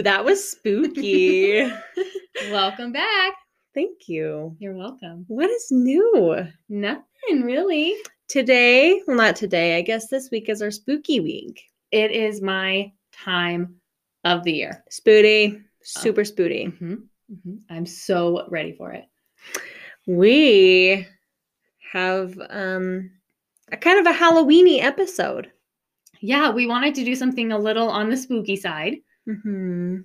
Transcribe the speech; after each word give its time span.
Ooh, 0.00 0.04
that 0.04 0.24
was 0.24 0.52
spooky. 0.52 1.70
Welcome 2.50 2.90
back. 2.90 3.34
Thank 3.74 4.08
you. 4.08 4.56
You're 4.58 4.74
welcome. 4.74 5.26
What 5.28 5.50
is 5.50 5.66
new? 5.70 6.42
Nothing 6.70 7.42
really. 7.42 7.96
Today, 8.26 9.02
well, 9.06 9.18
not 9.18 9.36
today. 9.36 9.76
I 9.76 9.82
guess 9.82 10.08
this 10.08 10.30
week 10.30 10.48
is 10.48 10.62
our 10.62 10.70
spooky 10.70 11.20
week. 11.20 11.62
It 11.92 12.12
is 12.12 12.40
my 12.40 12.90
time 13.12 13.74
of 14.24 14.42
the 14.42 14.52
year. 14.52 14.82
Spooty, 14.90 15.62
super 15.82 16.22
spooty. 16.22 16.72
Mhm, 16.80 17.02
mhm. 17.30 17.58
I'm 17.68 17.84
so 17.84 18.48
ready 18.48 18.72
for 18.72 18.92
it. 18.92 19.04
We 20.06 21.06
have 21.92 22.40
um 22.48 23.10
a 23.70 23.76
kind 23.76 23.98
of 23.98 24.06
a 24.06 24.18
Halloweeny 24.18 24.82
episode. 24.82 25.52
Yeah, 26.22 26.50
we 26.50 26.66
wanted 26.66 26.94
to 26.94 27.04
do 27.04 27.14
something 27.14 27.52
a 27.52 27.58
little 27.58 27.90
on 27.90 28.08
the 28.08 28.16
spooky 28.16 28.56
side. 28.56 28.96
Mm-hmm. 29.28 29.98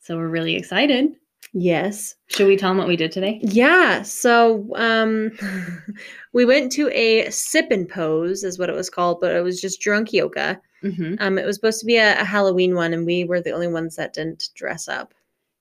So 0.00 0.16
we're 0.16 0.28
really 0.28 0.56
excited. 0.56 1.14
Yes. 1.52 2.14
Should 2.28 2.46
we 2.46 2.56
tell 2.56 2.70
them 2.70 2.78
what 2.78 2.88
we 2.88 2.96
did 2.96 3.12
today? 3.12 3.40
Yeah. 3.42 4.02
So 4.02 4.68
um 4.76 5.32
we 6.32 6.44
went 6.44 6.72
to 6.72 6.88
a 6.90 7.30
sip 7.30 7.70
and 7.70 7.88
pose, 7.88 8.44
is 8.44 8.58
what 8.58 8.70
it 8.70 8.74
was 8.76 8.88
called, 8.90 9.20
but 9.20 9.34
it 9.34 9.42
was 9.42 9.60
just 9.60 9.80
drunk 9.80 10.12
yoga. 10.12 10.60
hmm 10.82 11.14
Um, 11.18 11.38
it 11.38 11.44
was 11.46 11.56
supposed 11.56 11.80
to 11.80 11.86
be 11.86 11.96
a, 11.96 12.20
a 12.20 12.24
Halloween 12.24 12.74
one, 12.74 12.92
and 12.92 13.04
we 13.04 13.24
were 13.24 13.40
the 13.40 13.52
only 13.52 13.68
ones 13.68 13.96
that 13.96 14.14
didn't 14.14 14.48
dress 14.54 14.88
up. 14.88 15.14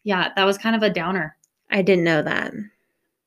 Yeah, 0.03 0.29
that 0.35 0.45
was 0.45 0.57
kind 0.57 0.75
of 0.75 0.83
a 0.83 0.89
downer. 0.89 1.35
I 1.69 1.81
didn't 1.81 2.03
know 2.05 2.21
that. 2.21 2.53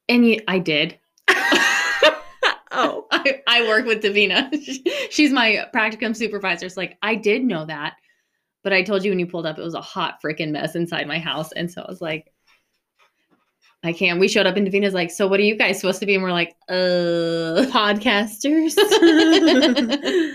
And 0.08 0.26
you, 0.26 0.40
I 0.48 0.58
did. 0.58 0.98
oh. 1.28 3.06
I, 3.10 3.42
I 3.46 3.66
work 3.68 3.86
with 3.86 4.02
Davina. 4.02 4.50
She's 5.10 5.32
my 5.32 5.66
practicum 5.74 6.14
supervisor. 6.14 6.66
It's 6.66 6.76
like, 6.76 6.98
I 7.02 7.14
did 7.14 7.44
know 7.44 7.64
that. 7.64 7.94
But 8.64 8.72
I 8.72 8.82
told 8.82 9.04
you 9.04 9.10
when 9.10 9.20
you 9.20 9.26
pulled 9.26 9.46
up, 9.46 9.58
it 9.58 9.62
was 9.62 9.74
a 9.74 9.80
hot 9.80 10.20
freaking 10.24 10.50
mess 10.50 10.74
inside 10.74 11.06
my 11.06 11.18
house. 11.18 11.52
And 11.52 11.70
so 11.70 11.82
I 11.82 11.86
was 11.88 12.00
like, 12.00 12.32
I 13.84 13.92
can't. 13.92 14.18
We 14.18 14.26
showed 14.26 14.46
up 14.46 14.56
and 14.56 14.66
Davina's 14.66 14.94
like, 14.94 15.10
so 15.10 15.28
what 15.28 15.38
are 15.38 15.44
you 15.44 15.56
guys 15.56 15.78
supposed 15.78 16.00
to 16.00 16.06
be? 16.06 16.14
And 16.14 16.24
we're 16.24 16.32
like, 16.32 16.56
uh. 16.70 17.68
Podcasters. 17.70 18.74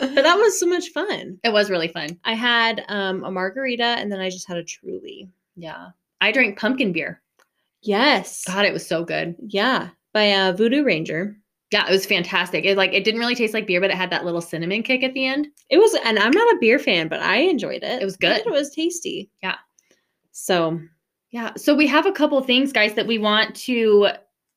but 0.00 0.14
that 0.16 0.36
was 0.36 0.58
so 0.58 0.66
much 0.66 0.88
fun. 0.88 1.38
It 1.44 1.52
was 1.52 1.70
really 1.70 1.86
fun. 1.86 2.18
I 2.24 2.34
had 2.34 2.84
um, 2.88 3.22
a 3.22 3.30
margarita 3.30 3.84
and 3.84 4.10
then 4.10 4.18
I 4.18 4.28
just 4.28 4.48
had 4.48 4.56
a 4.56 4.64
truly. 4.64 5.30
Yeah. 5.54 5.90
I 6.20 6.32
drank 6.32 6.58
pumpkin 6.58 6.92
beer. 6.92 7.22
Yes. 7.82 8.44
God, 8.44 8.64
it 8.64 8.72
was 8.72 8.86
so 8.86 9.04
good. 9.04 9.36
Yeah. 9.46 9.90
By 10.12 10.32
uh, 10.32 10.52
Voodoo 10.52 10.82
Ranger. 10.82 11.36
Yeah, 11.70 11.86
it 11.88 11.92
was 11.92 12.04
fantastic. 12.06 12.64
It 12.64 12.76
like 12.76 12.92
it 12.92 13.04
didn't 13.04 13.20
really 13.20 13.36
taste 13.36 13.54
like 13.54 13.66
beer, 13.66 13.80
but 13.80 13.90
it 13.90 13.96
had 13.96 14.10
that 14.10 14.24
little 14.24 14.40
cinnamon 14.40 14.82
kick 14.82 15.04
at 15.04 15.14
the 15.14 15.26
end. 15.26 15.46
It 15.68 15.78
was, 15.78 15.96
and 16.04 16.18
I'm 16.18 16.32
not 16.32 16.54
a 16.54 16.58
beer 16.60 16.78
fan, 16.80 17.06
but 17.08 17.20
I 17.20 17.36
enjoyed 17.36 17.82
it. 17.84 18.02
It 18.02 18.04
was 18.04 18.16
good. 18.16 18.38
It 18.44 18.50
was 18.50 18.74
tasty. 18.74 19.30
Yeah. 19.42 19.56
So 20.32 20.80
Yeah. 21.30 21.52
So 21.56 21.74
we 21.74 21.86
have 21.86 22.06
a 22.06 22.12
couple 22.12 22.40
things, 22.42 22.72
guys, 22.72 22.94
that 22.94 23.06
we 23.06 23.18
want 23.18 23.54
to 23.56 24.08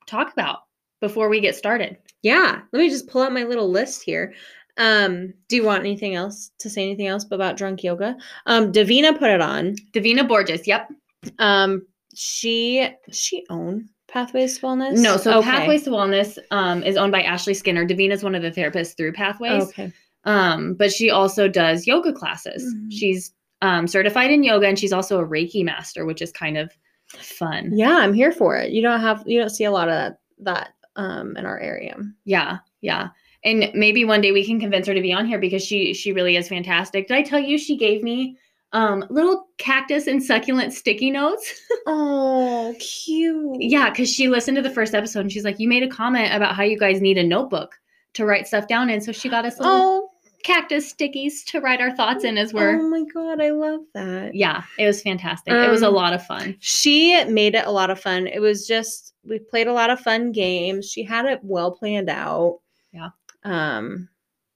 talk 0.08 0.34
about 0.34 0.60
before 1.02 1.30
we 1.30 1.40
get 1.40 1.56
started. 1.56 1.98
yeah, 2.24 2.62
let 2.72 2.80
me 2.80 2.90
just 2.90 3.08
pull 3.08 3.22
out 3.22 3.34
my 3.34 3.44
little 3.44 3.70
list 3.70 4.02
here. 4.04 4.34
Um, 4.78 5.34
do 5.50 5.56
you 5.56 5.64
want 5.64 5.82
anything 5.82 6.16
else 6.16 6.50
to 6.58 6.68
say 6.70 6.82
anything 6.82 7.06
else 7.06 7.26
about 7.30 7.58
drunk 7.58 7.84
yoga? 7.84 8.18
Um, 8.48 8.72
Davina 8.72 9.18
put 9.20 9.30
it 9.30 9.42
on. 9.42 9.76
Davina 9.92 10.28
Borges. 10.28 10.66
Yep. 10.66 10.90
Um, 11.38 11.86
she 12.16 12.90
she 13.12 13.46
own 13.52 13.88
Pathways 14.14 14.60
to 14.60 14.66
Wellness? 14.68 15.00
No, 15.00 15.18
so 15.18 15.40
Okay. 15.40 15.50
Pathways 15.50 15.84
to 15.84 15.90
Wellness 15.90 16.38
um, 16.52 16.84
is 16.84 16.96
owned 16.96 17.12
by 17.12 17.24
Ashley 17.24 17.56
Skinner. 17.56 17.84
Davina 17.86 18.12
is 18.12 18.24
one 18.24 18.36
of 18.36 18.44
the 18.44 18.52
therapists 18.52 18.96
through 18.96 19.14
Pathways. 19.14 19.64
Okay. 19.64 19.92
Um, 20.26 20.76
but 20.76 20.92
she 20.92 21.10
also 21.10 21.48
does 21.48 21.88
yoga 21.88 22.14
classes. 22.14 22.64
Mhm. 22.64 22.92
She's 22.92 23.34
um, 23.64 23.88
certified 23.88 24.30
in 24.30 24.44
yoga 24.44 24.68
and 24.68 24.78
she's 24.78 24.94
also 24.94 25.20
a 25.20 25.28
Reiki 25.28 25.66
master, 25.66 26.06
which 26.06 26.22
is 26.22 26.32
kind 26.32 26.58
of 26.58 26.72
fun. 27.08 27.72
Yeah, 27.74 27.98
I'm 27.98 28.14
here 28.14 28.32
for 28.32 28.56
it. 28.56 28.72
You 28.72 28.82
don't 28.84 29.02
have 29.02 29.24
you 29.26 29.40
don't 29.40 29.50
see 29.50 29.64
a 29.64 29.72
lot 29.72 29.90
of 29.90 29.94
that 29.96 30.20
that 30.40 30.70
um 30.96 31.36
in 31.36 31.46
our 31.46 31.60
area. 31.60 31.98
Yeah, 32.26 32.60
yeah. 32.82 33.10
And 33.44 33.72
maybe 33.74 34.06
one 34.06 34.22
day 34.22 34.32
we 34.32 34.46
can 34.46 34.60
convince 34.60 34.88
her 34.88 34.94
to 34.94 35.02
be 35.02 35.12
on 35.12 35.26
here 35.26 35.40
because 35.40 35.64
she 35.66 35.94
she 35.94 36.14
really 36.14 36.36
is 36.36 36.48
fantastic. 36.48 37.08
Did 37.08 37.18
I 37.18 37.24
tell 37.24 37.40
you 37.40 37.58
she 37.58 37.78
gave 37.78 38.04
me 38.04 38.38
um 38.74 39.06
little 39.10 39.48
cactus 39.58 40.08
and 40.08 40.22
succulent 40.22 40.74
sticky 40.74 41.12
notes? 41.12 41.62
Oh, 41.86 42.74
cute. 42.80 43.58
yeah, 43.62 43.90
because 43.90 44.10
she 44.10 44.30
listened 44.30 44.56
to 44.56 44.62
the 44.62 44.70
first 44.70 44.94
episode 44.96 45.20
and 45.22 45.32
she's 45.32 45.44
like, 45.44 45.60
You 45.60 45.68
made 45.68 45.84
a 45.84 45.88
comment 45.90 46.34
about 46.34 46.56
how 46.56 46.64
you 46.64 46.78
guys 46.80 47.02
need 47.02 47.18
a 47.18 47.24
notebook 47.24 47.76
to 48.14 48.26
write 48.26 48.48
stuff 48.48 48.68
down 48.68 48.90
in. 48.90 49.02
So 49.02 49.12
she 49.12 49.28
got 49.30 49.44
us 49.46 49.60
little 49.60 49.76
Oh, 49.76 50.10
cactus 50.44 50.94
stickies 50.94 51.44
to 51.48 51.60
write 51.60 51.82
our 51.82 51.94
thoughts 51.96 52.24
in 52.24 52.38
as 52.38 52.54
we're 52.54 52.80
oh 52.80 52.90
my 52.90 53.04
god, 53.14 53.42
I 53.42 53.50
love 53.52 53.82
that. 53.94 54.34
yeah, 54.36 54.64
it 54.80 54.86
was 54.86 55.02
fantastic. 55.02 55.54
it 55.54 55.70
was 55.70 55.82
a 55.82 55.88
Um, 55.88 55.94
lot 55.94 56.14
of 56.14 56.26
fun. 56.26 56.56
She 56.60 57.24
made 57.26 57.56
it 57.56 57.66
a 57.66 57.72
lot 57.72 57.90
of 57.90 58.00
fun. 58.00 58.28
It 58.28 58.40
was 58.40 58.66
just 58.68 59.14
we 59.26 59.40
played 59.40 59.68
a 59.68 59.74
lot 59.74 59.90
of 59.90 60.00
fun 60.00 60.32
games. 60.32 60.90
She 60.90 61.04
had 61.04 61.26
it 61.26 61.40
well 61.44 61.72
planned 61.72 62.10
out. 62.10 62.60
Yeah. 62.94 63.10
Um 63.44 64.08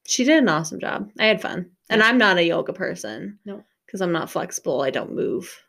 she 0.06 0.24
did 0.24 0.38
an 0.38 0.48
awesome 0.50 0.80
job. 0.80 1.10
I 1.20 1.26
had 1.26 1.42
fun. 1.42 1.72
And. 1.90 2.02
I'm 2.02 2.18
not 2.18 2.38
a 2.38 2.44
yoga 2.44 2.72
person. 2.74 3.40
No. 3.46 3.64
Cuz 3.92 4.02
I'm 4.02 4.12
not 4.12 4.30
flexible. 4.30 4.82
I 4.82 4.90
don't 4.90 5.14
move. 5.14 5.64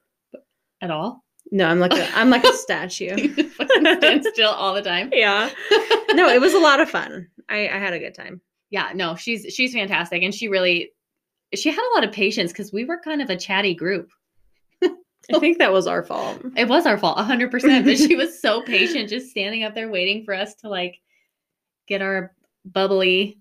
At 0.81 0.91
all. 0.91 1.25
No, 1.51 1.67
I'm 1.69 1.81
like 1.81 1.93
a 1.95 2.09
I'm 2.17 2.31
like 2.31 2.45
a 2.45 2.53
statue. 2.65 3.17
You 3.17 3.51
stand 3.97 4.25
still 4.33 4.51
all 4.51 4.75
the 4.75 4.83
time. 4.83 5.11
yeah. 5.13 5.51
No, 6.13 6.29
it 6.29 6.41
was 6.41 6.55
a 6.55 6.59
lot 6.59 6.81
of 6.81 6.91
fun. 6.91 7.29
I 7.49 7.69
I 7.69 7.79
had 7.79 7.93
a 7.95 7.99
good 7.99 8.15
time. 8.15 8.41
yeah 8.71 8.91
no 8.95 9.15
she's 9.17 9.47
she's 9.55 9.73
fantastic 9.73 10.23
and 10.23 10.35
she 10.35 10.49
really 10.49 10.93
she 11.55 11.71
had 11.71 11.83
a 11.91 11.95
lot 11.95 12.05
of 12.05 12.13
patience 12.13 12.53
because 12.53 12.73
we 12.73 12.85
were 12.85 13.01
kind 13.01 13.23
of 13.23 13.31
a 13.31 13.37
chatty 13.37 13.75
group 13.75 14.11
I 14.83 15.39
think 15.41 15.59
that 15.59 15.73
was 15.73 15.87
our 15.87 16.03
fault. 16.05 16.41
it 16.57 16.69
was 16.69 16.87
our 16.87 16.97
fault 16.99 17.19
100% 17.19 17.85
but 17.85 17.99
she 17.99 18.15
was 18.17 18.41
so 18.41 18.63
patient 18.63 19.09
just 19.09 19.31
standing 19.31 19.65
up 19.65 19.75
there 19.75 19.89
waiting 19.91 20.25
for 20.25 20.35
us 20.35 20.55
to 20.57 20.69
like 20.69 21.01
get 21.87 22.03
our 22.03 22.35
bubbly 22.65 23.39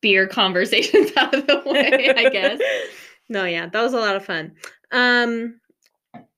beer 0.00 0.26
conversations 0.26 1.10
out 1.16 1.34
of 1.34 1.46
the 1.46 1.62
way 1.66 2.12
i 2.16 2.28
guess 2.30 2.60
no, 3.30 3.46
yeah, 3.46 3.66
that 3.68 3.82
was 3.82 3.94
a 3.94 3.98
lot 3.98 4.16
of 4.16 4.24
fun. 4.24 4.52
Um 4.92 5.58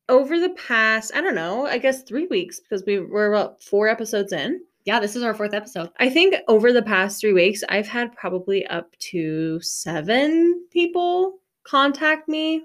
over 0.08 0.38
the 0.38 0.50
past, 0.50 1.12
I 1.14 1.20
don't 1.20 1.34
know, 1.34 1.66
I 1.66 1.78
guess 1.78 2.03
3 2.03 2.26
weeks 2.26 2.60
because 2.60 2.84
we 2.86 3.00
were 3.00 3.32
about 3.32 3.62
4 3.62 3.88
episodes 3.88 4.32
in. 4.32 4.60
yeah 4.84 5.00
this 5.00 5.16
is 5.16 5.22
our 5.22 5.32
fourth 5.34 5.54
episode 5.54 5.88
I 5.98 6.10
think 6.10 6.34
over 6.48 6.72
the 6.72 6.82
past 6.82 7.20
3 7.20 7.32
weeks 7.32 7.62
I've 7.69 7.88
had 7.88 8.14
probably 8.14 8.66
up 8.66 8.94
to 9.12 9.60
7 9.60 10.66
people 10.70 11.38
contact 11.64 12.28
me 12.28 12.64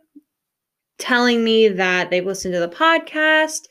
telling 0.97 1.43
me 1.43 1.67
that 1.69 2.09
they've 2.09 2.25
listened 2.25 2.55
to 2.55 2.59
the 2.59 2.67
podcast, 2.67 3.67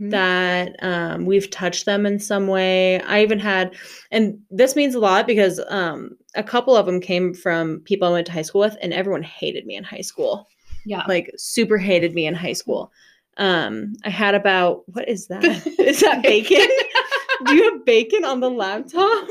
Mhm. 0.00 0.10
that 0.10 0.76
um, 0.82 1.26
we've 1.26 1.50
touched 1.50 1.86
them 1.86 2.06
in 2.06 2.18
some 2.18 2.46
way. 2.46 3.00
I 3.02 3.22
even 3.22 3.38
had, 3.38 3.74
and 4.10 4.38
this 4.50 4.76
means 4.76 4.94
a 4.94 5.00
lot 5.00 5.26
because 5.26 5.60
um, 5.68 6.16
a 6.34 6.42
couple 6.42 6.76
of 6.76 6.86
them 6.86 7.00
came 7.00 7.34
from 7.34 7.80
people 7.80 8.08
I 8.08 8.12
went 8.12 8.26
to 8.26 8.32
high 8.32 8.42
school 8.42 8.60
with, 8.60 8.76
and 8.82 8.92
everyone 8.92 9.22
hated 9.22 9.66
me 9.66 9.76
in 9.76 9.84
high 9.84 10.00
school, 10.02 10.46
yeah 10.84 11.04
like 11.08 11.30
super 11.36 11.78
hated 11.78 12.14
me 12.14 12.26
in 12.26 12.34
high 12.34 12.52
school. 12.54 12.90
Um, 13.36 13.94
I 14.04 14.10
had 14.10 14.34
about 14.34 14.82
what 14.88 15.08
is 15.08 15.26
that? 15.28 15.42
is 15.78 16.00
that 16.00 16.22
bacon? 16.22 16.66
Do 17.46 17.54
you 17.54 17.70
have 17.72 17.84
bacon 17.86 18.24
on 18.24 18.40
the 18.40 18.50
laptop? 18.50 19.28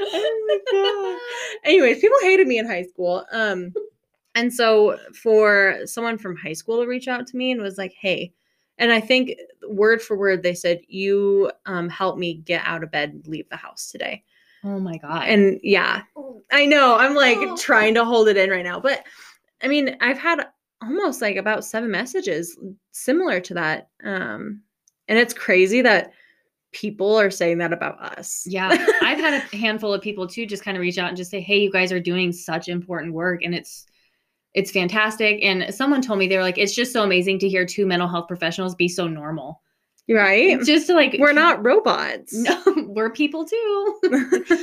oh 0.00 0.44
my 0.48 0.58
god. 0.72 1.18
Anyways, 1.68 2.00
people 2.00 2.18
hated 2.22 2.46
me 2.46 2.58
in 2.58 2.66
high 2.66 2.84
school. 2.84 3.24
Um, 3.32 3.72
and 4.34 4.52
so 4.52 4.98
for 5.14 5.78
someone 5.84 6.18
from 6.18 6.36
high 6.36 6.52
school 6.52 6.80
to 6.80 6.86
reach 6.88 7.08
out 7.08 7.26
to 7.28 7.36
me 7.36 7.50
and 7.50 7.60
was 7.60 7.78
like, 7.78 7.94
"Hey," 8.00 8.32
and 8.78 8.92
I 8.92 9.00
think 9.00 9.32
word 9.68 10.00
for 10.02 10.16
word 10.16 10.42
they 10.42 10.54
said, 10.54 10.80
"You 10.88 11.50
um 11.66 11.88
helped 11.88 12.18
me 12.18 12.34
get 12.34 12.62
out 12.64 12.82
of 12.82 12.90
bed, 12.90 13.10
and 13.10 13.26
leave 13.26 13.48
the 13.48 13.56
house 13.56 13.90
today." 13.90 14.24
oh 14.64 14.80
my 14.80 14.96
god 14.98 15.28
And 15.28 15.60
yeah, 15.62 16.02
I 16.50 16.66
know 16.66 16.96
I'm 16.96 17.14
like 17.14 17.38
Oh. 17.38 17.56
trying 17.56 17.94
to 17.94 18.04
hold 18.04 18.28
it 18.28 18.36
in 18.36 18.50
right 18.50 18.64
now, 18.64 18.80
but 18.80 19.04
I 19.62 19.68
mean, 19.68 19.96
I've 20.00 20.18
had 20.18 20.46
almost 20.82 21.20
like 21.22 21.36
about 21.36 21.64
seven 21.64 21.90
messages 21.90 22.56
similar 22.92 23.40
to 23.40 23.54
that. 23.54 23.88
Um, 24.04 24.62
and 25.08 25.18
it's 25.18 25.34
crazy 25.34 25.82
that 25.82 26.12
people 26.72 27.16
are 27.16 27.30
saying 27.30 27.58
that 27.58 27.72
about 27.72 28.00
us. 28.18 28.44
Yeah, 28.48 28.68
I've 29.02 29.18
had 29.18 29.34
a 29.34 29.56
handful 29.56 29.92
of 29.94 30.02
people 30.02 30.26
too 30.26 30.46
just 30.46 30.64
kind 30.64 30.76
of 30.76 30.80
reach 30.80 30.98
out 30.98 31.08
and 31.08 31.16
just 31.16 31.30
say, 31.30 31.40
"Hey, 31.40 31.58
you 31.58 31.70
guys 31.72 31.92
are 31.92 32.00
doing 32.00 32.32
such 32.32 32.68
important 32.68 33.14
work 33.14 33.42
and 33.42 33.54
it's 33.54 33.86
it's 34.58 34.70
fantastic." 34.70 35.38
And 35.42 35.72
someone 35.74 36.02
told 36.02 36.18
me 36.18 36.26
they 36.28 36.36
were 36.36 36.42
like, 36.42 36.58
"It's 36.58 36.74
just 36.74 36.92
so 36.92 37.02
amazing 37.02 37.38
to 37.40 37.48
hear 37.48 37.64
two 37.64 37.86
mental 37.86 38.08
health 38.08 38.28
professionals 38.28 38.74
be 38.74 38.88
so 38.88 39.06
normal." 39.08 39.62
right? 40.10 40.58
Just 40.64 40.86
to 40.86 40.94
like 40.94 41.16
We're 41.18 41.32
not 41.34 41.62
robots. 41.62 42.32
No, 42.34 42.62
we're 42.88 43.10
people 43.10 43.44
too. 43.44 43.98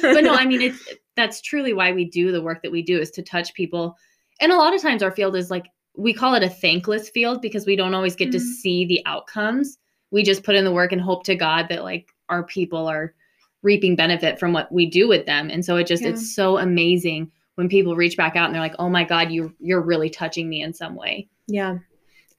but 0.01 0.23
no, 0.23 0.33
I 0.33 0.45
mean 0.45 0.61
it's 0.61 0.87
that's 1.15 1.39
truly 1.41 1.71
why 1.73 1.91
we 1.91 2.05
do 2.05 2.31
the 2.31 2.41
work 2.41 2.63
that 2.63 2.71
we 2.71 2.81
do 2.81 2.99
is 2.99 3.11
to 3.11 3.21
touch 3.21 3.53
people. 3.53 3.95
And 4.41 4.51
a 4.51 4.57
lot 4.57 4.73
of 4.73 4.81
times 4.81 5.03
our 5.03 5.11
field 5.11 5.35
is 5.35 5.51
like 5.51 5.67
we 5.95 6.13
call 6.13 6.33
it 6.33 6.43
a 6.43 6.49
thankless 6.49 7.09
field 7.09 7.41
because 7.41 7.65
we 7.65 7.75
don't 7.75 7.93
always 7.93 8.15
get 8.15 8.31
to 8.31 8.37
Mhm. 8.39 8.41
see 8.41 8.85
the 8.85 9.01
outcomes. 9.05 9.77
We 10.11 10.23
just 10.23 10.43
put 10.43 10.55
in 10.55 10.65
the 10.65 10.71
work 10.73 10.91
and 10.91 10.99
hope 11.01 11.23
to 11.25 11.35
God 11.35 11.67
that 11.69 11.83
like 11.83 12.09
our 12.27 12.43
people 12.43 12.87
are 12.87 13.13
reaping 13.61 13.95
benefit 13.95 14.39
from 14.39 14.51
what 14.51 14.71
we 14.71 14.85
do 14.87 15.07
with 15.07 15.25
them. 15.25 15.49
And 15.49 15.63
so 15.63 15.77
it 15.77 15.87
just 15.87 16.03
Yeah. 16.03 16.09
it's 16.09 16.33
so 16.35 16.57
amazing 16.57 17.31
when 17.55 17.69
people 17.69 17.95
reach 17.95 18.17
back 18.17 18.35
out 18.35 18.45
and 18.45 18.53
they're 18.53 18.61
like, 18.61 18.75
"Oh 18.79 18.89
my 18.89 19.03
god, 19.03 19.31
you 19.31 19.53
you're 19.59 19.81
really 19.81 20.09
touching 20.09 20.47
me 20.49 20.61
in 20.61 20.73
some 20.73 20.95
way." 20.95 21.27
Yeah. 21.47 21.77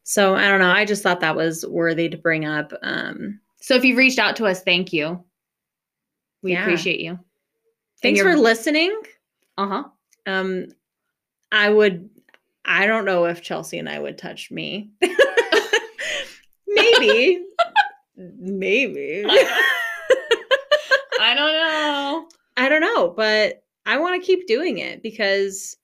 So 0.04 0.34
I 0.34 0.48
don't 0.48 0.60
know. 0.60 0.70
I 0.70 0.84
just 0.84 1.02
thought 1.02 1.20
that 1.20 1.36
was 1.36 1.66
worthy 1.66 2.08
to 2.08 2.16
bring 2.16 2.44
up. 2.44 2.72
Um, 2.82 3.40
So 3.60 3.74
if 3.74 3.84
you've 3.84 3.98
reached 3.98 4.18
out 4.20 4.36
to 4.36 4.46
us, 4.46 4.62
thank 4.62 4.92
you. 4.92 5.24
We 6.42 6.52
Yeah. 6.52 6.62
appreciate 6.62 7.00
you. 7.00 7.18
thanks 8.02 8.20
for 8.20 8.36
listening. 8.36 8.94
Uh 9.58 9.66
huh. 9.66 9.84
Um, 10.26 10.66
I 11.50 11.70
would. 11.70 12.10
I 12.64 12.86
don't 12.86 13.04
know 13.04 13.24
if 13.26 13.42
Chelsea 13.42 13.78
and 13.78 13.88
I 13.88 13.98
would 13.98 14.18
touch 14.18 14.50
me. 14.50 14.90
Maybe. 16.68 17.44
Maybe. 18.16 19.24
I 19.28 19.64
don't 21.34 21.52
know. 21.52 22.28
I 22.56 22.68
don't 22.68 22.80
know, 22.80 23.08
but 23.10 23.62
I 23.86 23.98
want 23.98 24.20
to 24.20 24.26
keep 24.26 24.46
doing 24.46 24.78
it 24.78 25.02
because 25.02 25.76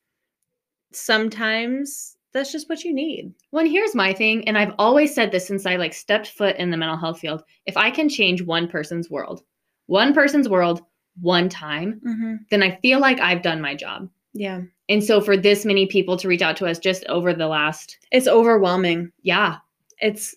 sometimes 0.92 2.16
that's 2.32 2.52
just 2.52 2.68
what 2.68 2.84
you 2.84 2.92
need. 2.94 3.32
Well, 3.50 3.62
and 3.62 3.70
here's 3.70 3.94
my 3.94 4.12
thing, 4.12 4.46
and 4.48 4.56
I've 4.56 4.74
always 4.78 5.14
said 5.14 5.30
this 5.30 5.46
since 5.46 5.66
I 5.66 5.76
like 5.76 5.92
stepped 5.94 6.28
foot 6.28 6.56
in 6.56 6.70
the 6.70 6.76
mental 6.76 6.96
health 6.96 7.20
field. 7.20 7.42
If 7.66 7.76
I 7.76 7.90
can 7.90 8.08
change 8.08 8.42
one 8.42 8.68
person's 8.68 9.10
world, 9.10 9.42
one 9.86 10.14
person's 10.14 10.48
world, 10.48 10.82
one 11.20 11.48
time, 11.48 12.00
Mm-hmm. 12.06 12.34
then 12.50 12.62
I 12.62 12.78
feel 12.80 12.98
like 13.00 13.20
I've 13.20 13.42
done 13.42 13.60
my 13.60 13.74
job. 13.74 14.08
Yeah. 14.32 14.62
And 14.88 15.04
so 15.04 15.20
for 15.20 15.36
this 15.36 15.64
many 15.66 15.86
people 15.86 16.16
to 16.16 16.28
reach 16.28 16.40
out 16.42 16.56
to 16.56 16.66
us 16.66 16.78
just 16.78 17.04
over 17.06 17.34
the 17.34 17.46
last, 17.48 17.98
It's 18.10 18.26
overwhelming. 18.28 19.12
yeah. 19.22 19.58
It's, 20.00 20.34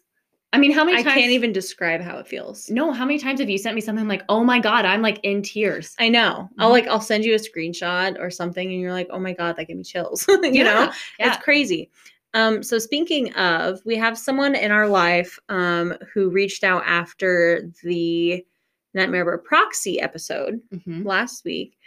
I 0.55 0.57
mean, 0.57 0.71
how 0.71 0.83
many 0.85 0.97
I 0.97 1.03
times? 1.03 1.15
can't 1.15 1.31
even 1.31 1.51
describe 1.51 1.99
how 2.01 2.17
it 2.17 2.27
feels. 2.27 2.69
No, 2.69 2.91
how 2.91 3.05
many 3.05 3.19
times 3.19 3.39
have 3.41 3.49
you 3.49 3.57
sent 3.57 3.75
me 3.75 3.81
something 3.81 4.07
like, 4.07 4.23
"Oh 4.29 4.43
my 4.43 4.59
god, 4.59 4.85
I'm 4.85 5.01
like 5.01 5.19
in 5.23 5.41
tears." 5.41 5.95
I 5.99 6.07
know. 6.09 6.49
I'll 6.57 6.69
Mhm. 6.69 6.73
like, 6.73 6.87
I'll 6.87 7.01
send 7.01 7.25
you 7.25 7.33
a 7.35 7.37
screenshot 7.37 8.17
or 8.19 8.29
something 8.29 8.71
and 8.71 8.79
you're 8.79 8.93
like, 8.93 9.07
oh 9.09 9.19
my 9.19 9.33
God, 9.33 9.57
that 9.57 9.67
gave 9.67 9.77
me 9.77 9.83
chills. 9.83 10.25
you 10.43 10.63
know? 10.63 10.91
yeah. 11.19 11.27
It's 11.33 11.43
crazy. 11.43 11.89
Um, 12.33 12.63
so 12.63 12.79
speaking 12.79 13.33
of, 13.35 13.79
we 13.85 13.95
have 13.97 14.17
someone 14.17 14.55
in 14.55 14.71
our 14.71 14.87
life 14.87 15.37
um, 15.49 15.93
who 16.13 16.29
reached 16.29 16.63
out 16.63 16.83
after 16.85 17.69
the 17.83 18.45
Nightmare 18.93 19.37
Proxy 19.37 19.99
episode 19.99 20.61
Mhm. 20.73 21.05
last 21.05 21.43
week, 21.45 21.77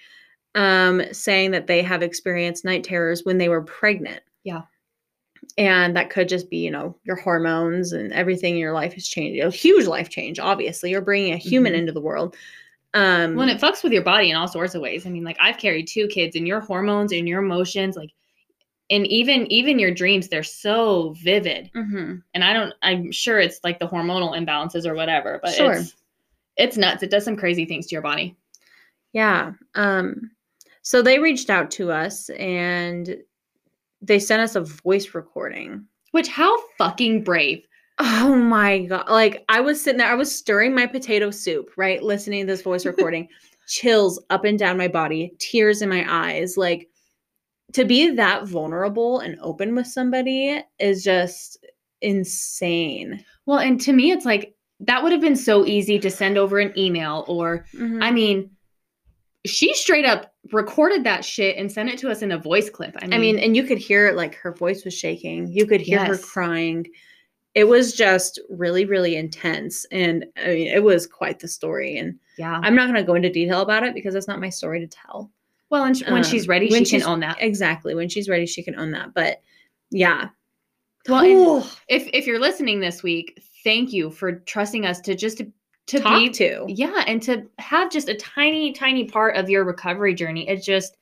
um, 0.55 1.03
saying 1.13 1.51
that 1.53 1.67
they 1.67 1.83
have 1.83 2.03
experienced 2.03 2.65
night 2.65 2.85
terrors 2.85 3.25
when 3.25 3.39
they 3.39 3.49
were 3.49 3.63
pregnant. 3.63 4.23
Yeah. 4.45 4.63
And 5.57 5.97
that 5.97 6.11
could 6.11 6.29
just 6.29 6.51
be, 6.51 6.59
you 6.59 6.71
know, 6.71 6.97
your 7.05 7.17
hormones 7.17 7.93
and 7.93 8.13
everything 8.13 8.55
in 8.55 8.61
your 8.61 8.73
life 8.73 8.93
has 8.95 9.09
changed. 9.09 9.43
A 9.43 9.51
huge 9.51 9.87
life 9.87 10.09
change, 10.09 10.39
obviously. 10.39 10.91
You're 10.91 11.01
bringing 11.01 11.33
a 11.33 11.37
human 11.37 11.73
Mhm. 11.73 11.79
into 11.79 11.93
the 11.93 12.01
world. 12.01 12.37
Um, 12.95 13.35
When 13.35 13.49
it 13.49 13.61
fucks 13.61 13.83
with 13.83 13.93
your 13.93 14.03
body 14.05 14.31
in 14.31 14.37
all 14.37 14.49
sorts 14.49 14.75
of 14.75 14.83
ways. 14.83 15.07
I 15.07 15.11
mean, 15.11 15.25
like 15.25 15.37
I've 15.41 15.59
carried 15.59 15.89
two 15.89 16.07
kids, 16.09 16.37
and 16.37 16.47
your 16.47 16.61
hormones 16.61 17.13
and 17.13 17.29
your 17.29 17.43
emotions, 17.43 17.97
like, 17.97 18.11
and 18.91 19.07
even 19.09 19.51
even 19.53 19.79
your 19.79 19.91
dreams, 19.91 20.29
they're 20.29 20.43
so 20.43 21.11
vivid. 21.23 21.71
Mhm. 21.75 22.23
And 22.35 22.45
I 22.45 22.53
don't. 22.55 22.73
I'm 22.83 23.13
sure 23.13 23.39
it's 23.41 23.61
like 23.63 23.79
the 23.79 23.89
hormonal 23.89 24.35
imbalances 24.37 24.87
or 24.87 24.95
whatever, 24.95 25.39
but 25.43 25.53
Sure. 25.55 25.73
it's 25.73 25.95
it's 26.57 26.77
nuts. 26.77 27.03
It 27.03 27.11
does 27.11 27.25
some 27.25 27.37
crazy 27.37 27.65
things 27.67 27.87
to 27.89 27.95
your 27.95 28.03
body. 28.03 28.35
Yeah. 29.13 29.53
Um, 29.75 30.31
so 30.83 31.03
they 31.03 31.19
reached 31.19 31.51
out 31.51 31.71
to 31.73 31.93
us 31.93 32.31
and 32.31 33.17
they 34.01 34.19
sent 34.19 34.43
us 34.43 34.55
a 34.55 34.61
voice 34.63 35.15
recording. 35.15 35.87
Which 36.13 36.29
how 36.29 36.57
fucking 36.79 37.25
brave. 37.25 37.65
Oh 37.99 38.35
my 38.35 38.85
god. 38.87 39.09
Like 39.11 39.45
I 39.49 39.61
was 39.61 39.81
sitting 39.81 39.99
there, 39.99 40.11
I 40.11 40.15
was 40.15 40.35
stirring 40.35 40.75
my 40.75 40.87
potato 40.87 41.31
soup, 41.31 41.71
right? 41.77 42.03
Listening 42.03 42.47
to 42.47 42.53
this 42.53 42.63
voice 42.63 42.87
recording, 42.87 43.29
chills 43.67 44.23
up 44.31 44.45
and 44.45 44.59
down 44.59 44.79
my 44.79 44.89
body, 44.89 45.35
tears 45.39 45.83
in 45.83 45.89
my 45.89 46.05
eyes. 46.09 46.57
Like 46.57 46.89
to 47.75 47.85
be 47.85 48.11
that 48.15 48.47
vulnerable 48.47 49.19
and 49.19 49.39
open 49.43 49.75
with 49.75 49.87
somebody 49.87 50.63
is 50.79 51.05
just 51.05 51.59
insane. 52.01 53.23
Well, 53.47 53.59
and 53.59 53.81
to 53.83 53.93
me, 53.93 54.11
it's 54.13 54.25
like 54.25 54.55
that 54.81 55.03
would 55.03 55.13
have 55.13 55.21
been 55.21 55.37
so 55.37 55.67
easy 55.67 55.99
to 55.99 56.11
send 56.11 56.39
over 56.39 56.59
an 56.59 56.73
email 56.79 57.25
or 57.29 57.67
Mhm. 57.75 58.03
I 58.03 58.13
mean, 58.13 58.51
she 59.45 59.75
straight 59.75 60.05
up 60.05 60.33
recorded 60.53 61.05
that 61.05 61.25
shit 61.25 61.57
and 61.57 61.71
sent 61.71 61.91
it 61.91 61.99
to 61.99 62.11
us 62.11 62.23
in 62.23 62.33
a 62.33 62.39
voice 62.39 62.71
clip. 62.71 62.97
I 63.01 63.07
mean, 63.07 63.15
I 63.15 63.19
mean, 63.19 63.39
and 63.39 63.57
you 63.57 63.65
could 63.65 63.79
hear 63.79 64.13
like 64.13 64.35
her 64.37 64.53
voice 64.53 64.85
was 64.85 64.95
shaking. 64.95 65.49
You 65.49 65.67
could 65.67 65.81
hear 65.81 66.05
her 66.05 66.19
crying. 66.19 66.87
It 67.55 67.65
was 67.65 67.93
just 67.93 68.41
really, 68.49 68.85
really 68.85 69.17
intense. 69.17 69.85
And 69.91 70.25
I 70.37 70.49
mean, 70.49 70.69
it 70.69 70.83
was 70.83 71.07
quite 71.07 71.41
the 71.41 71.49
story. 71.49 71.99
And 71.99 72.19
yeah. 72.39 72.61
I'm 72.63 72.75
not 72.75 72.87
going 72.87 72.97
to 72.97 73.05
go 73.05 73.15
into 73.15 73.31
detail 73.31 73.63
about 73.63 73.83
it 73.83 73.95
because 73.95 74.15
that's 74.15 74.29
not 74.29 74.41
my 74.41 74.49
story 74.49 74.81
to 74.81 74.87
tell. 74.87 75.31
well, 75.71 75.85
and 75.85 75.99
when 76.03 76.19
um, 76.19 76.23
she's 76.23 76.49
ready, 76.49 76.71
when 76.71 76.85
she 76.85 76.99
can 76.99 77.09
own 77.09 77.21
that. 77.21 77.39
Exactly. 77.41 77.95
When 77.95 78.09
she's 78.09 78.29
ready, 78.29 78.47
she 78.47 78.63
can 78.63 78.79
own 78.79 78.93
that. 78.93 79.13
But 79.15 79.43
yeah. 79.91 80.29
Well, 81.09 81.69
if 81.89 82.09
if 82.13 82.27
you're 82.27 82.41
listening 82.41 82.81
this 82.81 83.03
week, 83.03 83.43
thank 83.65 83.93
you 83.93 84.11
for 84.11 84.41
trusting 84.41 84.85
us 84.85 85.01
to 85.03 85.15
just 85.15 85.43
to, 85.89 86.01
talk 86.01 86.19
be 86.19 86.31
to. 86.31 86.65
yeah, 86.69 87.05
and 87.07 87.21
to 87.23 87.47
have 87.59 87.91
just 87.91 88.09
a 88.09 88.15
tiny 88.15 88.73
tiny 88.73 89.05
part 89.05 89.37
of 89.37 89.51
your 89.51 89.65
recovery 89.65 90.15
journey. 90.15 90.49
It 90.49 90.63
just 90.63 90.97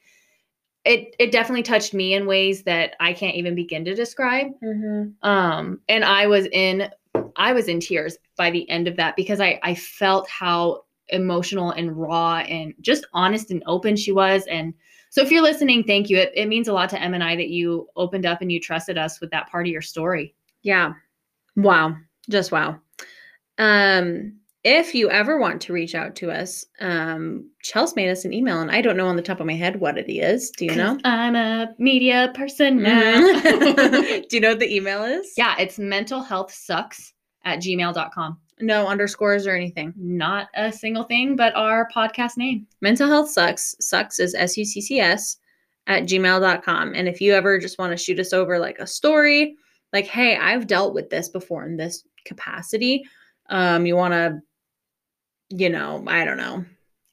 it 0.85 1.15
it 1.19 1.33
definitely 1.33 1.63
touched 1.65 1.93
me 1.95 2.15
in 2.15 2.27
ways 2.27 2.63
that 2.63 2.95
I 3.01 3.13
can't 3.13 3.35
even 3.37 3.55
begin 3.55 3.85
to 3.85 3.95
describe. 3.95 4.49
Mhm. 4.63 5.15
um 5.23 5.81
and 5.89 6.05
i 6.05 6.27
was 6.27 6.47
in 6.53 6.89
i 7.37 7.53
was 7.53 7.67
in 7.69 7.81
tears 7.81 8.17
by 8.37 8.51
the 8.51 8.69
end 8.71 8.87
of 8.89 8.97
that 8.97 9.17
because 9.17 9.41
i 9.41 9.59
i 9.63 9.75
felt 9.75 10.29
how 10.29 10.83
emotional 11.09 11.71
and 11.73 11.97
raw 11.97 12.39
and 12.39 12.75
just 12.81 13.07
honest 13.13 13.51
and 13.51 13.63
open 13.67 13.97
she 13.97 14.13
was 14.13 14.45
and 14.47 14.75
so 15.11 15.23
if 15.23 15.31
you're 15.31 15.43
listening 15.43 15.83
thank 15.85 16.11
you 16.11 16.19
it, 16.19 16.31
it 16.35 16.47
means 16.47 16.69
a 16.69 16.73
lot 16.73 16.89
to 16.91 17.01
em 17.01 17.15
and 17.15 17.23
i 17.25 17.35
that 17.37 17.49
you 17.49 17.89
opened 17.97 18.27
up 18.27 18.41
and 18.43 18.51
you 18.53 18.61
trusted 18.61 18.99
us 18.99 19.21
with 19.21 19.31
that 19.31 19.49
part 19.51 19.67
of 19.67 19.73
your 19.73 19.83
story 19.83 20.35
Yeah. 20.63 20.95
Wow. 21.57 21.97
Just 22.29 22.51
wow. 22.53 22.79
Um, 23.59 24.41
if 24.69 24.95
you 24.97 25.09
ever 25.11 25.39
want 25.39 25.61
to 25.63 25.73
reach 25.73 25.95
out 25.95 26.17
to 26.17 26.31
us, 26.33 26.65
um, 26.81 27.49
Chelsea 27.63 27.93
made 27.95 28.11
us 28.11 28.25
an 28.25 28.33
email, 28.33 28.61
and 28.61 28.71
I 28.71 28.81
don't 28.81 28.97
know 28.97 29.07
on 29.07 29.15
the 29.15 29.23
top 29.23 29.39
of 29.39 29.47
my 29.47 29.55
head 29.55 29.79
what 29.79 29.97
it 29.97 30.11
is. 30.13 30.51
Do 30.51 30.65
you 30.65 30.75
know? 30.75 30.99
i'm 31.05 31.37
a 31.37 31.69
media 31.79 32.33
person 32.35 32.83
now 32.83 33.21
Mhm. 33.21 34.23
Do 34.29 34.37
you 34.37 34.41
know 34.41 34.51
what 34.51 34.59
the 34.59 34.75
email 34.75 35.05
is? 35.05 35.33
yeah 35.37 35.55
it's 35.59 35.79
mental 35.79 36.21
health 36.21 36.53
sucks 36.53 37.13
at 37.45 37.61
gmail.com 37.61 38.39
No 38.61 38.87
underscores 38.89 39.47
or 39.47 39.55
anything. 39.55 39.95
not 39.97 40.49
a 40.55 40.73
single 40.73 41.05
thing 41.05 41.37
but 41.37 41.55
our 41.55 41.89
podcast 41.95 42.37
name 42.37 42.67
Mental 42.81 43.07
health 43.09 43.31
sucks. 43.31 43.77
Sucks 43.81 44.19
is 44.19 44.35
S 44.35 44.57
U 44.57 44.65
C 44.65 44.81
C 44.81 44.99
S 45.01 45.37
at 45.87 46.03
gmail.com. 46.05 46.95
And 46.97 47.07
if 47.07 47.21
you 47.21 47.33
ever 47.35 47.59
just 47.61 47.79
want 47.79 47.93
to 47.93 47.97
shoot 48.05 48.19
us 48.19 48.33
over 48.33 48.59
like 48.59 48.81
a 48.81 48.87
story, 48.89 49.55
like, 49.93 50.07
hey, 50.07 50.37
I've 50.37 50.67
dealt 50.67 50.95
with 50.95 51.09
this 51.11 51.29
before 51.29 51.65
in 51.65 51.77
this 51.77 52.03
capacity. 52.25 53.05
Um, 53.51 53.87
you 53.87 53.95
want 53.95 54.13
to, 54.15 54.41
you 55.51 55.69
know, 55.69 56.05
I 56.07 56.25
don't 56.25 56.37
know, 56.37 56.65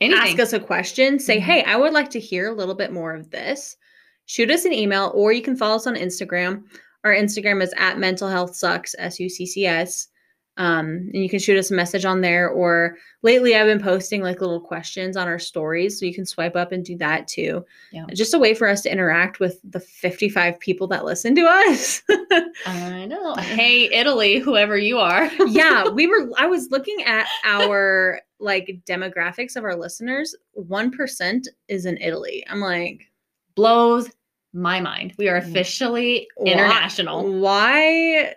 anything 0.01 0.21
ask 0.21 0.39
us 0.39 0.53
a 0.53 0.59
question, 0.59 1.19
say, 1.19 1.37
Mhm. 1.37 1.43
hey, 1.43 1.63
I 1.63 1.75
would 1.75 1.93
like 1.93 2.09
to 2.11 2.19
hear 2.19 2.49
a 2.49 2.53
little 2.55 2.75
bit 2.75 2.91
more 2.91 3.13
of 3.13 3.29
this. 3.29 3.77
Shoot 4.25 4.51
us 4.51 4.65
an 4.65 4.73
email, 4.73 5.11
or 5.13 5.31
you 5.31 5.41
can 5.41 5.55
follow 5.55 5.75
us 5.75 5.87
on 5.87 5.95
Instagram. 5.95 6.63
Our 7.03 7.13
Instagram 7.13 7.61
is 7.61 7.73
at 7.77 7.99
mental 7.99 8.29
health 8.29 8.55
sucks, 8.55 8.95
S 8.97 9.19
U 9.19 9.29
C 9.29 9.45
C 9.45 9.65
S. 9.65 10.07
Um, 10.57 11.09
and 11.13 11.23
you 11.23 11.29
can 11.29 11.39
shoot 11.39 11.57
us 11.57 11.71
a 11.71 11.73
message 11.73 12.05
on 12.05 12.21
there. 12.21 12.47
Or 12.49 12.97
lately, 13.23 13.55
I've 13.55 13.65
been 13.65 13.81
posting 13.81 14.21
like 14.21 14.39
little 14.39 14.59
questions 14.59 15.17
on 15.17 15.27
our 15.27 15.39
stories, 15.39 15.99
so 15.99 16.05
you 16.05 16.13
can 16.13 16.25
swipe 16.25 16.55
up 16.55 16.71
and 16.71 16.85
do 16.85 16.95
that 16.97 17.27
too. 17.27 17.65
Yeah. 17.91 18.05
Just 18.13 18.35
a 18.35 18.39
way 18.39 18.53
for 18.53 18.67
us 18.67 18.81
to 18.81 18.91
interact 18.91 19.39
with 19.39 19.59
the 19.63 19.79
55 19.79 20.59
people 20.59 20.87
that 20.87 21.05
listen 21.05 21.33
to 21.35 21.45
us. 21.45 22.01
i 22.65 23.05
know 23.05 23.33
hey 23.35 23.91
italy 23.91 24.37
whoever 24.37 24.77
you 24.77 24.99
are 24.99 25.29
yeah, 25.47 25.89
we 25.89 26.07
were 26.07 26.29
I 26.37 26.45
was 26.45 26.69
looking 26.71 27.03
at 27.03 27.27
our 27.43 28.21
like 28.39 28.81
demographics 28.87 29.55
of 29.55 29.63
our 29.63 29.75
listeners. 29.75 30.35
1% 30.57 31.47
is 31.67 31.85
in 31.85 31.97
Italy. 31.97 32.45
I'm 32.49 32.59
like, 32.59 33.09
blows 33.55 34.09
my 34.53 34.79
mind. 34.79 35.13
We 35.17 35.29
are 35.29 35.37
officially 35.37 36.27
why- 36.35 36.51
international. 36.51 37.39
Why 37.39 38.35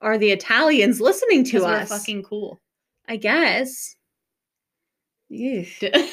are 0.00 0.18
the 0.18 0.30
Italians 0.30 1.00
listening 1.00 1.44
to 1.44 1.64
us? 1.64 1.88
fucking 1.88 2.22
cool. 2.22 2.60
I 3.08 3.16
guess. 3.16 3.96
Eesh. 5.30 5.82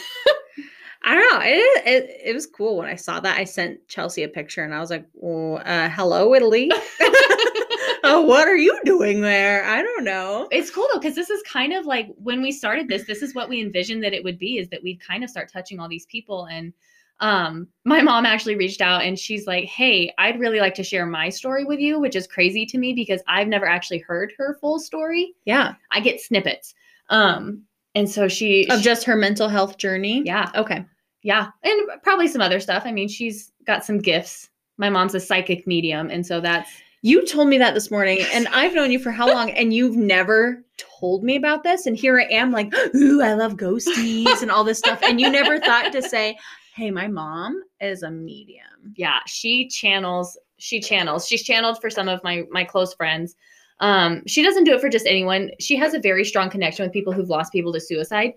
I 1.03 1.13
don't 1.13 1.31
know. 1.31 1.39
It, 1.41 1.87
it 1.87 2.21
it 2.25 2.33
was 2.33 2.45
cool 2.45 2.77
when 2.77 2.87
I 2.87 2.95
saw 2.95 3.19
that. 3.21 3.37
I 3.37 3.45
sent 3.45 3.87
Chelsea 3.87 4.23
a 4.23 4.27
picture 4.27 4.63
and 4.63 4.73
I 4.73 4.79
was 4.79 4.89
like, 4.89 5.05
well, 5.13 5.61
uh, 5.63 5.87
"Hello, 5.89 6.33
Italy. 6.33 6.69
oh, 8.03 8.25
what 8.27 8.45
are 8.47 8.57
you 8.57 8.77
doing 8.83 9.21
there? 9.21 9.63
I 9.63 9.81
don't 9.81 10.03
know." 10.03 10.49
it's 10.51 10.69
cool 10.69 10.87
though, 10.91 10.99
because 10.99 11.15
this 11.15 11.29
is 11.29 11.41
kind 11.43 11.71
of 11.71 11.85
like 11.85 12.09
when 12.17 12.41
we 12.41 12.51
started 12.51 12.89
this, 12.89 13.05
this 13.05 13.21
is 13.21 13.33
what 13.33 13.47
we 13.47 13.61
envisioned 13.61 14.03
that 14.03 14.13
it 14.13 14.23
would 14.23 14.37
be, 14.37 14.57
is 14.57 14.67
that 14.69 14.83
we'd 14.83 14.99
kind 14.99 15.23
of 15.23 15.29
start 15.29 15.49
touching 15.49 15.79
all 15.79 15.87
these 15.87 16.07
people. 16.07 16.45
And 16.51 16.73
um, 17.19 17.67
my 17.83 18.01
mom 18.01 18.25
actually 18.25 18.55
reached 18.55 18.81
out 18.81 19.03
and 19.03 19.17
she's 19.17 19.47
like, 19.47 19.65
Hey, 19.65 20.13
I'd 20.17 20.39
really 20.39 20.59
like 20.59 20.75
to 20.75 20.83
share 20.83 21.05
my 21.05 21.29
story 21.29 21.65
with 21.65 21.79
you, 21.79 21.99
which 21.99 22.15
is 22.15 22.27
crazy 22.27 22.65
to 22.67 22.77
me 22.77 22.93
because 22.93 23.21
I've 23.27 23.47
never 23.47 23.65
actually 23.67 23.99
heard 23.99 24.33
her 24.37 24.57
full 24.61 24.79
story. 24.79 25.33
Yeah, 25.45 25.73
I 25.91 25.99
get 25.99 26.21
snippets. 26.21 26.75
Um, 27.09 27.63
and 27.95 28.09
so 28.09 28.27
she 28.27 28.67
of 28.69 28.81
just 28.81 29.03
her 29.05 29.15
mental 29.15 29.49
health 29.49 29.77
journey. 29.77 30.21
yeah, 30.25 30.51
Okay. 30.55 30.85
Yeah, 31.23 31.47
and 31.63 31.89
probably 32.03 32.27
some 32.27 32.41
other 32.41 32.59
stuff. 32.59 32.83
I 32.85 32.91
mean, 32.91 33.07
she's 33.09 33.51
got 33.65 33.83
some 33.83 33.97
gifts. 33.97 34.49
My 34.77 34.89
mom's 34.89 35.15
a 35.15 35.19
psychic 35.19 35.65
medium, 35.65 36.09
and 36.09 36.25
so 36.25 36.39
that's 36.39 36.69
You 37.01 37.25
told 37.25 37.49
me 37.49 37.57
that 37.57 37.73
this 37.73 37.89
morning, 37.91 38.23
and 38.31 38.47
I've 38.53 38.73
known 38.75 38.91
you 38.91 38.99
for 38.99 39.11
how 39.11 39.27
long, 39.27 39.49
and 39.49 39.73
you've 39.73 39.97
never 39.97 40.63
told 40.77 41.23
me 41.23 41.35
about 41.35 41.63
this. 41.63 41.85
And 41.85 41.97
here 41.97 42.19
I 42.19 42.31
am, 42.31 42.51
like, 42.51 42.73
ooh, 42.95 43.21
I 43.21 43.33
love 43.33 43.55
ghosties 43.55 44.41
and 44.41 44.51
all 44.51 44.63
this 44.63 44.77
stuff. 44.77 44.99
And 45.01 45.19
you 45.19 45.29
never 45.29 45.59
thought 45.59 45.91
to 45.91 46.01
say, 46.01 46.37
hey, 46.77 46.91
my 46.91 47.07
mom 47.07 47.61
is 47.81 48.03
a 48.03 48.11
medium. 48.11 48.93
yeah 48.95 49.19
she 49.25 49.67
channels 49.67 50.37
she 50.57 50.79
channels 50.79 51.27
she's 51.27 51.43
channeled 51.43 51.79
for 51.81 51.89
some 51.89 52.07
of 52.07 52.23
my 52.23 52.43
my 52.51 52.63
close 52.63 52.93
friends 52.93 53.35
um 53.79 54.21
she 54.25 54.41
doesn't 54.43 54.63
do 54.63 54.73
it 54.73 54.81
for 54.81 54.89
just 54.89 55.05
anyone 55.05 55.51
she 55.59 55.75
has 55.75 55.93
a 55.93 55.99
very 55.99 56.23
strong 56.23 56.49
connection 56.49 56.83
with 56.83 56.93
people 56.93 57.13
who've 57.13 57.29
lost 57.29 57.51
people 57.51 57.71
to 57.73 57.79
suicide 57.79 58.33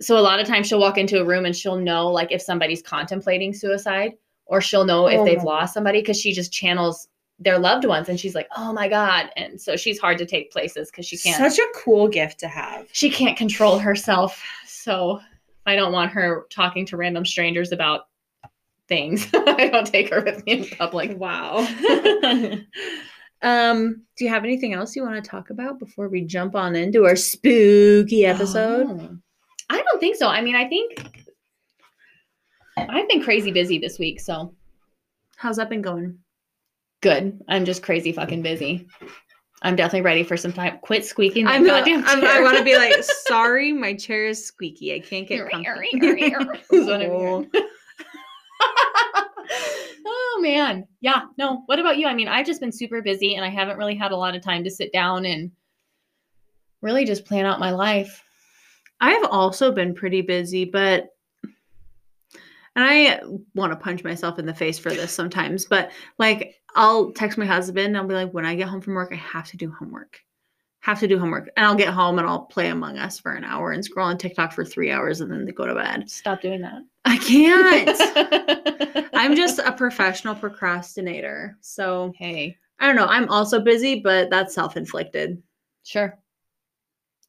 so 0.00 0.18
a 0.18 0.20
lot 0.20 0.40
of 0.40 0.46
times 0.48 0.66
she'll 0.66 0.80
walk 0.80 0.98
into 0.98 1.20
a 1.20 1.24
room 1.24 1.44
and 1.44 1.54
she'll 1.54 1.76
know 1.78 2.08
like 2.08 2.32
if 2.32 2.42
somebody's 2.42 2.82
contemplating 2.82 3.54
suicide 3.54 4.12
or 4.46 4.60
she'll 4.60 4.84
know 4.84 5.06
if 5.06 5.20
Oh 5.20 5.24
they've 5.24 5.42
lost 5.42 5.74
somebody 5.74 6.00
because 6.00 6.20
she 6.20 6.32
just 6.32 6.52
channels 6.52 7.06
their 7.38 7.58
loved 7.58 7.84
ones 7.84 8.08
and 8.08 8.18
she's 8.18 8.34
like 8.34 8.48
oh 8.56 8.72
my 8.72 8.88
god 8.88 9.30
and 9.36 9.60
so 9.60 9.76
she's 9.76 9.98
hard 10.00 10.18
to 10.18 10.26
take 10.26 10.50
places 10.50 10.90
because 10.90 11.06
she 11.06 11.16
can't 11.16 11.36
Such 11.36 11.58
a 11.58 11.66
cool 11.84 12.08
gift 12.08 12.40
to 12.40 12.48
have. 12.48 12.88
she 12.92 13.10
can't 13.10 13.36
control 13.36 13.78
herself. 13.78 14.42
So 14.66 15.20
I 15.66 15.76
don't 15.76 15.92
want 15.92 16.12
her 16.12 16.46
talking 16.50 16.86
to 16.86 16.96
random 16.96 17.24
strangers 17.24 17.72
about 17.72 18.02
things. 18.88 19.26
I 19.34 19.68
don't 19.68 19.86
take 19.86 20.10
her 20.10 20.20
with 20.20 20.44
me 20.44 20.52
in 20.52 20.76
public. 20.76 21.18
Wow. 21.18 21.58
um, 23.42 24.02
do 24.16 24.24
you 24.24 24.30
have 24.30 24.44
anything 24.44 24.74
else 24.74 24.94
you 24.94 25.02
want 25.02 25.22
to 25.22 25.30
talk 25.30 25.50
about 25.50 25.78
before 25.78 26.08
we 26.08 26.22
jump 26.22 26.54
on 26.54 26.76
into 26.76 27.04
our 27.04 27.16
spooky 27.16 28.26
episode? 28.26 28.86
Oh. 28.88 29.16
I 29.70 29.82
don't 29.82 30.00
think 30.00 30.16
so. 30.16 30.28
I 30.28 30.42
mean, 30.42 30.56
I 30.56 30.68
think 30.68 31.24
I've 32.76 33.08
been 33.08 33.22
crazy 33.22 33.50
busy 33.50 33.78
this 33.78 33.98
week, 33.98 34.20
so 34.20 34.54
How's 35.36 35.56
that 35.56 35.68
been 35.68 35.82
going? 35.82 36.18
good. 37.04 37.38
I'm 37.48 37.66
just 37.66 37.82
crazy 37.82 38.12
fucking 38.12 38.40
busy. 38.40 38.88
I'm 39.64 39.76
definitely 39.76 40.02
ready 40.02 40.22
for 40.22 40.36
some 40.36 40.52
time. 40.52 40.78
Quit 40.82 41.06
squeaking. 41.06 41.46
I'm, 41.46 41.64
goddamn 41.64 42.04
I'm, 42.06 42.22
I 42.22 42.42
want 42.42 42.58
to 42.58 42.64
be 42.64 42.76
like, 42.76 43.02
sorry, 43.02 43.72
my 43.72 43.94
chair 43.94 44.26
is 44.26 44.44
squeaky. 44.44 44.94
I 44.94 45.00
can't 45.00 45.26
get. 45.26 45.40
Is 46.70 46.86
what 46.86 47.00
oh 50.06 50.38
man. 50.42 50.86
Yeah. 51.00 51.22
No. 51.38 51.62
What 51.64 51.78
about 51.78 51.96
you? 51.96 52.06
I 52.06 52.14
mean, 52.14 52.28
I've 52.28 52.44
just 52.44 52.60
been 52.60 52.72
super 52.72 53.00
busy 53.00 53.36
and 53.36 53.44
I 53.44 53.48
haven't 53.48 53.78
really 53.78 53.94
had 53.94 54.12
a 54.12 54.16
lot 54.16 54.36
of 54.36 54.42
time 54.42 54.64
to 54.64 54.70
sit 54.70 54.92
down 54.92 55.24
and 55.24 55.50
really 56.82 57.06
just 57.06 57.24
plan 57.24 57.46
out 57.46 57.58
my 57.58 57.70
life. 57.70 58.22
I've 59.00 59.24
also 59.24 59.72
been 59.72 59.94
pretty 59.94 60.20
busy, 60.20 60.66
but 60.66 61.08
and 62.76 62.84
I 62.84 63.20
want 63.54 63.72
to 63.72 63.76
punch 63.76 64.02
myself 64.02 64.38
in 64.38 64.46
the 64.46 64.54
face 64.54 64.78
for 64.78 64.90
this 64.90 65.12
sometimes, 65.12 65.64
but 65.64 65.90
like 66.18 66.56
I'll 66.74 67.12
text 67.12 67.38
my 67.38 67.46
husband 67.46 67.88
and 67.88 67.96
I'll 67.96 68.06
be 68.06 68.14
like, 68.14 68.32
when 68.32 68.46
I 68.46 68.54
get 68.54 68.68
home 68.68 68.80
from 68.80 68.94
work, 68.94 69.12
I 69.12 69.16
have 69.16 69.48
to 69.50 69.56
do 69.56 69.70
homework. 69.70 70.20
Have 70.80 71.00
to 71.00 71.08
do 71.08 71.18
homework. 71.18 71.50
And 71.56 71.64
I'll 71.64 71.74
get 71.76 71.94
home 71.94 72.18
and 72.18 72.28
I'll 72.28 72.42
play 72.42 72.68
Among 72.68 72.98
Us 72.98 73.18
for 73.18 73.32
an 73.32 73.44
hour 73.44 73.72
and 73.72 73.84
scroll 73.84 74.08
on 74.08 74.18
TikTok 74.18 74.52
for 74.52 74.64
three 74.64 74.90
hours 74.90 75.20
and 75.20 75.30
then 75.30 75.46
go 75.46 75.66
to 75.66 75.74
bed. 75.74 76.10
Stop 76.10 76.42
doing 76.42 76.60
that. 76.62 76.82
I 77.04 77.16
can't. 77.18 79.08
I'm 79.14 79.34
just 79.34 79.60
a 79.60 79.72
professional 79.72 80.34
procrastinator. 80.34 81.56
So 81.60 82.12
hey. 82.18 82.56
I 82.80 82.86
don't 82.86 82.96
know. 82.96 83.06
I'm 83.06 83.28
also 83.30 83.60
busy, 83.60 84.00
but 84.00 84.30
that's 84.30 84.54
self 84.54 84.76
inflicted. 84.76 85.42
Sure. 85.84 86.18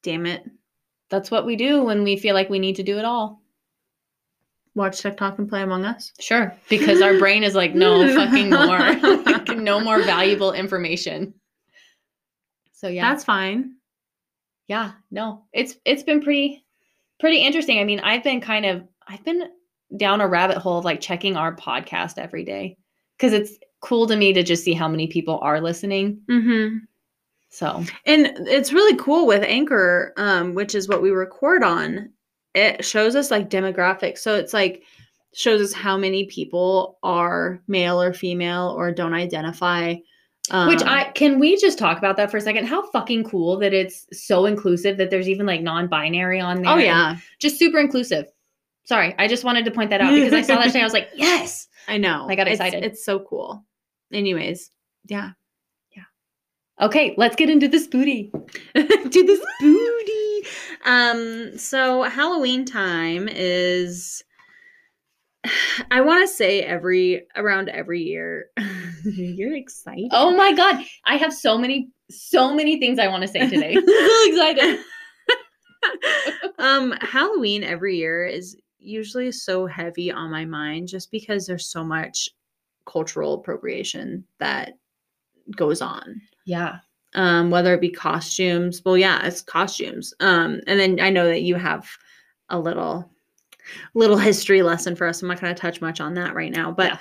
Damn 0.01 0.25
it. 0.25 0.43
That's 1.09 1.29
what 1.29 1.45
we 1.45 1.55
do 1.55 1.83
when 1.83 2.03
we 2.03 2.17
feel 2.17 2.33
like 2.33 2.49
we 2.49 2.59
need 2.59 2.75
to 2.77 2.83
do 2.83 2.97
it 2.97 3.05
all. 3.05 3.41
Watch 4.75 4.99
TikTok 5.01 5.39
and 5.39 5.47
play 5.49 5.61
Among 5.61 5.85
Us. 5.85 6.11
Sure. 6.19 6.53
Because 6.69 7.01
our 7.01 7.17
brain 7.17 7.43
is 7.43 7.55
like, 7.55 7.73
no 7.73 8.13
fucking 8.15 8.49
more. 8.49 8.77
Like, 9.23 9.47
no 9.57 9.79
more 9.79 10.01
valuable 10.03 10.51
information. 10.53 11.33
So 12.73 12.87
yeah. 12.89 13.09
That's 13.09 13.23
fine. 13.23 13.75
yeah 14.67 14.91
no 15.11 15.43
it's 15.53 15.75
it's 15.85 16.03
been 16.03 16.21
pretty 16.21 16.63
pretty 17.19 17.37
interesting 17.37 17.79
i 17.79 17.83
mean 17.83 17.99
i've 18.01 18.23
been 18.23 18.41
kind 18.41 18.65
of 18.65 18.83
i've 19.07 19.23
been 19.23 19.43
down 19.97 20.21
a 20.21 20.27
rabbit 20.27 20.57
hole 20.57 20.79
of 20.79 20.85
like 20.85 20.99
checking 20.99 21.37
our 21.37 21.55
podcast 21.55 22.17
every 22.17 22.43
day 22.43 22.75
because 23.17 23.31
it's 23.31 23.53
cool 23.79 24.05
to 24.07 24.15
me 24.15 24.33
to 24.33 24.43
just 24.43 24.63
see 24.63 24.73
how 24.73 24.87
many 24.87 25.07
people 25.07 25.39
are 25.41 25.61
listening 25.61 26.19
Mm-hmm. 26.29 26.77
so 27.49 27.83
And 28.05 28.33
it's 28.47 28.73
really 28.73 28.97
cool 28.97 29.25
with 29.27 29.43
Anchor, 29.43 30.13
um, 30.17 30.53
which 30.55 30.75
is 30.75 30.87
what 30.89 31.01
we 31.01 31.11
record 31.11 31.63
on. 31.63 32.09
It 32.55 32.85
shows 32.85 33.15
us 33.15 33.31
like 33.31 33.49
demographics. 33.49 34.19
So 34.19 34.35
it's 34.35 34.53
like 34.53 34.83
shows 35.33 35.61
us 35.61 35.73
how 35.73 35.97
many 35.97 36.25
people 36.27 36.97
are 37.03 37.61
male 37.67 38.01
or 38.01 38.13
female 38.13 38.73
or 38.77 38.91
don't 38.91 39.13
identify. 39.13 39.95
Um, 40.51 40.67
which 40.67 40.83
i 40.83 41.05
can 41.15 41.39
we 41.39 41.57
just 41.57 41.79
talk 41.79 41.97
about 41.97 42.17
that 42.17 42.29
for 42.29 42.37
a 42.37 42.41
second 42.41 42.67
how 42.67 42.87
fucking 42.91 43.23
cool 43.23 43.57
that 43.57 43.73
it's 43.73 44.05
so 44.13 44.45
inclusive 44.45 44.95
that 44.97 45.09
there's 45.09 45.27
even 45.27 45.47
like 45.47 45.63
non-binary 45.63 46.39
on 46.39 46.61
there 46.61 46.71
oh 46.71 46.77
yeah, 46.77 47.17
just 47.39 47.57
super 47.57 47.79
inclusive 47.79 48.27
sorry 48.83 49.15
i 49.17 49.27
just 49.27 49.43
wanted 49.43 49.65
to 49.65 49.71
point 49.71 49.89
that 49.89 50.01
out 50.01 50.13
because 50.13 50.33
i 50.33 50.43
saw 50.43 50.57
that 50.57 50.67
today 50.67 50.81
i 50.81 50.83
was 50.83 50.93
like 50.93 51.09
yes 51.15 51.67
I 51.87 51.97
know. 51.97 52.27
I 52.27 52.35
got 52.35 52.47
It's- 52.47 52.55
excited. 52.59 52.83
It's, 52.83 53.03
so 53.03 53.19
cool. 53.19 53.63
Anyways, 54.11 54.71
yeah. 55.05 55.31
Yeah. 55.95 56.03
Okay 56.81 57.15
let's 57.17 57.35
get 57.35 57.49
into 57.49 57.67
this 57.67 57.87
booty 57.87 58.31
Do 58.75 58.83
this 59.23 59.45
booty. 59.61 60.14
Um, 60.85 61.57
so 61.57 62.03
Halloween 62.03 62.63
time 62.63 63.27
is 63.29 64.23
I 65.91 66.01
want 66.01 66.27
to 66.27 66.33
say 66.33 66.61
every 66.61 67.25
around 67.35 67.69
every 67.69 68.01
year. 68.01 68.47
You're 69.03 69.55
excited. 69.55 70.09
Oh 70.11 70.35
my 70.35 70.53
god, 70.53 70.83
I 71.05 71.17
have 71.17 71.33
so 71.33 71.57
many 71.57 71.89
so 72.09 72.53
many 72.53 72.79
things 72.79 72.99
I 72.99 73.07
want 73.07 73.23
to 73.23 73.27
say 73.27 73.39
today. 73.49 73.73
so 73.73 74.27
excited. 74.27 74.79
um 76.59 76.93
Halloween 77.01 77.63
every 77.63 77.97
year 77.97 78.25
is 78.25 78.57
usually 78.79 79.31
so 79.31 79.65
heavy 79.65 80.11
on 80.11 80.31
my 80.31 80.45
mind 80.45 80.87
just 80.87 81.11
because 81.11 81.45
there's 81.45 81.71
so 81.71 81.83
much 81.83 82.29
cultural 82.87 83.33
appropriation 83.35 84.23
that 84.39 84.73
goes 85.55 85.81
on. 85.81 86.21
Yeah. 86.45 86.77
Um 87.15 87.49
whether 87.49 87.73
it 87.73 87.81
be 87.81 87.89
costumes, 87.89 88.81
well 88.85 88.97
yeah, 88.97 89.25
it's 89.25 89.41
costumes. 89.41 90.13
Um 90.19 90.61
and 90.67 90.79
then 90.79 90.99
I 90.99 91.09
know 91.09 91.25
that 91.27 91.41
you 91.41 91.55
have 91.55 91.87
a 92.49 92.59
little 92.59 93.09
little 93.95 94.17
history 94.17 94.61
lesson 94.61 94.95
for 94.95 95.07
us. 95.07 95.21
I'm 95.21 95.27
not 95.27 95.41
going 95.41 95.53
to 95.53 95.59
touch 95.59 95.81
much 95.81 95.99
on 95.99 96.13
that 96.15 96.35
right 96.35 96.51
now, 96.51 96.71
but 96.71 96.99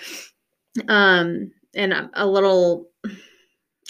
um 0.88 1.50
and 1.74 1.92
a, 1.92 2.10
a 2.14 2.26
little 2.26 2.88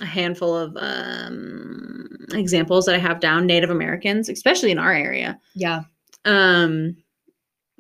a 0.01 0.05
handful 0.07 0.57
of 0.57 0.77
um 0.77 2.09
examples 2.33 2.87
that 2.87 2.95
I 2.95 2.99
have 2.99 3.21
down 3.21 3.47
Native 3.47 3.71
Americans, 3.71 4.29
especially 4.29 4.71
in 4.73 4.79
our 4.79 4.93
area. 4.93 5.39
Yeah. 5.55 5.83
Um 6.25 6.97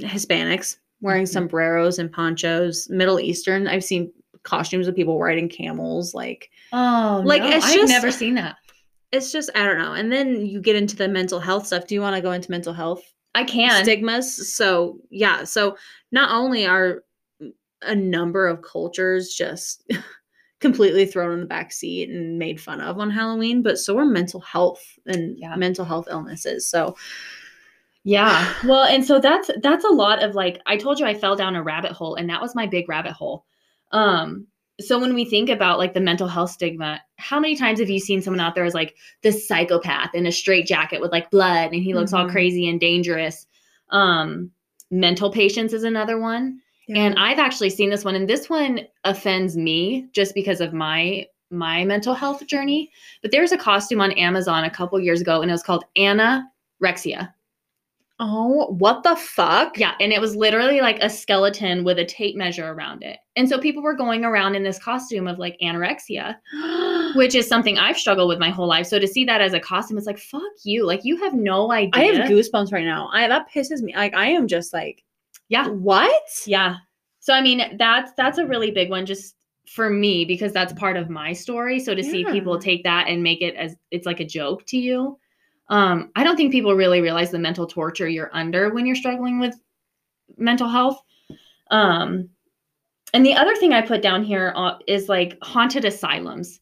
Hispanics 0.00 0.76
wearing 1.00 1.24
Mhm. 1.24 1.28
sombreros 1.28 1.98
and 1.98 2.10
ponchos, 2.10 2.88
Middle 2.90 3.20
Eastern. 3.20 3.68
I've 3.68 3.84
seen 3.84 4.12
costumes 4.42 4.86
of 4.88 4.94
people 4.96 5.18
riding 5.20 5.48
camels 5.48 6.14
like 6.14 6.50
Oh, 6.76 7.22
Like, 7.24 7.42
like 7.42 7.54
it's 7.54 7.64
I've 7.66 7.74
just- 7.74 7.92
never 7.92 8.10
seen 8.10 8.34
that. 8.34 8.56
it's 9.12 9.30
just 9.30 9.48
I 9.54 9.64
don't 9.64 9.78
know. 9.78 9.92
And 9.92 10.10
then 10.12 10.44
you 10.44 10.60
get 10.60 10.74
into 10.76 10.96
the 10.96 11.06
mental 11.08 11.38
health 11.38 11.66
stuff. 11.68 11.86
Do 11.86 11.94
you 11.94 12.00
want 12.00 12.16
to 12.16 12.22
go 12.22 12.32
into 12.32 12.50
mental 12.50 12.72
health 12.72 13.02
I 13.34 13.44
can. 13.44 13.82
stigmas? 13.84 14.54
So, 14.54 14.98
yeah, 15.10 15.44
so 15.44 15.76
not 16.10 16.30
only 16.32 16.66
are 16.66 17.04
a 17.82 17.94
number 17.94 18.48
of 18.48 18.62
cultures 18.62 19.32
just 19.34 19.84
completely 20.60 21.06
thrown 21.06 21.32
in 21.32 21.40
the 21.40 21.46
back 21.46 21.70
seat 21.72 22.08
and 22.10 22.38
made 22.38 22.60
fun 22.60 22.80
of 22.80 22.98
on 22.98 23.10
Halloween, 23.10 23.62
but 23.62 23.78
so 23.78 23.96
are 23.98 24.04
mental 24.04 24.40
health 24.40 24.82
and 25.06 25.38
Yeah. 25.38 25.54
mental 25.56 25.84
health 25.84 26.08
illnesses. 26.10 26.68
So, 26.68 26.96
Yeah. 28.02 28.52
Well, 28.64 28.84
and 28.84 29.04
so 29.04 29.20
that's 29.20 29.50
that's 29.62 29.84
a 29.84 29.88
lot 29.92 30.22
of 30.24 30.34
like 30.34 30.60
I 30.66 30.76
told 30.76 30.98
you 30.98 31.06
I 31.06 31.14
fell 31.14 31.36
down 31.36 31.54
a 31.56 31.62
rabbit 31.62 31.92
hole 31.92 32.16
and 32.16 32.28
that 32.30 32.40
was 32.42 32.54
my 32.56 32.66
big 32.66 32.88
rabbit 32.88 33.12
hole. 33.12 33.44
Um 33.92 34.46
so 34.80 34.98
when 34.98 35.14
we 35.14 35.24
think 35.24 35.48
about 35.48 35.78
like 35.78 35.94
the 35.94 36.00
mental 36.00 36.26
health 36.28 36.50
stigma, 36.50 37.00
how 37.16 37.38
many 37.38 37.54
times 37.56 37.78
have 37.78 37.90
you 37.90 38.00
seen 38.00 38.20
someone 38.20 38.40
out 38.40 38.54
there 38.54 38.64
as 38.64 38.74
like 38.74 38.96
this 39.22 39.46
psychopath 39.46 40.14
in 40.14 40.26
a 40.26 40.32
straight 40.32 40.66
jacket 40.66 41.00
with 41.00 41.12
like 41.12 41.30
blood 41.30 41.72
and 41.72 41.82
he 41.82 41.94
looks 41.94 42.12
all 42.12 42.26
Mhm. 42.26 42.30
crazy 42.32 42.68
and 42.68 42.80
dangerous? 42.80 43.46
Um 43.90 44.50
mental 44.90 45.30
patients 45.30 45.72
is 45.72 45.84
another 45.84 46.18
one. 46.20 46.60
And 46.94 47.14
I've 47.18 47.38
actually 47.38 47.70
seen 47.70 47.88
this 47.90 48.04
one 48.04 48.14
and 48.14 48.28
this 48.28 48.50
one 48.50 48.80
offends 49.04 49.56
me 49.56 50.06
just 50.12 50.34
because 50.34 50.60
of 50.60 50.72
my 50.72 51.26
my 51.50 51.84
mental 51.84 52.14
health 52.14 52.46
journey. 52.46 52.90
But 53.22 53.30
there's 53.30 53.52
a 53.52 53.56
costume 53.56 54.00
on 54.00 54.12
Amazon 54.12 54.64
a 54.64 54.70
couple 54.70 54.98
years 55.00 55.20
ago 55.20 55.40
and 55.40 55.50
it 55.50 55.54
was 55.54 55.62
called 55.62 55.84
Anorexia. 55.96 57.32
Oh, 58.20 58.66
what 58.78 59.02
the 59.02 59.16
fuck? 59.16 59.78
Yeah, 59.78 59.94
and 60.00 60.12
it 60.12 60.20
was 60.20 60.36
literally 60.36 60.80
like 60.80 60.98
a 61.00 61.10
skeleton 61.10 61.84
with 61.84 61.98
a 61.98 62.04
tape 62.04 62.36
measure 62.36 62.72
around 62.72 63.02
it. 63.02 63.18
And 63.36 63.48
so 63.48 63.58
people 63.58 63.82
were 63.82 63.94
going 63.94 64.24
around 64.24 64.54
in 64.54 64.62
this 64.62 64.78
costume 64.78 65.26
of 65.26 65.38
like 65.38 65.56
anorexia, 65.62 66.36
which 67.16 67.34
is 67.34 67.48
something 67.48 67.76
I've 67.78 67.98
struggled 67.98 68.28
with 68.28 68.38
my 68.38 68.50
whole 68.50 68.68
life. 68.68 68.86
So 68.86 68.98
to 68.98 69.08
see 69.08 69.24
that 69.24 69.40
as 69.40 69.52
a 69.52 69.60
costume, 69.60 69.98
it's 69.98 70.06
like, 70.06 70.18
fuck 70.18 70.42
you. 70.62 70.86
Like 70.86 71.04
you 71.04 71.16
have 71.22 71.34
no 71.34 71.72
idea. 71.72 72.02
I 72.02 72.04
have 72.16 72.30
goosebumps 72.30 72.72
right 72.72 72.84
now. 72.84 73.08
I 73.12 73.26
that 73.28 73.50
pisses 73.52 73.82
me. 73.82 73.94
Like 73.94 74.14
I 74.14 74.26
am 74.26 74.46
just 74.46 74.72
like, 74.72 75.02
Yeah. 75.48 75.68
what? 75.68 76.22
Yeah. 76.46 76.76
So 77.20 77.34
I 77.34 77.40
mean, 77.40 77.76
that's 77.78 78.12
that's 78.16 78.38
a 78.38 78.46
really 78.46 78.70
big 78.70 78.90
one. 78.90 79.06
Just 79.06 79.34
for 79.66 79.88
me 79.90 80.24
because 80.24 80.52
that's 80.52 80.72
part 80.74 80.96
of 80.96 81.08
my 81.08 81.32
story. 81.32 81.80
So 81.80 81.94
to 81.94 82.04
see 82.04 82.24
people 82.26 82.58
take 82.58 82.84
that 82.84 83.08
and 83.08 83.22
make 83.22 83.40
it 83.40 83.54
as 83.56 83.74
it's 83.90 84.06
like 84.06 84.20
a 84.20 84.24
joke 84.24 84.64
to 84.66 84.76
you, 84.76 85.18
um, 85.68 86.10
I 86.16 86.24
don't 86.24 86.36
think 86.36 86.52
people 86.52 86.74
really 86.74 87.00
realize 87.00 87.30
the 87.30 87.38
mental 87.38 87.66
torture 87.66 88.08
you're 88.08 88.30
under 88.34 88.72
when 88.72 88.86
you're 88.86 88.96
struggling 88.96 89.38
with 89.40 89.54
mental 90.36 90.68
health. 90.68 91.00
Um, 91.70 92.28
and 93.12 93.24
the 93.24 93.34
other 93.34 93.54
thing 93.56 93.72
I 93.72 93.80
put 93.80 94.02
down 94.02 94.24
here 94.24 94.52
uh, 94.56 94.78
like 95.08 95.38
haunted 95.42 95.84
asylums. 95.84 96.60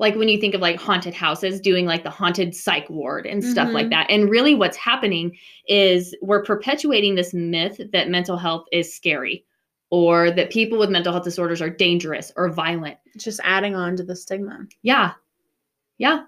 Like 0.00 0.14
when 0.14 0.28
you 0.28 0.38
think 0.38 0.54
of 0.54 0.60
like 0.60 0.78
haunted 0.80 1.14
houses 1.14 1.60
doing 1.60 1.84
like 1.84 2.04
the 2.04 2.10
haunted 2.10 2.54
psych 2.54 2.88
ward 2.88 3.26
and 3.26 3.42
stuff 3.42 3.72
like 3.72 3.86
Mhm. 3.86 3.90
that. 3.90 4.10
And 4.10 4.30
really 4.30 4.54
what's 4.54 4.76
happening 4.76 5.36
is 5.66 6.14
we're 6.22 6.44
perpetuating 6.44 7.16
this 7.16 7.34
myth 7.34 7.80
that 7.92 8.08
mental 8.08 8.36
health 8.36 8.66
is 8.70 8.94
scary 8.94 9.44
or 9.90 10.30
that 10.30 10.50
people 10.50 10.78
with 10.78 10.90
mental 10.90 11.12
health 11.12 11.24
disorders 11.24 11.60
are 11.60 11.70
dangerous 11.70 12.30
or 12.36 12.48
violent. 12.48 12.96
Just 13.16 13.40
adding 13.42 13.74
on 13.74 13.96
to 13.96 14.04
the 14.04 14.14
stigma. 14.14 14.66
Yeah. 14.82 15.14
Yeah. 15.98 16.24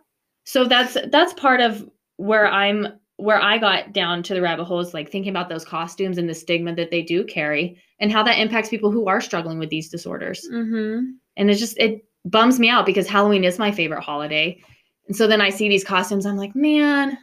So 0.50 0.64
that's 0.64 0.96
that's 1.12 1.32
part 1.34 1.60
of 1.60 1.88
where 2.16 2.48
I'm 2.48 2.88
where 3.18 3.40
I 3.40 3.56
got 3.56 3.92
down 3.92 4.24
to 4.24 4.34
the 4.34 4.42
rabbit 4.42 4.64
hole 4.64 4.80
is 4.80 4.92
like 4.92 5.08
thinking 5.08 5.30
about 5.30 5.48
those 5.48 5.64
costumes 5.64 6.18
and 6.18 6.28
the 6.28 6.34
stigma 6.34 6.74
that 6.74 6.90
they 6.90 7.02
do 7.02 7.22
carry 7.22 7.80
and 8.00 8.10
how 8.10 8.24
that 8.24 8.36
impacts 8.36 8.68
people 8.68 8.90
who 8.90 9.06
are 9.06 9.20
struggling 9.20 9.60
with 9.60 9.70
these 9.70 9.88
disorders. 9.88 10.44
Mm-hmm. 10.52 11.10
And 11.36 11.50
it 11.50 11.54
just 11.54 11.78
it 11.78 12.04
bums 12.24 12.58
me 12.58 12.68
out 12.68 12.84
because 12.84 13.06
Halloween 13.06 13.44
is 13.44 13.60
my 13.60 13.70
favorite 13.70 14.02
holiday. 14.02 14.60
And 15.06 15.14
so 15.14 15.28
then 15.28 15.40
I 15.40 15.50
see 15.50 15.68
these 15.68 15.84
costumes, 15.84 16.26
I'm 16.26 16.36
like, 16.36 16.56
man, 16.56 17.16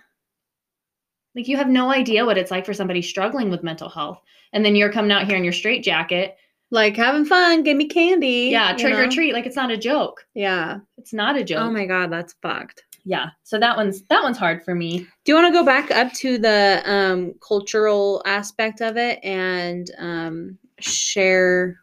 like 1.36 1.50
you 1.50 1.58
have 1.58 1.68
no 1.68 1.92
idea 1.92 2.26
what 2.26 2.38
it's 2.38 2.52
like 2.52 2.66
for 2.66 2.74
somebody 2.74 3.02
struggling 3.02 3.50
with 3.50 3.62
mental 3.62 3.90
health. 3.90 4.22
And 4.54 4.64
then 4.64 4.74
you're 4.74 4.94
coming 4.94 5.12
out 5.12 5.28
here 5.28 5.36
in 5.36 5.44
your 5.44 5.52
straight 5.52 5.84
jacket. 5.84 6.38
Like 6.72 6.96
having 6.96 7.26
fun, 7.26 7.64
give 7.64 7.76
me 7.76 7.90
candy. 7.90 8.52
Yeah, 8.52 8.74
trick 8.78 8.94
or 8.94 9.10
treat. 9.10 9.34
Like 9.34 9.46
it's 9.46 9.58
not 9.58 9.70
a 9.70 9.78
joke. 9.78 10.26
Yeah. 10.34 10.78
It's 10.98 11.12
not 11.12 11.36
a 11.36 11.44
joke. 11.44 11.60
Oh 11.60 11.72
my 11.72 11.86
god, 11.86 12.10
that's 12.10 12.34
fucked. 12.42 12.84
Yeah. 13.08 13.30
So 13.44 13.58
that 13.58 13.78
one's 13.78 14.04
that 14.04 14.22
one's 14.22 14.38
hard 14.38 14.64
for 14.64 14.76
me. 14.76 15.00
Do 15.00 15.32
you 15.32 15.36
want 15.36 15.48
to 15.48 15.58
go 15.58 15.66
back 15.66 15.92
up 15.92 16.12
to 16.16 16.38
the 16.38 16.82
um, 16.86 17.36
cultural 17.40 18.22
aspect 18.26 18.82
of 18.82 18.98
it 18.98 19.20
and 19.24 19.90
um, 19.98 20.58
share 20.80 21.80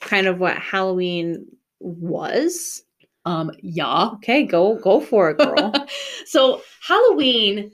kind 0.00 0.26
of 0.26 0.38
what 0.38 0.58
Halloween 0.58 1.46
was? 1.78 2.82
Um, 3.24 3.52
yeah. 3.62 4.10
Okay, 4.16 4.44
go 4.44 4.74
go 4.76 5.00
for 5.00 5.30
it, 5.30 5.38
girl. 5.38 5.72
so 6.26 6.60
Halloween, 6.86 7.72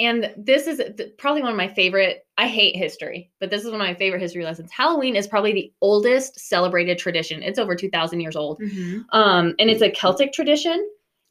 and 0.00 0.34
this 0.36 0.66
is 0.66 0.82
probably 1.18 1.42
one 1.42 1.52
of 1.52 1.56
my 1.56 1.68
favorite. 1.68 2.26
I 2.38 2.48
hate 2.48 2.74
history, 2.74 3.30
but 3.38 3.50
this 3.50 3.64
is 3.64 3.70
one 3.70 3.80
of 3.80 3.86
my 3.86 3.94
favorite 3.94 4.20
history 4.20 4.44
lessons. 4.44 4.72
Halloween 4.72 5.14
is 5.14 5.28
probably 5.28 5.52
the 5.52 5.72
oldest 5.80 6.40
celebrated 6.40 6.98
tradition. 6.98 7.40
It's 7.44 7.60
over 7.60 7.76
two 7.76 7.88
thousand 7.88 8.18
years 8.18 8.34
old, 8.34 8.60
mm-hmm. 8.60 9.02
um, 9.16 9.54
and 9.60 9.70
it's 9.70 9.82
a 9.82 9.90
Celtic 9.90 10.32
tradition, 10.32 10.84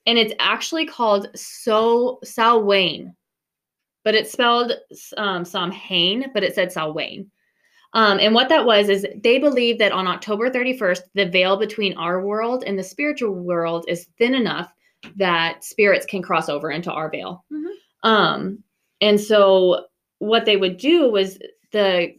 and 0.06 0.18
it's 0.18 0.34
actually 0.40 0.86
called 0.86 1.30
So 1.36 2.20
Samhain, 2.24 3.16
but 4.04 4.16
it's 4.16 4.32
spelled 4.32 4.74
um, 5.18 5.46
Samhain, 5.46 6.32
but 6.34 6.44
it 6.44 6.56
said 6.56 6.72
Samhain. 6.72 7.32
Um, 7.94 8.20
and 8.20 8.34
what 8.34 8.50
that 8.50 8.66
was 8.66 8.90
is 8.90 9.08
they 9.24 9.40
believe 9.40 9.80
that 9.80 9.94
on 9.94 10.06
October 10.06 10.50
31st, 10.50 11.02
the 11.14 11.28
veil 11.28 11.58
between 11.58 11.98
our 11.98 12.22
world 12.22 12.64
and 12.68 12.78
the 12.78 12.84
spiritual 12.84 13.34
world 13.34 13.86
is 13.88 14.10
thin 14.18 14.36
enough 14.36 14.74
that 15.16 15.64
spirits 15.64 16.06
can 16.06 16.22
cross 16.22 16.50
over 16.50 16.72
into 16.72 16.92
our 16.92 17.10
veil. 17.10 17.46
Mhm. 17.52 17.74
Um, 18.04 18.64
and 19.02 19.20
so 19.20 19.86
what 20.20 20.46
they 20.46 20.58
would 20.58 20.77
do 20.77 21.10
was 21.10 21.40
the, 21.72 22.14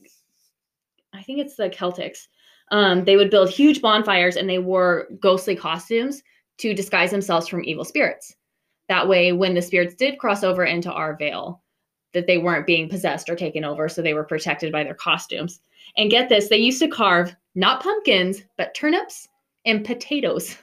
I 1.13 1.23
think 1.23 1.41
it's 1.41 1.57
the 1.57 1.69
Celtics, 1.69 2.27
um, 2.71 3.05
they 3.05 3.17
would 3.17 3.31
build 3.31 3.51
huge 3.51 3.81
bonfires 3.83 4.37
and 4.37 4.49
they 4.49 4.59
wore 4.59 5.09
ghostly 5.21 5.57
costumes 5.57 6.23
to 6.59 6.75
disguise 6.75 7.11
themselves 7.11 7.49
from 7.49 7.65
evil 7.65 7.85
spirits. 7.85 8.35
That 8.89 9.09
way, 9.09 9.33
when 9.33 9.55
the 9.55 9.63
spirits 9.63 9.95
did 9.95 10.19
cross 10.19 10.45
over 10.45 10.65
into 10.65 10.93
our 10.93 11.17
veil, 11.17 11.63
that 12.13 12.27
they 12.27 12.39
weren't 12.39 12.67
being 12.67 12.89
possessed 12.89 13.29
or 13.29 13.37
taken 13.37 13.65
over, 13.65 13.89
so 13.89 14.01
they 14.01 14.15
were 14.15 14.25
protected 14.25 14.73
by 14.73 14.85
their 14.85 14.95
costumes. 14.95 15.61
And 15.97 16.11
get 16.11 16.29
this, 16.29 16.49
they 16.49 16.57
used 16.57 16.81
to 16.81 16.89
carve 16.89 17.35
not 17.55 17.83
pumpkins, 17.83 18.43
but 18.57 18.75
turnips 18.75 19.29
and 19.65 19.85
potatoes. 19.85 20.57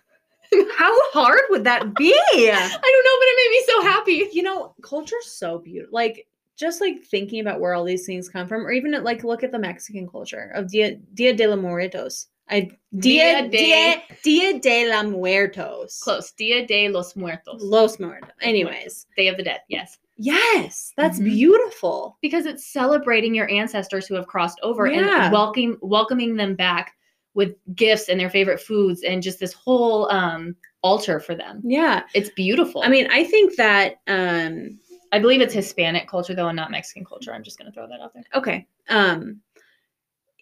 How 0.78 1.12
hard 1.12 1.42
would 1.50 1.64
that 1.64 1.96
be? 1.96 2.14
I 2.34 2.70
don't 2.72 3.06
know, 3.06 3.18
but 3.20 3.28
it 3.28 3.38
made 3.38 3.52
me 3.52 3.64
so 3.68 3.82
happy. 3.82 4.30
you 4.32 4.44
know, 4.44 4.74
culture's 4.82 5.28
so 5.28 5.60
beautiful. 5.60 5.94
Like 5.94 6.28
just 6.56 6.82
like 6.82 7.04
thinking 7.04 7.42
about 7.42 7.60
where 7.60 7.74
all 7.74 7.84
these 7.84 8.06
things 8.06 8.30
come 8.30 8.48
from, 8.48 8.66
or 8.66 8.72
even 8.72 8.92
like 9.04 9.24
look 9.24 9.44
at 9.44 9.52
the 9.52 9.60
Mexican 9.60 10.08
culture 10.08 10.52
of 10.56 10.70
Dia 10.70 10.96
Dia 11.14 11.34
de 11.34 11.48
los 11.48 11.60
Muertos. 11.60 12.28
I 12.50 12.70
Dia 13.00 13.48
Dia 13.48 13.50
de- 13.50 13.58
Dia, 13.58 14.02
Dia 14.24 14.60
de 14.60 14.90
la 14.90 15.04
Muertos. 15.04 16.00
Close. 16.02 16.32
Dia 16.34 16.66
de 16.66 16.90
los 16.90 17.16
Muertos. 17.16 17.62
Los 17.64 18.00
Muertos. 18.00 18.30
Anyways, 18.42 19.08
Day 19.18 19.28
of 19.30 19.38
the 19.38 19.44
Dead, 19.44 19.62
yes. 19.70 19.98
yes, 20.18 20.94
that's 20.98 21.20
Mhm. 21.20 21.24
beautiful. 21.26 22.18
Because 22.22 22.46
it's 22.46 22.68
celebrating 22.68 23.34
your 23.34 23.50
ancestors 23.50 24.06
who 24.06 24.14
have 24.16 24.28
crossed 24.28 24.60
over 24.62 24.88
Yeah. 24.88 25.26
and 25.26 25.34
welcoming 25.34 25.78
welcoming 25.82 26.36
them 26.36 26.54
back 26.56 26.96
with 27.34 27.56
gifts 27.76 28.10
and 28.10 28.20
their 28.20 28.30
favorite 28.30 28.60
foods 28.62 29.02
and 29.04 29.24
just 29.24 29.40
this 29.40 29.54
whole 29.54 30.12
um 30.12 30.56
altar 30.84 31.20
for 31.20 31.34
them. 31.36 31.62
Yeah, 31.64 32.04
It's 32.14 32.30
beautiful. 32.30 32.84
I 32.84 32.90
mean, 32.90 33.08
I 33.10 33.24
think 33.24 33.56
that 33.56 34.02
um 34.08 34.80
I 35.12 35.20
believe 35.20 35.42
it's 35.42 35.54
Hispanic 35.54 36.08
culture 36.08 36.36
though 36.36 36.50
and 36.50 36.56
not 36.56 36.70
Mexican 36.72 37.06
culture. 37.06 37.34
I'm 37.34 37.42
just 37.44 37.58
gonna 37.58 37.72
throw 37.72 37.88
that 37.88 38.02
out 38.02 38.14
there. 38.14 38.24
okay 38.36 38.68
um 38.90 39.42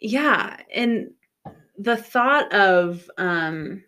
yeah 0.01 0.57
and 0.73 1.11
the 1.77 1.97
thought 1.97 2.51
of 2.53 3.09
um 3.17 3.83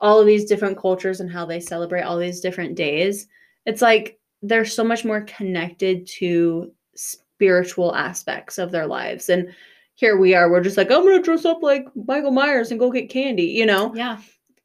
all 0.00 0.20
of 0.20 0.26
these 0.26 0.44
different 0.44 0.78
cultures 0.78 1.20
and 1.20 1.30
how 1.30 1.44
they 1.44 1.58
celebrate 1.60 2.02
all 2.02 2.18
these 2.18 2.40
different 2.40 2.76
days 2.76 3.26
it's 3.66 3.82
like 3.82 4.18
they're 4.42 4.64
so 4.64 4.84
much 4.84 5.04
more 5.04 5.22
connected 5.22 6.06
to 6.06 6.72
spiritual 6.94 7.94
aspects 7.94 8.58
of 8.58 8.70
their 8.70 8.86
lives 8.86 9.28
and 9.28 9.52
here 9.94 10.16
we 10.16 10.34
are 10.34 10.50
we're 10.50 10.60
just 10.60 10.76
like 10.76 10.90
i'm 10.90 11.04
gonna 11.04 11.20
dress 11.22 11.44
up 11.44 11.62
like 11.62 11.84
michael 12.06 12.30
myers 12.30 12.70
and 12.70 12.78
go 12.80 12.90
get 12.90 13.10
candy 13.10 13.44
you 13.46 13.66
know 13.66 13.92
Yeah. 13.94 14.18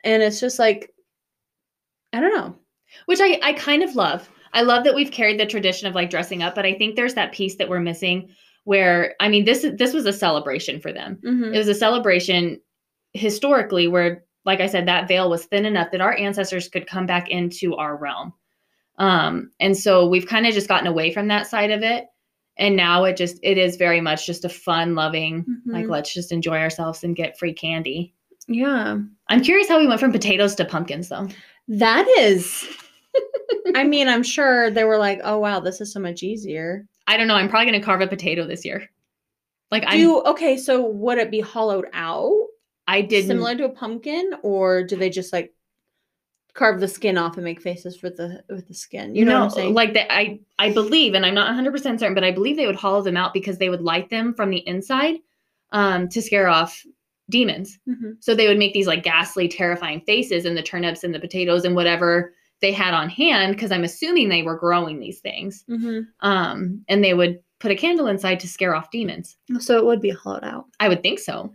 and 0.04 0.22
it's 0.22 0.40
just 0.40 0.60
like 0.60 0.94
i 2.14 2.20
don't 2.20 2.36
know 2.36 2.56
Which 3.08 3.20
I, 3.22 3.40
I 3.42 3.54
kind 3.54 3.82
of 3.82 3.96
love. 3.96 4.30
I 4.54 4.62
love 4.62 4.84
that 4.84 4.94
we've 4.94 5.10
carried 5.10 5.40
the 5.40 5.48
tradition 5.48 5.88
of 5.88 5.96
like 5.96 6.12
dressing 6.12 6.44
up, 6.44 6.54
but 6.54 6.64
I 6.64 6.76
think 6.76 6.96
there's 6.96 7.16
that 7.16 7.32
piece 7.32 7.56
that 7.56 7.68
we're 7.68 7.80
missing 7.80 8.30
where 8.66 9.16
I 9.20 9.30
mean 9.30 9.46
this 9.46 9.66
this 9.78 9.94
was 9.94 10.06
a 10.06 10.14
celebration 10.14 10.80
for 10.80 10.92
them. 10.94 11.20
Mhm. 11.26 11.54
It 11.54 11.58
was 11.58 11.68
a 11.68 11.76
celebration 11.76 12.60
historically 13.14 13.88
where, 13.88 14.24
like 14.46 14.60
I 14.62 14.68
said, 14.68 14.88
that 14.88 15.08
veil 15.08 15.30
was 15.30 15.46
thin 15.46 15.66
enough 15.66 15.92
that 15.92 16.02
our 16.02 16.18
ancestors 16.18 16.68
could 16.70 16.88
come 16.88 17.06
back 17.06 17.30
into 17.30 17.76
our 17.76 17.96
realm. 17.96 18.34
Um, 18.98 19.52
and 19.60 19.76
so 19.78 20.08
we've 20.08 20.28
kind 20.28 20.46
of 20.48 20.54
just 20.54 20.68
gotten 20.68 20.88
away 20.88 21.12
from 21.12 21.28
that 21.30 21.48
side 21.48 21.72
of 21.72 21.82
it. 21.84 22.06
And 22.58 22.76
now 22.76 23.04
it 23.06 23.18
just 23.18 23.40
it 23.44 23.58
is 23.58 23.76
very 23.78 24.00
much 24.02 24.26
just 24.28 24.46
a 24.46 24.50
fun 24.50 24.94
loving, 24.96 25.44
like 25.66 25.86
Mhm. 25.86 25.90
let's 25.90 26.14
just 26.14 26.32
enjoy 26.32 26.58
ourselves 26.60 27.04
and 27.04 27.16
get 27.16 27.38
free 27.38 27.54
candy. 27.54 28.14
yeah 28.48 28.98
I'm 29.30 29.42
curious 29.42 29.70
how 29.70 29.80
we 29.80 29.88
went 29.88 30.00
from 30.02 30.12
potatoes 30.12 30.54
to 30.56 30.66
pumpkins 30.66 31.08
though. 31.10 31.28
that 31.70 32.06
is 32.20 32.68
i 33.76 33.86
mean 33.86 34.10
i'm 34.10 34.22
sure 34.24 34.70
they 34.70 34.84
were 34.84 34.98
like 34.98 35.22
oh 35.24 35.38
wow 35.40 35.62
this 35.62 35.80
is 35.80 35.94
so 35.94 36.00
much 36.02 36.22
easier 36.24 36.86
I 37.08 37.18
don't 37.18 37.28
know. 37.28 37.36
I'm 37.36 37.50
probably 37.50 37.72
gonna 37.72 37.84
carve 37.84 38.02
a 38.02 38.08
potato 38.08 38.46
this 38.46 38.64
year. 38.66 38.90
Like 39.72 39.84
I 39.88 39.98
Do 39.98 40.22
okay, 40.24 40.58
so 40.58 40.86
would 40.86 41.18
it 41.18 41.32
be 41.32 41.40
hollowed 41.40 41.86
out, 41.94 42.48
I 42.88 43.02
did 43.02 43.26
similar 43.28 43.56
to 43.56 43.66
a 43.66 43.70
pumpkin, 43.70 44.34
or 44.44 44.84
do 44.84 44.96
they 44.96 45.10
just 45.10 45.34
like 45.34 45.54
carve 46.54 46.80
the 46.80 46.88
skin 46.88 47.18
off 47.18 47.36
and 47.36 47.44
make 47.44 47.62
faces 47.62 48.02
with 48.04 48.18
the 48.18 48.44
with 48.50 48.68
the 48.68 48.74
skin? 48.74 49.16
You 49.16 49.26
know 49.26 49.40
what 49.40 49.46
I'm 49.46 49.50
saying? 49.50 49.74
Like 49.74 49.94
that, 49.94 50.14
I 50.14 50.40
I 50.60 50.72
believe, 50.72 51.14
and 51.14 51.26
I'm 51.26 51.34
not 51.34 51.48
100 51.48 51.72
percent 51.72 52.00
certain, 52.00 52.14
but 52.14 52.24
I 52.24 52.32
believe 52.32 52.56
they 52.56 52.68
would 52.68 52.76
hollow 52.76 53.02
them 53.02 53.18
out 53.18 53.34
because 53.34 53.58
they 53.58 53.70
would 53.70 53.82
light 53.82 54.10
them 54.10 54.34
from 54.34 54.50
the 54.52 54.66
inside, 54.68 55.18
um, 55.72 56.08
to 56.10 56.22
scare 56.22 56.48
off 56.48 56.86
demons. 57.30 57.80
Mhm. 57.90 58.18
So 58.20 58.36
they 58.36 58.48
would 58.48 58.60
make 58.60 58.74
these 58.74 58.88
like 58.88 59.04
ghastly, 59.04 59.48
terrifying 59.48 60.02
faces 60.02 60.46
in 60.46 60.56
the 60.56 60.62
turnips 60.62 61.04
and 61.04 61.16
the 61.16 61.20
potatoes 61.20 61.66
and 61.66 61.76
whatever 61.76 62.34
they 62.64 62.72
had 62.72 62.96
on 62.96 63.10
hand, 63.10 63.54
because 63.54 63.72
I'm 63.72 63.84
assuming 63.84 64.30
they 64.30 64.42
were 64.42 64.58
growing 64.58 65.00
these 65.00 65.20
things. 65.20 65.64
Mhm. 65.70 66.08
Um, 66.22 66.84
and 66.88 67.04
they 67.04 67.14
would 67.14 67.40
put 67.60 67.72
a 67.72 67.76
candle 67.76 68.08
inside 68.08 68.40
to 68.40 68.48
scare 68.48 68.74
off 68.76 68.90
demons. 68.90 69.38
So 69.60 69.78
it 69.78 69.86
would 69.86 70.02
be 70.02 70.10
hollowed 70.10 70.44
out. 70.44 70.66
I 70.80 70.90
would 70.90 71.04
think 71.04 71.20
so. 71.20 71.54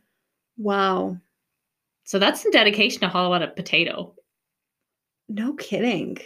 Wow, 0.57 1.17
So 2.05 2.19
that's 2.19 2.41
some 2.43 2.51
dedication 2.53 3.01
to 3.01 3.09
hollow 3.09 3.35
out 3.35 3.43
a 3.43 3.49
potato. 3.49 4.15
no 5.29 5.53
kidding. 5.55 6.17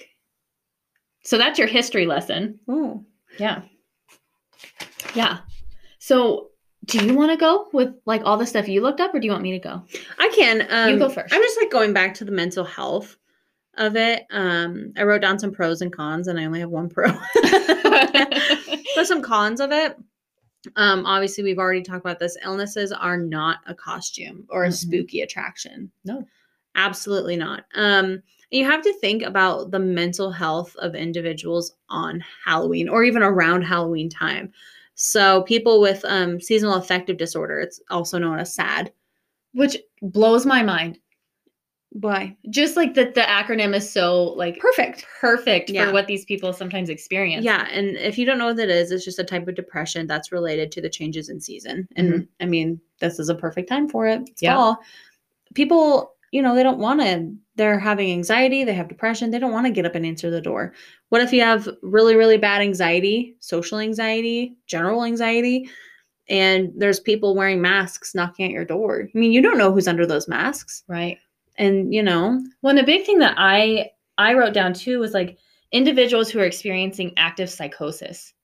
So 1.25 1.37
that's 1.38 1.59
your 1.59 1.68
history 1.68 2.07
lesson. 2.07 2.61
Oh, 2.68 3.05
Yeah. 3.38 3.62
Yeah. 5.14 5.38
So 5.99 6.51
do 6.87 7.05
you 7.05 7.14
want 7.14 7.31
to 7.31 7.37
go 7.37 7.68
with 7.73 7.95
like 8.07 8.23
all 8.25 8.37
the 8.37 8.47
stuff 8.47 8.68
you 8.68 8.81
looked 8.81 9.01
up 9.01 9.14
or 9.14 9.21
do 9.21 9.27
you 9.27 9.33
want 9.33 9.42
me 9.45 9.53
to 9.53 9.59
go? 9.59 9.83
I 10.18 10.29
can. 10.35 10.66
Um, 10.71 10.99
go 10.99 11.09
first. 11.09 11.33
I'm 11.35 11.42
just 11.42 11.61
like 11.61 11.71
going 11.71 11.92
back 11.92 12.14
to 12.14 12.25
the 12.25 12.33
mental 12.33 12.64
health 12.64 13.16
of 13.78 13.96
it. 13.96 14.24
Um, 14.30 14.92
I 14.96 15.02
wrote 15.04 15.22
down 15.22 15.38
some 15.38 15.52
pros 15.52 15.80
and 15.80 15.92
cons, 15.92 16.28
and 16.28 16.38
I 16.38 16.44
only 16.44 16.61
have 16.61 16.70
one 16.70 16.88
pro. 16.88 17.06
but 17.42 19.06
some 19.06 19.22
cons 19.22 19.61
of 19.61 19.72
it. 19.72 19.96
Um, 20.76 21.04
obviously, 21.06 21.42
we've 21.42 21.58
already 21.58 21.82
talked 21.82 22.04
about 22.04 22.20
this. 22.20 22.37
Illnesses 22.44 22.92
are 22.92 23.16
not 23.16 23.58
a 23.66 23.74
costume 23.74 24.46
or 24.48 24.64
a 24.64 24.68
Mm-mm. 24.68 24.74
spooky 24.74 25.20
attraction. 25.22 25.90
No. 26.04 26.24
absolutely 26.76 27.37
not. 27.37 27.64
Um, 27.74 28.22
you 28.50 28.64
have 28.66 28.82
to 28.82 28.92
think 29.00 29.22
about 29.22 29.70
the 29.70 29.78
mental 29.78 30.30
health 30.30 30.76
of 30.76 30.94
individuals 30.94 31.72
on 31.88 32.22
Halloween 32.44 32.88
or 32.88 33.02
even 33.02 33.22
around 33.22 33.62
Halloween 33.62 34.08
time. 34.11 34.52
So, 34.94 35.42
people 35.42 35.80
with 35.80 36.04
um, 36.06 36.38
seasonal 36.40 36.74
affective 36.74 37.16
disorder, 37.16 37.58
it's 37.61 37.80
also 37.90 38.18
known 38.18 38.38
as 38.38 38.54
SAD. 38.54 38.92
Which 39.54 39.78
blows 40.02 40.46
my 40.46 40.62
mind. 40.62 40.98
Why? 41.94 42.35
Just 42.48 42.76
like 42.76 42.94
that 42.94 43.14
the 43.14 43.20
acronym 43.20 43.74
is 43.76 43.90
so 43.90 44.24
like 44.33 44.59
Perfect. 44.59 45.05
perfect 45.20 45.68
Yeah. 45.70 45.87
for 45.87 45.92
what 45.92 46.07
these 46.07 46.24
people 46.24 46.52
sometimes 46.52 46.88
experience. 46.88 47.44
Yeah, 47.44 47.68
and 47.70 47.96
if 47.96 48.16
you 48.16 48.24
don't 48.24 48.38
know 48.38 48.46
what 48.46 48.57
that 48.57 48.70
is, 48.70 48.90
it's 48.90 49.05
just 49.05 49.18
a 49.18 49.24
type 49.24 49.46
of 49.46 49.55
depression 49.55 50.07
that's 50.07 50.33
related 50.33 50.72
to 50.72 50.81
the 50.81 50.88
changes 50.88 51.28
in 51.28 51.38
season. 51.40 51.87
And 51.96 52.12
mm-hmm. 52.12 52.22
I 52.40 52.46
mean, 52.46 52.81
this 53.00 53.18
is 53.18 53.28
a 53.28 53.35
perfect 53.35 53.68
time 53.68 53.88
for 53.88 54.07
it. 54.07 54.22
It's 54.26 54.42
Yeah. 54.42 54.55
fall. 54.55 54.78
People, 55.55 56.14
you 56.31 56.40
know, 56.40 56.55
they 56.55 56.62
don't 56.62 56.78
want 56.78 57.00
to. 57.02 57.31
They're 57.57 57.78
having 57.78 58.11
anxiety. 58.11 58.64
They 58.64 58.72
have 58.72 58.88
depression. 58.88 59.31
They 59.31 59.38
don't 59.38 59.52
want 59.52 59.66
to 59.66 59.72
get 59.72 59.85
up 59.85 59.94
and 59.94 60.07
answer 60.07 60.31
the 60.31 60.40
door. 60.40 60.72
What 61.11 61.20
if 61.20 61.31
you 61.31 61.42
have 61.42 61.68
really, 61.83 62.16
really 62.16 62.38
bad 62.38 62.62
anxiety, 62.62 63.37
social 63.40 63.78
anxiety, 63.78 64.57
general 64.66 65.05
anxiety, 65.05 65.68
and 66.31 66.72
there's 66.74 67.00
people 67.00 67.35
wearing 67.37 67.61
masks 67.61 68.14
knocking 68.14 68.46
at 68.46 68.52
your 68.52 68.64
door? 68.64 69.09
I 69.14 69.18
mean, 69.18 69.33
you 69.33 69.42
don't 69.42 69.59
know 69.59 69.70
who's 69.70 69.88
under 69.88 70.07
those 70.07 70.26
masks, 70.26 70.83
Right. 70.88 71.18
And 71.64 71.94
you 71.94 72.03
know, 72.03 72.40
Well, 72.62 72.70
and 72.70 72.79
the 72.79 72.83
big 72.92 73.05
thing 73.07 73.18
that 73.20 73.35
I 73.38 73.90
I 74.18 74.35
wrote 74.35 74.55
down 74.55 74.72
too 74.75 74.98
was 75.01 75.12
like 75.14 75.38
individuals 75.72 76.31
who 76.31 76.38
are 76.40 76.44
experiencing 76.44 77.12
active 77.16 77.48
psychosis. 77.51 78.35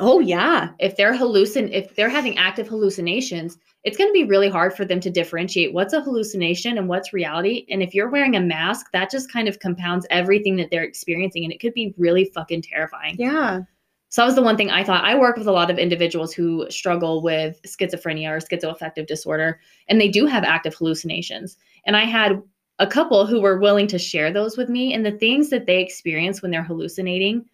oh 0.00 0.20
yeah, 0.20 0.70
If 0.78 0.96
they're 0.96 1.14
hallucin 1.14 1.70
if 1.72 1.94
they're 1.96 2.08
having 2.18 2.38
active 2.38 2.68
hallucinations, 2.68 3.58
it's 3.84 3.96
going 3.96 4.08
to 4.08 4.12
be 4.12 4.24
really 4.24 4.48
hard 4.48 4.74
for 4.74 4.84
them 4.84 5.00
to 5.00 5.10
differentiate 5.10 5.74
what's 5.74 5.92
a 5.92 6.00
hallucination 6.00 6.78
and 6.78 6.88
what's 6.88 7.12
reality. 7.12 7.66
And 7.70 7.82
if 7.82 7.94
you're 7.94 8.10
wearing 8.10 8.36
a 8.36 8.40
mask, 8.40 8.86
that 8.92 9.10
just 9.10 9.32
kind 9.32 9.48
of 9.48 9.58
compounds 9.58 10.06
everything 10.10 10.56
that 10.56 10.70
they're 10.70 10.84
experiencing 10.84 11.44
and 11.44 11.52
it 11.52 11.60
could 11.60 11.74
be 11.74 11.94
really 11.98 12.24
fucking 12.34 12.62
terrifying. 12.62 13.18
yeah, 13.18 13.60
So 14.08 14.22
that 14.22 14.26
was 14.26 14.34
the 14.34 14.42
one 14.42 14.56
thing 14.56 14.70
I 14.70 14.84
thought. 14.84 15.04
I 15.04 15.14
work 15.18 15.36
with 15.36 15.46
a 15.48 15.52
lot 15.52 15.70
of 15.70 15.78
individuals 15.78 16.32
who 16.34 16.66
struggle 16.70 17.22
with 17.22 17.60
schizophrenia 17.66 18.30
or 18.30 18.38
schizoaffective 18.40 19.06
disorder, 19.06 19.60
and 19.88 20.00
they 20.00 20.08
do 20.08 20.26
have 20.26 20.44
active 20.44 20.74
hallucinations. 20.74 21.56
And 21.86 21.96
I 21.96 22.04
had 22.04 22.40
a 22.82 22.86
couple 22.86 23.24
who 23.26 23.40
were 23.40 23.58
willing 23.58 23.86
to 23.86 23.98
share 23.98 24.32
those 24.32 24.56
with 24.56 24.68
me, 24.68 24.92
and 24.92 25.06
the 25.06 25.12
things 25.12 25.48
that 25.50 25.66
they 25.66 25.80
experience 25.80 26.42
when 26.42 26.50
they're 26.50 26.64
hallucinating, 26.64 27.44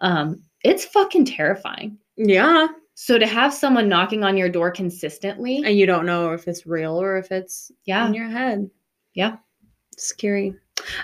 um, 0.00 0.42
it's 0.62 0.84
fucking 0.84 1.24
terrifying. 1.24 1.98
yeah. 2.16 2.68
So 2.96 3.18
to 3.18 3.26
have 3.26 3.52
someone 3.52 3.88
knocking 3.88 4.22
on 4.22 4.36
your 4.36 4.48
door 4.48 4.70
consistently, 4.70 5.62
and 5.64 5.76
you 5.76 5.84
don't 5.84 6.06
know 6.06 6.32
if 6.32 6.46
it's 6.46 6.64
real 6.64 7.00
or 7.00 7.16
if 7.16 7.32
it's 7.32 7.72
yeah, 7.86 8.06
in 8.06 8.14
your 8.14 8.28
head. 8.28 8.70
Yeah. 9.14 9.38
Scary. 9.96 10.54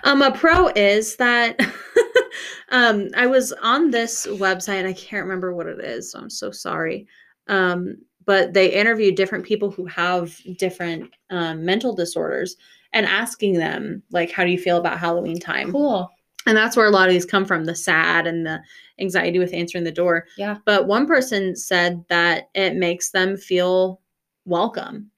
Um, 0.04 0.22
a 0.22 0.30
pro 0.30 0.68
is 0.68 1.16
that 1.16 1.58
um 2.68 3.08
I 3.16 3.26
was 3.26 3.52
on 3.60 3.90
this 3.90 4.26
website, 4.26 4.86
I 4.86 4.92
can't 4.92 5.24
remember 5.24 5.52
what 5.52 5.66
it 5.66 5.80
is, 5.80 6.12
so 6.12 6.20
I'm 6.20 6.30
so 6.30 6.52
sorry. 6.52 7.08
Um, 7.48 7.96
but 8.24 8.52
they 8.52 8.70
interviewed 8.72 9.16
different 9.16 9.44
people 9.44 9.70
who 9.70 9.86
have 9.86 10.38
different 10.58 11.10
um, 11.30 11.64
mental 11.64 11.92
disorders 11.92 12.56
and 12.92 13.06
asking 13.06 13.54
them 13.54 14.02
like 14.10 14.30
how 14.30 14.44
do 14.44 14.50
you 14.50 14.58
feel 14.58 14.78
about 14.78 14.98
Halloween 14.98 15.38
time? 15.38 15.72
cool. 15.72 16.10
And 16.46 16.56
that's 16.56 16.74
where 16.76 16.86
a 16.86 16.90
lot 16.90 17.06
of 17.06 17.12
these 17.12 17.26
come 17.26 17.44
from, 17.44 17.66
the 17.66 17.74
sad 17.74 18.26
and 18.26 18.46
the 18.46 18.60
anxiety 18.98 19.38
with 19.38 19.52
answering 19.52 19.84
the 19.84 19.92
door. 19.92 20.26
Yeah. 20.38 20.56
But 20.64 20.86
one 20.86 21.06
person 21.06 21.54
said 21.54 22.02
that 22.08 22.48
it 22.54 22.76
makes 22.76 23.10
them 23.10 23.36
feel 23.36 24.00
welcome 24.46 25.10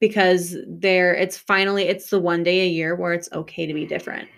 because 0.00 0.56
they're 0.66 1.14
it's 1.14 1.38
finally 1.38 1.84
it's 1.84 2.10
the 2.10 2.20
one 2.20 2.42
day 2.42 2.60
a 2.62 2.68
year 2.68 2.94
where 2.94 3.14
it's 3.14 3.30
okay 3.32 3.66
to 3.66 3.74
be 3.74 3.86
different. 3.86 4.28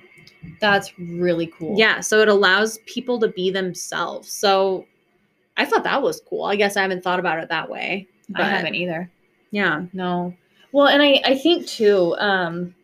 That's 0.61 0.97
really 0.99 1.47
cool. 1.47 1.79
Yeah, 1.79 2.01
so 2.01 2.21
it 2.21 2.29
allows 2.29 2.79
people 2.87 3.19
to 3.21 3.29
be 3.29 3.51
themselves. 3.51 4.33
So 4.33 4.87
I 5.57 5.65
thought 5.65 5.85
that 5.85 6.03
was 6.03 6.21
cool. 6.29 6.45
I 6.45 6.57
guess 6.57 6.77
I 6.77 6.83
haven't 6.83 7.03
thought 7.03 7.21
about 7.21 7.39
it 7.41 7.49
that 7.49 7.69
way. 7.69 8.09
I 8.35 8.45
haven't 8.45 8.75
either. 8.75 9.11
Yeah. 9.51 9.85
No. 9.93 10.35
Well, 10.73 10.89
and 10.89 11.03
I 11.03 11.21
I 11.25 11.37
think 11.37 11.67
too 11.67 12.17
um 12.19 12.75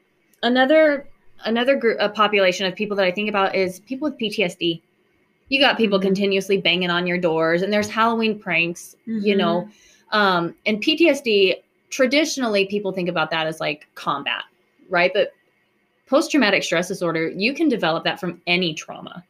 another 0.43 1.07
another 1.45 1.77
group 1.77 1.97
a 2.01 2.09
population 2.09 2.67
of 2.67 2.75
people 2.75 2.97
that 2.97 3.07
I 3.07 3.11
think 3.11 3.29
about 3.29 3.55
is 3.55 3.81
people 3.81 4.09
with 4.09 4.19
PTSD. 4.19 4.83
You 5.49 5.61
got 5.61 5.79
people 5.79 5.99
Mhm. 5.99 6.03
continuously 6.03 6.59
banging 6.59 6.91
on 6.91 7.07
your 7.07 7.19
doors 7.19 7.63
and 7.63 7.73
there's 7.73 7.89
Halloween 7.89 8.39
pranks, 8.39 8.97
you 9.07 9.35
Mhm. 9.35 9.39
know. 9.39 9.69
Um 10.13 10.55
and 10.67 10.81
PTSD 10.81 11.57
traditionally 11.91 12.67
people 12.67 12.93
think 12.93 13.09
about 13.09 13.31
that 13.31 13.47
as 13.47 13.61
like 13.61 13.87
combat, 13.95 14.43
right? 14.91 15.11
But 15.15 15.33
post 16.07 16.31
traumatic 16.31 16.63
stress 16.63 16.89
disorder, 16.89 17.29
you 17.29 17.55
can 17.55 17.69
develop 17.69 18.05
that 18.05 18.21
from 18.21 18.41
any 18.47 18.75
trauma. 18.75 19.25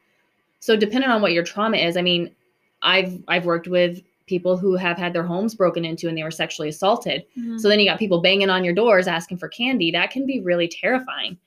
So 0.60 0.76
depending 0.76 1.10
on 1.10 1.22
what 1.22 1.32
your 1.32 1.44
trauma 1.44 1.76
is, 1.76 1.96
I 1.96 2.02
mean, 2.02 2.34
I've 2.82 3.22
I've 3.28 3.46
worked 3.46 3.68
with 3.68 4.02
people 4.28 4.56
who 4.56 4.76
have 4.76 4.96
had 4.96 5.12
their 5.12 5.24
homes 5.24 5.54
broken 5.54 5.84
into 5.84 6.08
and 6.08 6.16
they 6.16 6.22
were 6.22 6.30
sexually 6.30 6.68
assaulted. 6.68 7.24
Mhm. 7.36 7.58
So 7.58 7.68
then 7.68 7.80
you 7.80 7.86
got 7.86 7.98
people 7.98 8.20
banging 8.20 8.50
on 8.50 8.64
your 8.64 8.74
doors 8.74 9.08
asking 9.08 9.38
for 9.38 9.48
candy. 9.48 9.90
That 9.90 10.10
can 10.10 10.26
be 10.26 10.40
really 10.40 10.68
terrifying. 10.68 11.38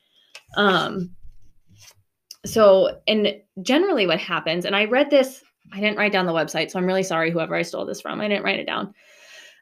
Um 0.58 1.12
so 2.46 3.00
and 3.08 3.36
generally 3.62 4.08
what 4.08 4.20
happens 4.20 4.66
and 4.66 4.76
I 4.76 4.86
read 4.86 5.10
this 5.10 5.44
I 5.72 5.80
didn't 5.80 5.98
write 5.98 6.12
down 6.12 6.26
the 6.26 6.34
website 6.34 6.72
so 6.72 6.80
I'm 6.80 6.88
really 6.88 7.04
sorry 7.04 7.32
whoever 7.32 7.56
I 7.56 7.62
stole 7.62 7.86
this 7.86 8.02
from. 8.02 8.20
I 8.20 8.28
didn't 8.28 8.44
write 8.44 8.60
it 8.60 8.66
down. 8.66 8.94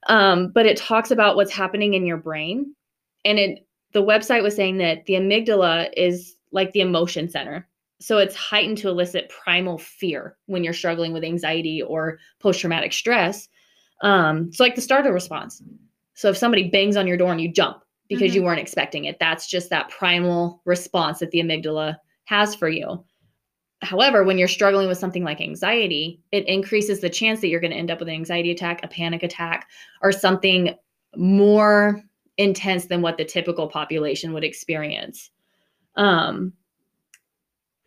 Um 0.07 0.51
but 0.51 0.65
it 0.65 0.77
talks 0.77 1.11
about 1.11 1.35
what's 1.35 1.51
happening 1.51 1.93
in 1.93 2.05
your 2.05 2.17
brain 2.17 2.73
and 3.25 3.37
it 3.37 3.67
the 3.91 4.03
website 4.03 4.43
was 4.43 4.55
saying 4.55 4.77
that 4.77 5.05
the 5.05 5.13
amygdala 5.13 5.89
is 5.97 6.35
like 6.51 6.71
the 6.71 6.81
emotion 6.81 7.29
center. 7.29 7.67
So 7.99 8.17
it's 8.17 8.35
heightened 8.35 8.77
to 8.79 8.89
elicit 8.89 9.29
primal 9.29 9.77
fear 9.77 10.37
when 10.45 10.63
you're 10.63 10.73
struggling 10.73 11.11
with 11.11 11.23
anxiety 11.23 11.81
or 11.81 12.19
post 12.39 12.61
traumatic 12.61 12.93
stress. 12.93 13.49
Um, 14.01 14.47
it's 14.47 14.59
like 14.59 14.75
the 14.75 14.81
startle 14.81 15.11
response. 15.11 15.61
So 16.13 16.29
if 16.29 16.37
somebody 16.37 16.69
bangs 16.69 16.95
on 16.95 17.07
your 17.07 17.17
door 17.17 17.31
and 17.31 17.41
you 17.41 17.51
jump 17.51 17.83
because 18.07 18.33
you 18.33 18.43
weren't 18.43 18.59
expecting 18.59 19.05
it, 19.05 19.17
that's 19.19 19.47
just 19.47 19.69
that 19.69 19.89
primal 19.89 20.61
response 20.65 21.19
that 21.19 21.31
the 21.31 21.39
amygdala 21.39 21.97
has 22.25 22.55
for 22.55 22.69
you. 22.69 23.03
However, 23.81 24.23
when 24.23 24.37
you're 24.37 24.47
struggling 24.47 24.87
with 24.87 24.97
something 24.97 25.23
like 25.23 25.39
anxiety, 25.39 26.21
it 26.31 26.47
increases 26.47 26.99
the 26.99 27.09
chance 27.09 27.39
that 27.41 27.47
you're 27.47 27.61
going 27.61 27.71
to 27.71 27.77
end 27.77 27.91
up 27.91 27.99
with 27.99 28.09
an 28.09 28.15
anxiety 28.15 28.51
attack, 28.51 28.83
a 28.83 28.87
panic 28.87 29.23
attack, 29.23 29.69
or 30.01 30.11
something 30.11 30.75
more 31.15 32.01
intense 32.37 32.85
than 32.85 33.01
what 33.01 33.17
the 33.17 33.25
typical 33.25 33.67
population 33.67 34.33
would 34.33 34.43
experience. 34.43 35.31
Um, 35.95 36.53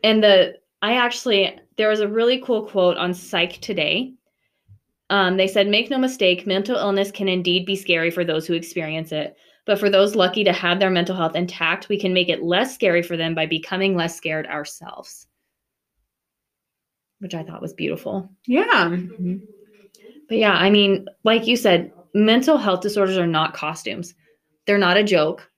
and 0.02 0.22
the 0.22 0.58
I 0.82 0.94
actually 0.94 1.58
there 1.76 1.88
was 1.88 2.00
a 2.00 2.08
really 2.08 2.40
cool 2.40 2.66
quote 2.66 2.96
on 2.96 3.14
Psych 3.14 3.60
Today. 3.60 4.14
Um, 5.10 5.36
they 5.36 5.48
said, 5.48 5.68
"Make 5.68 5.90
no 5.90 5.98
mistake, 5.98 6.46
mental 6.46 6.76
illness 6.76 7.10
can 7.10 7.28
indeed 7.28 7.66
be 7.66 7.76
scary 7.76 8.10
for 8.10 8.24
those 8.24 8.46
who 8.46 8.54
experience 8.54 9.12
it, 9.12 9.36
but 9.66 9.78
for 9.78 9.90
those 9.90 10.14
lucky 10.14 10.42
to 10.44 10.52
have 10.52 10.80
their 10.80 10.90
mental 10.90 11.16
health 11.16 11.36
intact, 11.36 11.88
we 11.88 11.98
can 11.98 12.14
make 12.14 12.28
it 12.28 12.42
less 12.42 12.74
scary 12.74 13.02
for 13.02 13.16
them 13.16 13.34
by 13.34 13.46
becoming 13.46 13.94
less 13.94 14.16
scared 14.16 14.46
ourselves." 14.46 15.26
Which 17.20 17.34
I 17.34 17.44
thought 17.44 17.62
was 17.62 17.74
beautiful. 17.74 18.28
Yeah. 18.46 18.96
But 20.28 20.38
yeah, 20.38 20.54
I 20.54 20.70
mean, 20.70 21.06
like 21.24 21.46
you 21.46 21.56
said, 21.56 21.92
mental 22.14 22.56
health 22.56 22.80
disorders 22.80 23.18
are 23.18 23.26
not 23.26 23.54
costumes. 23.54 24.14
They're 24.66 24.78
not 24.78 24.96
a 24.96 25.04
joke. 25.04 25.48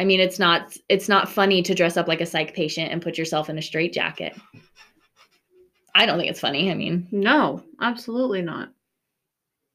I 0.00 0.04
mean, 0.04 0.18
it's 0.18 0.38
not 0.38 0.74
it's 0.88 1.10
not 1.10 1.28
funny 1.28 1.62
to 1.62 1.74
dress 1.74 1.98
up 1.98 2.08
like 2.08 2.22
a 2.22 2.26
psych 2.26 2.54
patient 2.54 2.90
and 2.90 3.02
put 3.02 3.18
yourself 3.18 3.50
in 3.50 3.58
a 3.58 3.62
straitjacket. 3.62 4.34
I 5.94 6.06
don't 6.06 6.16
think 6.16 6.30
it's 6.30 6.40
funny. 6.40 6.70
I 6.70 6.74
mean, 6.74 7.06
No, 7.12 7.62
absolutely 7.82 8.40
not. 8.40 8.72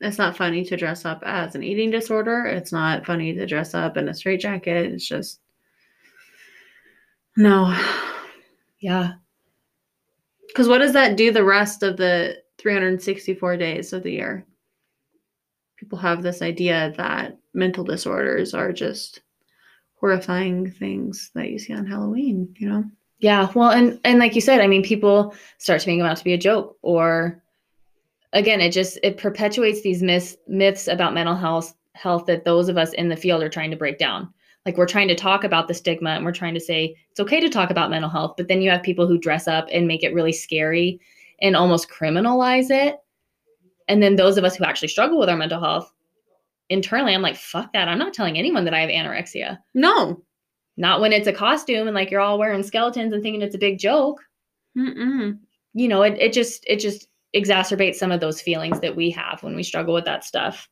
It's 0.01 0.17
not 0.17 0.35
funny 0.35 0.65
to 0.65 0.77
dress 0.77 1.05
up 1.05 1.21
as 1.23 1.53
an 1.53 1.61
eating 1.61 1.91
disorder. 1.91 2.47
It's 2.47 2.71
not 2.71 3.05
funny 3.05 3.35
to 3.35 3.45
dress 3.45 3.75
up 3.75 3.97
in 3.97 4.09
a 4.09 4.15
straitjacket. 4.15 4.93
It's 4.93 5.07
just 5.07 5.41
no. 7.37 7.79
yeah. 8.79 9.13
Because 10.47 10.67
what 10.67 10.79
does 10.79 10.93
that 10.93 11.17
do 11.17 11.31
the 11.31 11.43
rest 11.43 11.83
of 11.83 11.97
the 11.97 12.41
364 12.57 13.57
days 13.57 13.93
of 13.93 14.01
the 14.01 14.11
year? 14.11 14.43
People 15.77 15.99
have 15.99 16.23
this 16.23 16.41
idea 16.41 16.95
that 16.97 17.37
mental 17.53 17.83
disorders 17.83 18.55
are 18.55 18.73
just 18.73 19.21
horrifying 20.05 20.69
things 20.69 21.31
that 21.33 21.49
you 21.49 21.57
see 21.57 21.73
on 21.73 21.83
Halloween, 21.83 22.53
you 22.59 22.69
know? 22.69 22.83
Yeah, 23.17 23.49
well, 23.55 23.71
and 23.71 23.99
and 24.03 24.19
like 24.19 24.35
you 24.35 24.41
said, 24.41 24.61
I 24.61 24.67
mean, 24.67 24.83
people 24.83 25.33
start 25.57 25.81
to 25.81 25.87
make 25.89 25.97
them 25.99 26.05
out 26.05 26.17
to 26.17 26.23
be 26.23 26.33
a 26.33 26.37
joke, 26.37 26.77
or 26.83 27.41
again, 28.31 28.61
it 28.61 28.69
just 28.69 28.99
it 29.01 29.17
perpetuates 29.17 29.81
these 29.81 30.03
myths 30.03 30.37
myths 30.47 30.87
about 30.87 31.15
mental 31.15 31.33
health 31.33 31.73
health 31.93 32.27
that 32.27 32.45
those 32.45 32.69
of 32.69 32.77
us 32.77 32.93
in 32.93 33.09
the 33.09 33.15
field 33.15 33.41
are 33.41 33.49
trying 33.49 33.71
to 33.71 33.77
break 33.77 33.97
down. 33.97 34.31
Like 34.63 34.77
we're 34.77 34.85
trying 34.85 35.07
to 35.07 35.15
talk 35.15 35.43
about 35.43 35.67
the 35.67 35.73
stigma, 35.73 36.11
and 36.11 36.23
we're 36.23 36.33
trying 36.33 36.53
to 36.53 36.59
say 36.59 36.95
it's 37.09 37.19
okay 37.19 37.39
to 37.39 37.49
talk 37.49 37.71
about 37.71 37.89
mental 37.89 38.09
health, 38.09 38.35
but 38.37 38.47
then 38.47 38.61
you 38.61 38.69
have 38.69 38.83
people 38.83 39.07
who 39.07 39.17
dress 39.17 39.47
up 39.47 39.67
and 39.71 39.87
make 39.87 40.03
it 40.03 40.13
really 40.13 40.33
scary 40.33 40.99
and 41.41 41.55
almost 41.55 41.89
criminalize 41.89 42.69
it. 42.69 42.97
And 43.87 44.03
then 44.03 44.17
those 44.17 44.37
of 44.37 44.43
us 44.43 44.55
who 44.55 44.65
actually 44.65 44.89
struggle 44.89 45.17
with 45.17 45.29
our 45.29 45.37
mental 45.37 45.59
health, 45.59 45.91
internally, 46.69 47.13
I'm 47.13 47.21
like, 47.21 47.35
fuck 47.35 47.73
that. 47.73 47.87
I'm 47.87 47.99
not 47.99 48.13
telling 48.13 48.37
anyone 48.37 48.65
that 48.65 48.73
I 48.73 48.81
have 48.81 48.89
anorexia. 48.89 49.59
No. 49.73 50.23
Not 50.77 50.99
when 51.01 51.13
it's 51.13 51.27
a 51.27 51.33
costume 51.33 51.87
and 51.87 51.95
like 51.95 52.11
you're 52.11 52.21
all 52.21 52.37
wearing 52.37 52.63
skeletons 52.63 53.13
and 53.13 53.23
thinking 53.23 53.41
it's 53.41 53.55
a 53.55 53.59
big 53.59 53.79
joke. 53.79 54.21
Mm-mm. 54.77 55.39
You 55.73 55.87
know, 55.87 56.01
it, 56.01 56.17
it 56.19 56.33
just 56.33 56.65
it 56.67 56.79
just 56.79 57.07
exacerbates 57.35 57.95
some 57.95 58.11
of 58.11 58.19
those 58.19 58.41
feelings 58.41 58.79
that 58.81 58.95
we 58.95 59.09
have 59.11 59.41
when 59.41 59.55
we 59.55 59.63
struggle 59.63 59.93
with 59.93 60.05
that 60.05 60.23
stuff. 60.23 60.67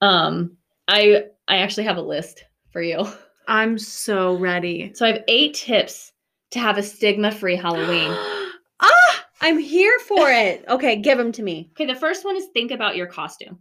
Um, 0.00 0.56
I 0.88 1.24
I 1.46 1.58
actually 1.58 1.84
have 1.84 1.96
a 1.96 2.02
list 2.02 2.44
for 2.70 2.82
you. 2.82 3.06
I'm 3.48 3.78
so 3.78 4.36
ready. 4.36 4.92
So 4.94 5.04
I 5.04 5.12
have 5.12 5.24
eight 5.28 5.54
tips 5.54 6.12
to 6.52 6.60
have 6.60 6.78
a 6.78 6.82
stigma-free 6.82 7.56
Halloween. 7.56 8.10
ah, 8.80 9.24
I'm 9.40 9.58
here 9.58 9.98
for 10.00 10.28
it. 10.30 10.64
Okay, 10.68 10.96
give 10.96 11.18
them 11.18 11.32
to 11.32 11.42
me. 11.42 11.70
Okay, 11.72 11.86
the 11.86 11.98
first 11.98 12.24
one 12.24 12.36
is 12.36 12.46
think 12.46 12.70
about 12.70 12.96
your 12.96 13.06
costume. 13.06 13.58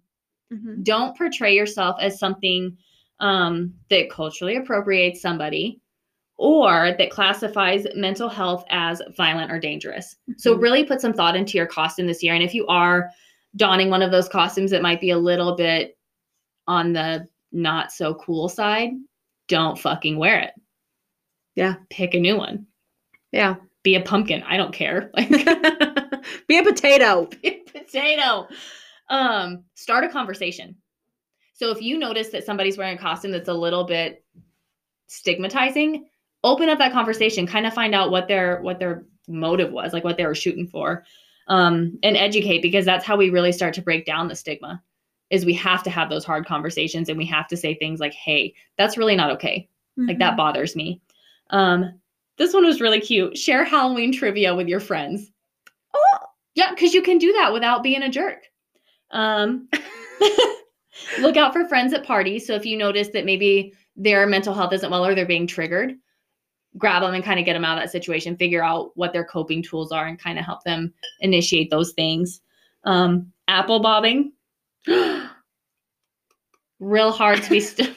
Mhm. 0.52 0.84
Don't 0.84 1.18
portray 1.18 1.56
yourself 1.56 1.98
as 2.00 2.20
something 2.20 2.78
um, 3.20 3.72
that 3.90 4.10
culturally 4.10 4.56
appropriates 4.56 5.22
somebody 5.22 5.80
or 6.38 6.96
that 6.98 7.12
classifies 7.12 7.86
mental 7.96 8.28
health 8.28 8.66
as 8.72 9.00
violent 9.16 9.52
or 9.52 9.60
dangerous. 9.60 10.16
So, 10.38 10.56
Mhm. 10.56 10.62
really 10.62 10.84
put 10.86 11.02
some 11.02 11.14
thought 11.14 11.36
into 11.36 11.56
your 11.56 11.68
costume 11.68 12.08
this 12.08 12.24
year. 12.24 12.34
And 12.34 12.42
if 12.42 12.56
you 12.56 12.66
are 12.66 13.12
donning 13.58 13.92
one 13.92 14.02
of 14.02 14.10
those 14.10 14.28
costumes 14.28 14.72
that 14.72 14.82
might 14.82 15.00
be 15.00 15.12
a 15.12 15.18
little 15.20 15.56
bit 15.56 15.98
on 16.68 16.94
the 16.94 17.28
not 17.52 17.92
so 17.92 18.16
cool 18.16 18.50
side, 18.50 18.90
don't 19.48 19.78
fucking 19.78 20.18
wear 20.18 20.40
it. 20.40 20.54
Yeah. 21.56 21.76
Pick 21.92 22.16
a 22.16 22.20
new 22.20 22.38
one. 22.38 22.66
Yeah. 23.32 23.56
Be 23.84 23.94
a 23.96 24.02
pumpkin. 24.02 24.42
I 24.44 24.58
don't 24.58 24.74
care. 24.74 25.12
Like, 25.14 25.30
Be 26.48 26.58
a 26.58 26.64
potato. 26.64 27.28
Be 27.42 27.64
potato. 27.72 28.48
Um, 29.12 29.66
start 29.76 30.06
a 30.06 30.10
conversation. 30.10 30.76
So 31.54 31.70
if 31.70 31.82
you 31.82 32.00
notice 32.00 32.30
that 32.30 32.46
somebody's 32.46 32.78
wearing 32.78 32.98
a 32.98 33.02
costume 33.02 33.32
that's 33.32 33.50
a 33.50 33.54
little 33.54 33.84
bit 33.84 34.26
stigmatizing, 35.08 36.08
open 36.44 36.70
up 36.70 36.80
that 36.80 36.94
conversation, 36.94 37.46
kind 37.46 37.68
of 37.68 37.74
find 37.74 37.94
out 37.94 38.10
what 38.10 38.28
their 38.28 38.62
what 38.62 38.80
their 38.80 39.06
motive 39.28 39.72
was, 39.72 39.94
like 39.94 40.06
what 40.06 40.18
they 40.18 40.26
were 40.26 40.34
shooting 40.34 40.66
for. 40.66 41.04
Um, 41.48 42.00
and 42.02 42.16
educate 42.16 42.62
because 42.62 42.86
that's 42.86 43.06
how 43.06 43.18
we 43.18 43.30
really 43.30 43.52
start 43.52 43.74
to 43.74 43.82
break 43.82 44.06
down 44.06 44.30
the 44.30 44.36
stigma. 44.36 44.82
Is 45.30 45.46
we 45.46 45.54
have 45.56 45.84
to 45.84 45.90
have 45.90 46.10
those 46.10 46.26
hard 46.26 46.46
conversations 46.46 47.10
and 47.10 47.18
we 47.18 47.26
have 47.26 47.48
to 47.50 47.58
say 47.58 47.76
things 47.76 48.00
like, 48.00 48.14
"Hey, 48.14 48.56
that's 48.78 48.98
really 48.98 49.16
not 49.16 49.32
okay. 49.32 49.70
Like 49.98 50.20
that 50.20 50.38
bothers 50.38 50.76
me." 50.76 51.02
Um, 51.50 52.00
this 52.38 52.54
one 52.54 52.66
was 52.66 52.80
really 52.80 53.02
cute. 53.02 53.38
Share 53.38 53.66
Halloween 53.66 54.14
trivia 54.14 54.56
with 54.56 54.68
your 54.68 54.80
friends. 54.80 55.30
Oh. 55.94 56.26
Yeah, 56.56 56.72
because 56.72 56.94
you 56.94 57.02
can 57.02 57.18
do 57.18 57.34
that 57.34 57.54
without 57.54 57.84
being 57.84 58.02
a 58.04 58.10
jerk. 58.10 58.51
Um, 59.12 59.68
look 61.20 61.38
out 61.38 61.54
for 61.54 61.68
friends 61.68 61.94
at 61.94 62.06
parties. 62.06 62.46
So 62.48 62.54
if 62.56 62.66
you 62.66 62.78
notice 62.78 63.10
that 63.10 63.26
maybe 63.26 63.74
their 63.96 64.26
mental 64.28 64.54
health 64.54 64.74
isn't 64.74 64.90
well 64.90 65.06
or 65.06 65.16
they're 65.16 65.26
being 65.26 65.48
triggered, 65.48 65.96
grab 66.78 67.02
them 67.02 67.14
and 67.14 67.24
kind 67.24 67.40
of 67.40 67.46
get 67.46 67.54
them 67.54 67.66
out 67.66 67.78
of 67.78 67.84
that 67.84 67.92
situation. 67.92 68.38
Figure 68.38 68.64
out 68.64 68.92
what 68.96 69.14
their 69.14 69.26
coping 69.26 69.62
tools 69.62 69.92
are 69.92 70.08
and 70.08 70.20
kind 70.20 70.40
of 70.40 70.46
help 70.46 70.64
them 70.64 70.94
initiate 71.20 71.70
those 71.70 71.94
things. 71.94 72.42
Um, 72.84 73.32
apple 73.48 73.80
bobbing, 73.80 74.32
real 76.80 77.12
hard 77.12 77.44
to 77.44 77.50
be. 77.50 77.60
St- 77.60 77.96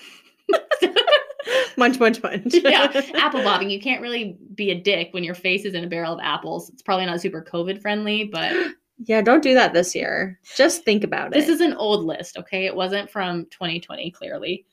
munch, 1.77 1.99
munch, 1.99 2.23
munch. 2.23 2.55
yeah, 2.55 3.03
apple 3.15 3.43
bobbing. 3.43 3.71
You 3.71 3.81
can't 3.81 4.03
really 4.03 4.37
be 4.55 4.71
a 4.71 4.81
dick 4.81 5.09
when 5.13 5.25
your 5.25 5.35
face 5.35 5.65
is 5.65 5.75
in 5.75 5.85
a 5.85 5.89
barrel 5.89 6.15
of 6.15 6.21
apples. 6.23 6.71
It's 6.71 6.83
probably 6.83 7.07
not 7.07 7.21
super 7.21 7.43
COVID 7.43 7.81
friendly, 7.81 8.25
but 8.25 8.53
yeah, 8.99 9.21
don't 9.23 9.43
do 9.43 9.55
that 9.55 9.73
this 9.73 9.95
year. 9.95 10.39
Just 10.57 10.85
think 10.85 11.05
about 11.05 11.29
it. 11.29 11.33
this 11.35 11.49
is 11.49 11.61
an 11.61 11.75
old 11.75 12.05
list. 12.05 12.39
Okay, 12.39 12.67
it 12.67 12.75
wasn't 12.75 13.11
from 13.11 13.45
2020. 13.47 14.11
Clearly, 14.13 14.65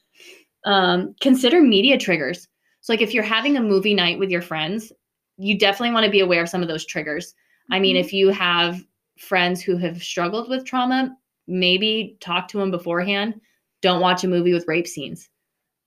um, 0.65 1.15
consider 1.21 1.61
media 1.61 1.97
triggers. 1.97 2.47
So, 2.81 2.93
like 2.93 3.01
if 3.01 3.13
you're 3.13 3.23
having 3.23 3.57
a 3.57 3.61
movie 3.61 3.93
night 3.93 4.19
with 4.19 4.29
your 4.29 4.41
friends, 4.41 4.91
you 5.37 5.57
definitely 5.57 5.93
want 5.93 6.05
to 6.05 6.11
be 6.11 6.19
aware 6.19 6.43
of 6.43 6.49
some 6.49 6.61
of 6.61 6.67
those 6.67 6.85
triggers. 6.85 7.33
I 7.69 7.79
mean, 7.79 7.95
Mhm. 7.95 7.99
if 8.01 8.13
you 8.13 8.29
have 8.29 8.83
friends 9.17 9.61
who 9.61 9.77
have 9.77 10.01
struggled 10.03 10.49
with 10.49 10.65
trauma, 10.65 11.15
maybe 11.47 12.17
talk 12.19 12.47
to 12.49 12.57
them 12.57 12.71
beforehand. 12.71 13.39
Don't 13.81 14.01
watch 14.01 14.23
a 14.23 14.27
movie 14.27 14.53
with 14.53 14.67
rape 14.67 14.87
scenes. 14.87 15.29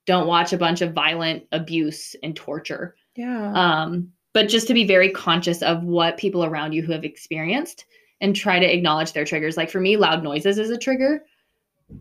Don't 0.06 0.26
watch 0.26 0.52
a 0.52 0.58
bunch 0.58 0.82
of 0.82 0.92
violent 0.92 1.44
abuse 1.52 2.14
and 2.22 2.34
torture. 2.36 2.96
yeah. 3.16 3.52
Um, 3.54 4.12
but 4.32 4.48
just 4.48 4.66
to 4.66 4.74
be 4.74 4.84
very 4.84 5.10
conscious 5.10 5.62
of 5.62 5.84
what 5.84 6.16
people 6.16 6.44
around 6.44 6.72
you 6.72 6.82
who 6.82 6.90
have 6.92 7.04
experienced 7.04 7.84
and 8.24 8.34
try 8.34 8.58
to 8.58 8.74
acknowledge 8.74 9.12
their 9.12 9.26
triggers. 9.26 9.58
Like 9.58 9.68
for 9.68 9.80
me, 9.80 9.98
loud 9.98 10.22
noises 10.22 10.58
is 10.58 10.70
a 10.70 10.78
trigger. 10.78 11.22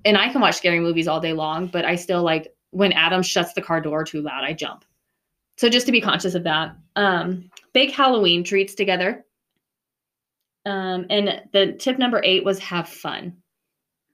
And 0.05 0.17
I 0.17 0.29
can 0.29 0.39
watch 0.39 0.55
scary 0.55 0.79
movies 0.79 1.05
all 1.05 1.19
day 1.19 1.33
long, 1.33 1.67
but 1.67 1.83
I 1.83 1.97
still 1.97 2.23
like 2.23 2.55
when 2.71 2.93
Adam 2.93 3.21
shuts 3.21 3.51
the 3.51 3.62
car 3.62 3.81
door 3.81 4.05
too 4.05 4.21
loud, 4.21 4.45
I 4.45 4.53
jump. 4.53 4.86
So 5.57 5.67
just 5.67 5.86
to 5.88 5.91
be 5.91 5.99
conscious 5.99 6.33
of 6.33 6.45
that. 6.45 6.77
Um, 6.95 7.51
bake 7.73 7.91
Halloween 7.91 8.45
treats 8.45 8.73
together. 8.73 9.25
Um, 10.65 11.07
and 11.09 11.41
the 11.51 11.73
tip 11.73 11.99
number 11.99 12.21
eight 12.23 12.45
was 12.45 12.57
have 12.59 12.88
fun. 12.88 13.36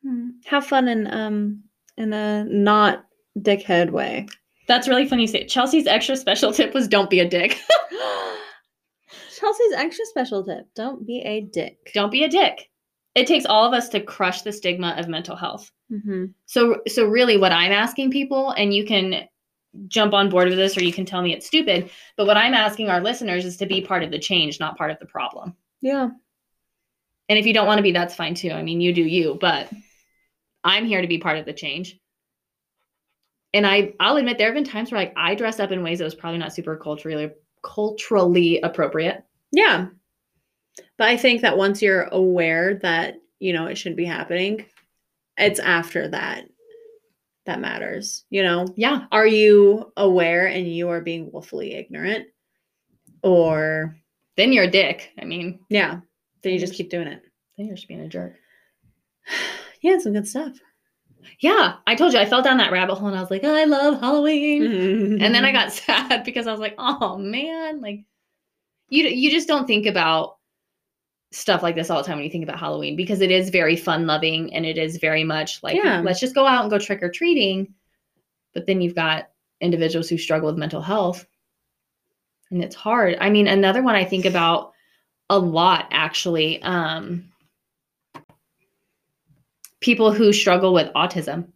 Hmm. 0.04 0.30
Have 0.46 0.66
fun 0.66 0.88
in 0.88 1.14
um 1.14 1.64
in 1.96 2.12
a 2.12 2.44
not 2.46 3.06
dickhead 3.38 3.92
way. 3.92 4.26
That's 4.68 4.88
really 4.88 5.08
funny. 5.08 5.24
You 5.24 5.28
say 5.28 5.46
Chelsea's 5.46 5.86
extra 5.86 6.18
special 6.18 6.52
tip 6.52 6.74
was 6.74 6.88
don't 6.88 7.12
be 7.12 7.20
a 7.20 7.30
dick. 7.30 7.60
Chelsea's 9.40 9.74
extra 9.76 10.06
special 10.06 10.44
tip: 10.44 10.68
don't 10.76 11.06
be 11.06 11.20
a 11.20 11.42
dick. 11.42 11.92
don't 11.94 12.12
be 12.12 12.24
a 12.24 12.30
dick. 12.30 12.70
It 13.16 13.28
takes 13.28 13.46
all 13.46 13.66
of 13.66 13.74
us 13.74 13.90
to 13.90 14.00
crush 14.00 14.42
the 14.42 14.52
stigma 14.52 14.96
of 14.98 15.08
mental 15.08 15.36
health. 15.36 15.72
Mm-hmm. 15.92 16.26
So 16.46 16.82
so 16.88 17.06
really 17.06 17.38
what 17.38 17.52
I'm 17.52 17.72
asking 17.72 18.12
people 18.12 18.52
and 18.52 18.74
you 18.74 18.86
can 18.86 19.28
jump 19.88 20.14
on 20.14 20.30
board 20.30 20.50
with 20.50 20.58
this 20.58 20.78
or 20.78 20.84
you 20.84 20.94
can 20.94 21.06
tell 21.06 21.22
me 21.22 21.34
it's 21.34 21.48
stupid, 21.48 21.90
but 22.18 22.28
what 22.28 22.38
I'm 22.38 22.54
asking 22.54 22.90
our 22.90 23.02
listeners 23.02 23.46
is 23.46 23.58
to 23.58 23.66
be 23.66 23.82
part 23.82 24.04
of 24.04 24.12
the 24.12 24.20
change, 24.20 24.60
not 24.60 24.78
part 24.78 24.92
of 24.92 25.00
the 25.00 25.06
problem. 25.06 25.56
Yeah. 25.82 26.10
And 27.30 27.38
if 27.38 27.46
you 27.46 27.54
don't 27.54 27.68
want 27.68 27.78
to 27.78 27.84
be 27.84 27.92
that's 27.92 28.16
fine 28.16 28.36
too. 28.36 28.52
I 28.52 28.64
mean, 28.64 28.82
you 28.82 28.94
do 28.94 29.04
you, 29.04 29.38
but 29.40 29.72
I'm 30.64 30.86
here 30.86 31.02
to 31.02 31.08
be 31.08 31.20
part 31.20 31.38
of 31.38 31.46
the 31.46 31.54
change. 31.54 32.00
And 33.54 33.66
I 33.66 33.94
I'll 34.00 34.18
admit 34.18 34.38
there 34.38 34.48
have 34.48 34.56
been 34.56 34.64
times 34.64 34.92
where 34.92 35.02
like 35.02 35.14
I 35.16 35.36
dressed 35.36 35.60
up 35.60 35.72
in 35.72 35.84
ways 35.84 36.00
that 36.00 36.06
was 36.06 36.16
probably 36.16 36.40
not 36.40 36.54
super 36.54 36.76
culturally 36.76 37.32
culturally 37.64 38.60
appropriate. 38.62 39.24
Yeah. 39.52 39.88
But 40.98 41.08
I 41.08 41.18
think 41.18 41.42
that 41.42 41.58
once 41.58 41.82
you're 41.82 42.04
aware 42.04 42.76
that, 42.84 43.16
you 43.40 43.54
know, 43.54 43.66
it 43.68 43.78
should 43.78 43.96
be 43.96 44.06
happening, 44.06 44.66
it's 45.38 45.60
after 45.60 46.08
that 46.10 46.46
that 47.46 47.60
matters, 47.62 48.26
you 48.30 48.44
know? 48.44 48.68
Yeah. 48.76 49.06
Are 49.12 49.26
you 49.26 49.92
aware 49.98 50.46
and 50.48 50.68
you 50.68 50.90
are 50.90 51.02
being 51.02 51.32
willfully 51.32 51.74
ignorant? 51.74 52.28
Or 53.24 53.96
Then 54.38 54.54
you're 54.54 54.66
a 54.66 54.72
dick. 54.72 55.12
I 55.20 55.26
mean, 55.26 55.60
yeah, 55.70 56.00
then 56.44 56.54
you 56.54 56.60
just 56.60 56.74
keep 56.76 56.90
doing 56.90 57.08
it. 57.08 57.22
then 57.58 57.66
you're 57.66 57.76
just 57.76 57.88
being 57.88 58.02
a 58.02 58.08
jerk. 58.08 58.36
Yeah, 59.82 59.98
some 60.00 60.12
good 60.12 60.28
stuff. 60.28 60.58
Yeah, 61.40 61.76
I 61.88 61.96
told 61.96 62.12
you 62.12 62.20
I 62.20 62.26
fell 62.26 62.42
down 62.42 62.58
that 62.58 62.74
rabbit 62.74 62.96
hole 62.96 63.08
and 63.08 63.18
I 63.18 63.22
was 63.22 63.32
like, 63.32 63.46
I 63.46 63.64
love 63.64 64.02
Halloween. 64.02 64.66
and 64.66 65.22
And 65.24 65.34
then 65.34 65.46
I 65.46 65.54
got 65.54 65.72
sad 65.74 66.26
because 66.26 66.48
I 66.48 66.52
was 66.52 66.60
like, 66.60 66.76
oh 66.78 67.18
man, 67.18 67.80
like 67.80 68.02
you 68.90 69.06
you 69.08 69.32
just 69.32 69.48
don't 69.48 69.68
think 69.68 69.86
about 69.86 70.38
stuff 71.32 71.62
like 71.62 71.76
this 71.76 71.90
all 71.90 72.02
the 72.02 72.08
time 72.08 72.18
when 72.18 72.26
you 72.26 72.32
think 72.32 72.44
about 72.44 72.60
Halloween 72.60 72.96
because 72.96 73.22
it 73.22 73.30
is 73.32 73.50
very 73.50 73.76
fun 73.76 74.08
loving 74.08 74.54
and 74.54 74.66
it 74.66 74.78
is 74.78 74.98
very 74.98 75.24
much 75.24 75.62
like 75.62 75.76
Yeah. 75.76 76.02
let's 76.02 76.20
just 76.20 76.34
go 76.36 76.46
out 76.46 76.62
and 76.64 76.72
go 76.72 76.80
trick 76.80 77.04
or 77.04 77.10
treating. 77.10 77.74
But 78.54 78.66
then 78.66 78.82
you've 78.82 78.96
got 78.96 79.30
individuals 79.62 80.10
who 80.10 80.18
struggle 80.18 80.48
with 80.50 80.58
mental 80.58 80.82
health. 80.82 81.26
And 82.50 82.64
it's 82.64 82.76
hard. 82.76 83.16
I 83.22 83.30
mean, 83.30 83.48
another 83.48 83.84
one 83.84 83.94
I 83.96 84.06
think 84.06 84.26
about 84.26 84.74
a 85.30 85.38
lot 85.38 85.88
actually 85.92 86.60
um 86.64 87.30
people 89.80 90.12
who 90.12 90.34
struggle 90.34 90.74
with 90.74 90.92
autism 90.94 91.48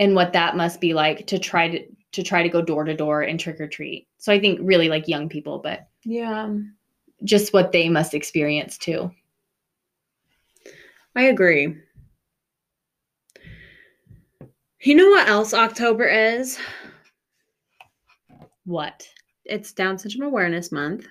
and 0.00 0.14
what 0.16 0.32
that 0.32 0.56
must 0.56 0.80
be 0.80 0.94
like 0.94 1.26
to 1.28 1.38
try 1.38 1.68
to 1.68 1.86
to 2.12 2.22
try 2.22 2.42
to 2.42 2.48
go 2.48 2.62
door 2.62 2.84
to 2.84 2.94
door 2.94 3.22
and 3.22 3.40
trick 3.40 3.60
or 3.60 3.66
treat. 3.66 4.06
So 4.18 4.32
I 4.32 4.38
think 4.38 4.60
really 4.62 4.88
like 4.88 5.08
young 5.08 5.28
people, 5.28 5.58
but 5.58 5.88
yeah, 6.04 6.54
just 7.24 7.52
what 7.52 7.72
they 7.72 7.88
must 7.88 8.14
experience 8.14 8.78
too. 8.78 9.10
I 11.16 11.24
agree. 11.24 11.76
You 14.80 14.94
know 14.96 15.10
what 15.10 15.28
else 15.28 15.54
October 15.54 16.06
is? 16.06 16.58
What? 18.64 19.06
It's 19.44 19.72
Down 19.72 19.98
Syndrome 19.98 20.28
Awareness 20.28 20.72
Month. 20.72 21.06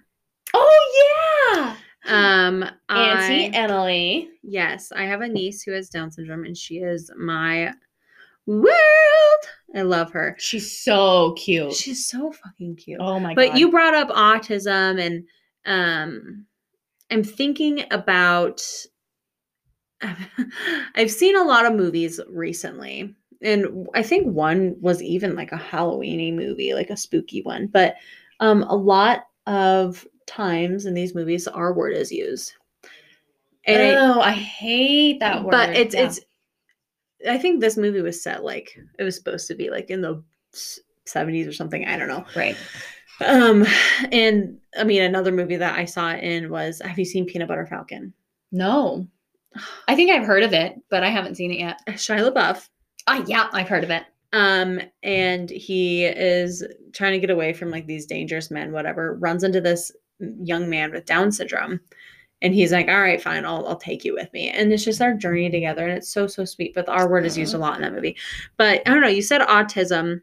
Oh 0.53 1.35
yeah. 1.55 1.75
Um, 2.07 2.63
Auntie 2.89 3.45
I, 3.45 3.51
Emily. 3.53 4.29
yes, 4.43 4.91
I 4.91 5.03
have 5.03 5.21
a 5.21 5.27
niece 5.27 5.61
who 5.61 5.71
has 5.71 5.89
Down 5.89 6.11
syndrome, 6.11 6.45
and 6.45 6.57
she 6.57 6.77
is 6.77 7.11
my 7.17 7.73
world. 8.59 9.41
I 9.75 9.83
love 9.83 10.11
her. 10.11 10.35
She's 10.37 10.77
so 10.79 11.33
cute. 11.33 11.73
She's 11.73 12.05
so 12.05 12.31
fucking 12.31 12.75
cute. 12.75 12.99
oh 12.99 13.19
my 13.19 13.33
but 13.33 13.47
god. 13.47 13.51
But 13.51 13.59
you 13.59 13.71
brought 13.71 13.93
up 13.93 14.09
autism, 14.09 14.99
and 14.99 15.23
um, 15.65 16.45
I'm 17.09 17.23
thinking 17.23 17.85
about 17.91 18.61
I've 20.95 21.11
seen 21.11 21.37
a 21.37 21.43
lot 21.43 21.65
of 21.65 21.73
movies 21.73 22.19
recently. 22.29 23.15
And 23.43 23.87
I 23.95 24.03
think 24.03 24.27
one 24.27 24.75
was 24.79 25.01
even 25.01 25.35
like 25.35 25.51
a 25.51 25.57
Halloweeny 25.57 26.33
movie, 26.33 26.73
like 26.73 26.89
a 26.89 26.97
spooky 26.97 27.41
one. 27.41 27.67
But 27.67 27.95
um, 28.39 28.63
a 28.63 28.75
lot 28.75 29.25
of 29.47 30.05
times 30.27 30.85
in 30.85 30.93
these 30.93 31.15
movies, 31.15 31.45
the 31.45 31.53
R 31.53 31.73
word 31.73 31.93
is 31.93 32.11
used. 32.11 32.53
And 33.65 33.97
oh, 33.97 34.19
I, 34.19 34.29
I 34.29 34.31
hate 34.31 35.19
that 35.19 35.43
word. 35.43 35.51
But 35.51 35.75
it's 35.75 35.95
yeah. 35.95 36.05
it's. 36.05 36.19
I 37.27 37.37
think 37.37 37.59
this 37.59 37.77
movie 37.77 38.01
was 38.01 38.21
set 38.21 38.43
like 38.43 38.77
it 38.97 39.03
was 39.03 39.15
supposed 39.15 39.47
to 39.47 39.55
be 39.55 39.69
like 39.69 39.89
in 39.89 40.01
the 40.01 40.23
70s 41.07 41.47
or 41.47 41.53
something. 41.53 41.85
I 41.85 41.97
don't 41.97 42.07
know. 42.07 42.25
Right. 42.35 42.55
Um, 43.25 43.65
and 44.11 44.57
I 44.77 44.83
mean, 44.83 45.01
another 45.01 45.31
movie 45.31 45.57
that 45.57 45.77
I 45.77 45.85
saw 45.85 46.11
it 46.11 46.23
in 46.23 46.49
was 46.49 46.81
Have 46.83 46.97
you 46.97 47.05
seen 47.05 47.25
Peanut 47.25 47.47
Butter 47.47 47.67
Falcon? 47.67 48.13
No. 48.51 49.07
I 49.87 49.95
think 49.95 50.11
I've 50.11 50.25
heard 50.25 50.43
of 50.43 50.53
it, 50.53 50.81
but 50.89 51.03
I 51.03 51.09
haven't 51.09 51.35
seen 51.35 51.51
it 51.51 51.59
yet. 51.59 51.79
Shia 51.89 52.31
LaBeouf. 52.31 52.69
Ah, 53.07 53.23
yeah, 53.27 53.49
I've 53.51 53.67
heard 53.67 53.83
of 53.83 53.89
it. 53.89 54.03
Um, 54.33 54.79
and 55.03 55.49
he 55.49 56.05
is 56.05 56.65
trying 56.93 57.13
to 57.13 57.19
get 57.19 57.29
away 57.29 57.51
from 57.53 57.69
like 57.69 57.85
these 57.85 58.05
dangerous 58.05 58.49
men, 58.49 58.71
whatever, 58.71 59.15
runs 59.15 59.43
into 59.43 59.59
this 59.59 59.91
young 60.19 60.69
man 60.69 60.91
with 60.91 61.05
Down 61.05 61.31
syndrome. 61.31 61.81
And 62.41 62.53
he's 62.53 62.71
like, 62.71 62.87
all 62.87 62.99
right, 62.99 63.21
fine, 63.21 63.45
I'll, 63.45 63.67
I'll 63.67 63.75
take 63.75 64.03
you 64.03 64.13
with 64.13 64.31
me. 64.33 64.49
And 64.49 64.73
it's 64.73 64.83
just 64.83 65.01
our 65.01 65.13
journey 65.13 65.49
together. 65.51 65.87
And 65.87 65.95
it's 65.95 66.09
so, 66.09 66.25
so 66.25 66.43
sweet. 66.43 66.73
But 66.73 66.87
the 66.87 66.93
R 66.93 67.07
word 67.07 67.25
is 67.25 67.37
used 67.37 67.53
a 67.53 67.57
lot 67.57 67.75
in 67.75 67.81
that 67.81 67.93
movie. 67.93 68.17
But 68.57 68.81
I 68.87 68.91
don't 68.91 69.01
know, 69.01 69.07
you 69.07 69.21
said 69.21 69.41
autism. 69.41 70.21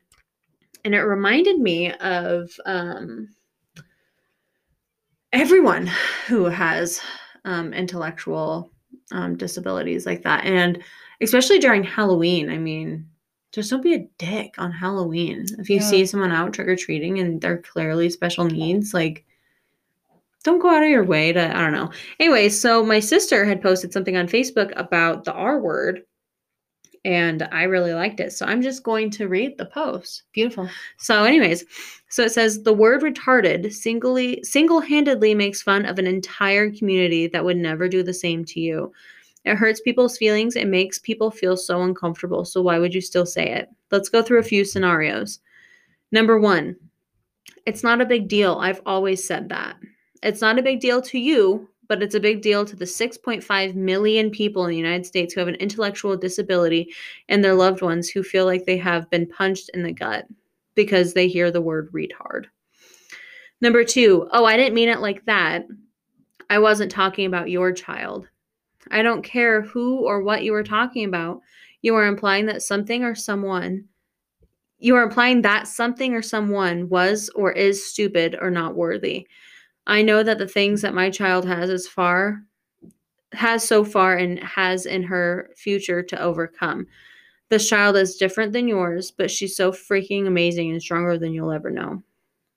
And 0.85 0.95
it 0.95 1.03
reminded 1.03 1.61
me 1.61 1.93
of 1.95 2.51
um, 2.67 3.29
everyone 5.33 5.91
who 6.27 6.47
has 6.47 7.01
um, 7.45 7.73
intellectual 7.73 8.73
um, 9.13 9.37
disabilities 9.37 10.07
like 10.07 10.23
that. 10.23 10.45
And 10.45 10.83
especially 11.21 11.59
during 11.59 11.85
Halloween, 11.85 12.51
I 12.51 12.59
mean, 12.59 13.09
just 13.53 13.71
don't 13.71 13.83
be 13.83 13.95
a 13.95 14.09
dick 14.19 14.55
on 14.59 14.73
Halloween. 14.73 15.47
If 15.59 15.71
you 15.71 15.77
yeah. 15.77 15.83
see 15.83 16.07
someone 16.07 16.33
out 16.33 16.53
trick 16.53 16.69
or 16.69 16.77
treating 16.77 17.19
and 17.19 17.41
they're 17.41 17.59
clearly 17.59 18.11
special 18.11 18.45
needs, 18.45 18.93
like, 18.93 19.25
don't 20.49 20.61
go 20.61 20.71
out 20.71 20.83
of 20.83 20.89
your 20.89 21.05
way 21.05 21.31
to, 21.31 21.55
I 21.55 21.61
don't 21.61 21.75
know. 21.75 21.91
Anyway, 22.19 22.49
so 22.49 22.83
my 22.83 23.01
sister 23.01 23.45
had 23.45 23.61
posted 23.61 23.93
something 23.93 24.17
on 24.17 24.27
Facebook 24.27 24.73
about 24.77 25.25
the 25.25 25.33
R 25.35 25.61
word 25.61 26.05
and 27.05 27.47
I 27.53 27.65
really 27.65 27.93
liked 27.93 28.19
it. 28.19 28.33
So 28.33 28.47
I'm 28.47 28.63
just 28.63 28.83
going 28.83 29.11
to 29.11 29.29
read 29.29 29.59
the 29.59 29.67
post. 29.67 30.23
Beautiful. 30.33 30.67
So, 30.97 31.25
anyways, 31.25 31.67
so 32.09 32.23
it 32.23 32.33
says 32.33 32.63
the 32.63 32.73
word 32.73 33.03
retarded 33.03 33.71
singly 33.75 34.43
single-handedly 34.43 35.35
makes 35.35 35.61
fun 35.61 35.85
of 35.85 35.99
an 35.99 36.07
entire 36.07 36.71
community 36.71 37.27
that 37.27 37.45
would 37.45 37.59
never 37.59 37.87
do 37.87 38.03
the 38.03 38.15
same 38.15 38.43
to 38.47 38.59
you. 38.59 38.91
It 39.45 39.57
hurts 39.57 39.83
people's 39.83 40.17
feelings. 40.17 40.57
It 40.57 40.67
makes 40.67 40.99
people 40.99 41.31
feel 41.31 41.59
so 41.59 41.83
uncomfortable. 41.83 42.47
So 42.47 42.63
why 42.63 42.79
would 42.79 42.95
you 42.95 43.03
still 43.03 43.27
say 43.27 43.53
it? 43.53 43.69
Let's 43.91 44.09
go 44.09 44.23
through 44.23 44.39
a 44.39 44.45
few 44.45 44.65
scenarios. 44.65 45.41
Number 46.11 46.41
1. 46.41 46.75
It's 47.67 47.83
not 47.83 48.01
a 48.01 48.07
big 48.07 48.29
deal. 48.29 48.55
I've 48.55 48.81
always 48.87 49.23
said 49.23 49.51
that. 49.51 49.77
It's 50.23 50.41
not 50.41 50.59
a 50.59 50.63
big 50.63 50.81
deal 50.81 51.01
to 51.03 51.19
you, 51.19 51.69
but 51.89 52.03
it's 52.03 52.15
a 52.15 52.21
big 52.21 52.43
deal 52.43 52.65
to 52.65 52.77
the 52.77 52.85
6.5 52.85 53.75
million 53.75 54.31
people 54.31 54.65
in 54.65 54.71
the 54.71 54.77
United 54.77 55.07
States 55.07 55.33
who 55.33 55.41
have 55.41 55.49
an 55.49 55.55
intellectual 55.57 56.17
disability 56.17 56.93
and 57.29 57.43
their 57.43 57.55
loved 57.55 57.83
ones 57.83 58.09
who 58.09 58.23
feel 58.23 58.45
like 58.45 58.67
they 58.67 58.77
have 58.77 59.09
been 59.11 59.27
punched 59.27 59.71
in 59.75 59.83
the 59.83 59.93
gut 59.93 60.27
because 60.75 61.15
they 61.15 61.29
hear 61.29 61.51
the 61.51 61.61
word 61.61 61.91
retard. 61.93 62.45
Number 63.61 63.85
two, 63.85 64.29
oh, 64.33 64.45
I 64.45 64.57
didn't 64.57 64.75
mean 64.75 64.89
it 64.89 65.01
like 65.01 65.25
that. 65.25 65.67
I 66.51 66.59
wasn't 66.59 66.93
talking 66.93 67.27
about 67.27 67.51
your 67.51 67.73
child. 67.73 68.29
I 68.91 69.03
don't 69.03 69.23
care 69.23 69.63
who 69.63 70.07
or 70.07 70.23
what 70.23 70.45
you 70.45 70.55
are 70.55 70.63
talking 70.63 71.05
about. 71.05 71.41
You 71.83 71.95
are 71.97 72.07
implying 72.07 72.47
that 72.47 72.63
something 72.63 73.03
or 73.03 73.15
someone, 73.15 73.85
you 74.79 74.95
are 74.95 75.03
implying 75.03 75.43
that 75.43 75.67
something 75.67 76.15
or 76.15 76.23
someone 76.23 76.89
was 76.89 77.29
or 77.35 77.53
is 77.53 77.85
stupid 77.85 78.37
or 78.41 78.51
not 78.51 78.77
worthy. 78.77 79.27
I 79.89 80.03
know 80.03 80.23
that 80.23 80.39
the 80.39 80.47
things 80.47 80.83
that 80.83 80.95
my 80.95 81.11
child 81.11 81.47
has 81.47 81.71
as 81.71 81.89
far 81.89 82.43
has 83.33 83.63
so 83.63 83.85
far 83.85 84.17
and 84.17 84.39
has 84.41 84.87
in 84.87 85.03
her 85.03 85.51
future 85.57 86.03
to 86.03 86.21
overcome. 86.21 86.87
This 87.49 87.69
child 87.69 87.97
is 87.97 88.17
different 88.17 88.53
than 88.53 88.69
yours, 88.69 89.11
but 89.11 89.31
she's 89.31 89.57
so 89.57 89.73
freaking 89.73 90.27
amazing 90.27 90.71
and 90.71 90.81
stronger 90.81 91.19
than 91.19 91.33
you'll 91.33 91.53
ever 91.53 91.71
know. 91.71 92.03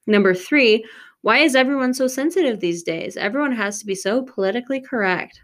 Number 0.08 0.34
three, 0.34 0.86
why 1.22 1.40
is 1.40 1.56
everyone 1.56 1.94
so 1.94 2.08
sensitive 2.08 2.60
these 2.60 2.84
days? 2.84 3.16
Everyone 3.16 3.54
has 3.54 3.80
to 3.80 3.86
be 3.86 3.96
so 3.96 4.24
politically 4.24 4.82
correct. 4.82 5.42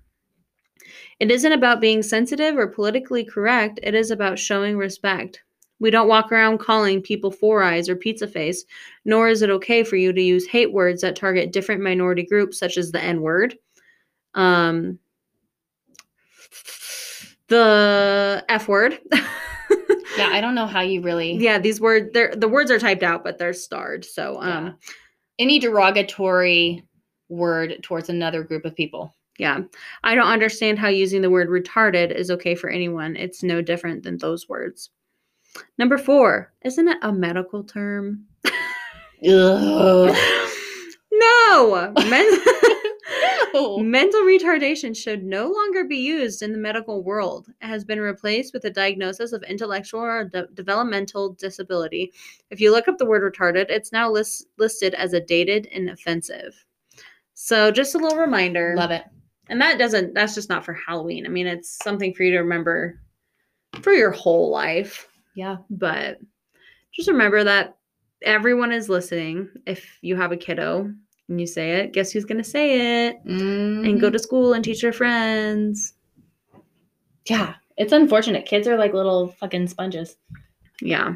It 1.20 1.32
isn't 1.32 1.52
about 1.52 1.82
being 1.82 2.04
sensitive 2.04 2.58
or 2.58 2.68
politically 2.68 3.24
correct, 3.24 3.80
it 3.84 3.96
is 3.96 4.12
about 4.12 4.40
showing 4.40 4.78
respect. 4.78 5.42
We 5.80 5.92
don't 5.92 6.08
walk 6.08 6.32
around 6.32 6.58
calling 6.58 7.02
people 7.02 7.32
four 7.32 7.62
eyes 7.62 7.88
or 7.88 7.96
pizza 7.96 8.28
face, 8.28 8.66
nor 9.06 9.30
is 9.30 9.42
it 9.42 9.50
okay 9.52 9.84
for 9.84 9.96
you 9.96 10.12
to 10.12 10.22
use 10.22 10.48
hate 10.48 10.74
words 10.74 11.02
that 11.02 11.16
target 11.16 11.52
different 11.52 11.82
minority 11.82 12.24
groups, 12.24 12.58
such 12.58 12.78
as 12.78 12.92
the 12.92 13.02
N 13.02 13.22
word, 13.22 13.56
um, 14.34 14.98
the 17.48 18.44
F 18.50 18.68
word. 18.68 19.00
yeah, 20.18 20.30
I 20.32 20.42
don't 20.42 20.56
know 20.56 20.68
how 20.68 20.82
you 20.82 21.02
really. 21.02 21.34
Yeah, 21.38 21.60
these 21.60 21.80
words, 21.80 22.10
they're 22.14 22.36
the 22.36 22.48
words 22.48 22.72
are 22.72 22.80
typed 22.80 23.04
out, 23.04 23.24
but 23.24 23.38
they're 23.38 23.54
starred. 23.54 24.04
So, 24.04 24.42
um, 24.42 24.66
yeah. 24.66 24.72
any 25.40 25.60
derogatory 25.60 26.84
word 27.30 27.78
towards 27.84 28.10
another 28.10 28.44
group 28.44 28.66
of 28.66 28.76
people. 28.76 29.14
Yeah. 29.38 29.62
I 30.04 30.16
don't 30.16 30.28
understand 30.28 30.80
how 30.80 30.88
using 30.88 31.22
the 31.22 31.30
word 31.30 31.50
retarded 31.50 32.12
is 32.12 32.32
okay 32.32 32.56
for 32.56 32.70
anyone. 32.70 33.16
It's 33.16 33.44
no 33.44 33.62
different 33.62 34.04
than 34.04 34.18
those 34.18 34.50
words. 34.50 34.90
Number 35.78 35.98
four, 35.98 36.54
isn't 36.64 36.88
it 36.88 36.98
a 37.02 37.12
medical 37.12 37.64
term? 37.64 38.26
no. 41.12 41.94
Men- 42.10 42.40
no. 43.54 43.78
Mental 43.80 44.22
retardation 44.22 44.96
should 44.96 45.24
no 45.24 45.50
longer 45.50 45.86
be 45.86 45.98
used 45.98 46.42
in 46.42 46.52
the 46.52 46.58
medical 46.58 47.04
world. 47.04 47.48
It 47.62 47.66
has 47.66 47.84
been 47.84 48.00
replaced 48.00 48.54
with 48.54 48.66
a 48.66 48.70
diagnosis 48.70 49.32
of 49.32 49.44
intellectual 49.44 50.02
or 50.02 50.26
de- 50.26 50.48
developmental 50.54 51.34
disability. 51.34 52.14
If 52.52 52.60
you 52.60 52.72
look 52.72 52.88
up 52.88 52.98
the 52.98 53.06
word 53.06 53.34
retarded, 53.34 53.70
it's 53.70 53.92
now 53.92 54.12
list- 54.12 54.48
listed 54.58 54.94
as 54.94 55.14
a 55.14 55.22
dated 55.22 55.68
and 55.72 55.90
offensive. 55.90 56.66
So, 57.34 57.72
just 57.72 57.96
a 57.96 58.00
little 58.00 58.18
reminder. 58.18 58.74
Love 58.76 58.92
it. 58.92 59.04
And 59.50 59.62
that 59.62 59.78
doesn't, 59.78 60.14
that's 60.14 60.36
just 60.36 60.50
not 60.50 60.66
for 60.66 60.74
Halloween. 60.74 61.26
I 61.26 61.30
mean, 61.30 61.48
it's 61.48 61.78
something 61.84 62.14
for 62.14 62.24
you 62.24 62.32
to 62.32 62.40
remember 62.40 63.00
for 63.82 63.94
your 63.94 64.12
whole 64.12 64.50
life. 64.50 65.08
Yeah. 65.38 65.58
But 65.70 66.20
just 66.92 67.08
remember 67.08 67.44
that 67.44 67.78
everyone 68.24 68.72
is 68.72 68.90
listening. 68.90 69.48
If 69.68 70.00
you 70.02 70.16
have 70.16 70.32
a 70.32 70.38
kiddo 70.38 70.92
and 71.30 71.40
you 71.40 71.46
say 71.46 71.74
it, 71.74 71.94
guess 71.94 72.12
who's 72.12 72.26
going 72.26 72.40
to 72.40 72.44
say 72.44 73.06
it? 73.06 73.24
Mm-hmm. 73.24 73.86
And 73.86 74.02
go 74.02 74.08
mm-hmm. 74.08 74.14
to 74.14 74.20
school 74.20 74.54
and 74.54 74.66
teach 74.66 74.82
your 74.82 74.94
friends. 74.94 75.94
Yeah. 77.30 77.54
It's 77.78 77.94
unfortunate. 77.94 78.48
Kids 78.48 78.68
are 78.68 78.78
like 78.78 78.96
little 78.96 79.28
fucking 79.28 79.68
sponges. 79.68 80.18
Yeah. 80.82 81.14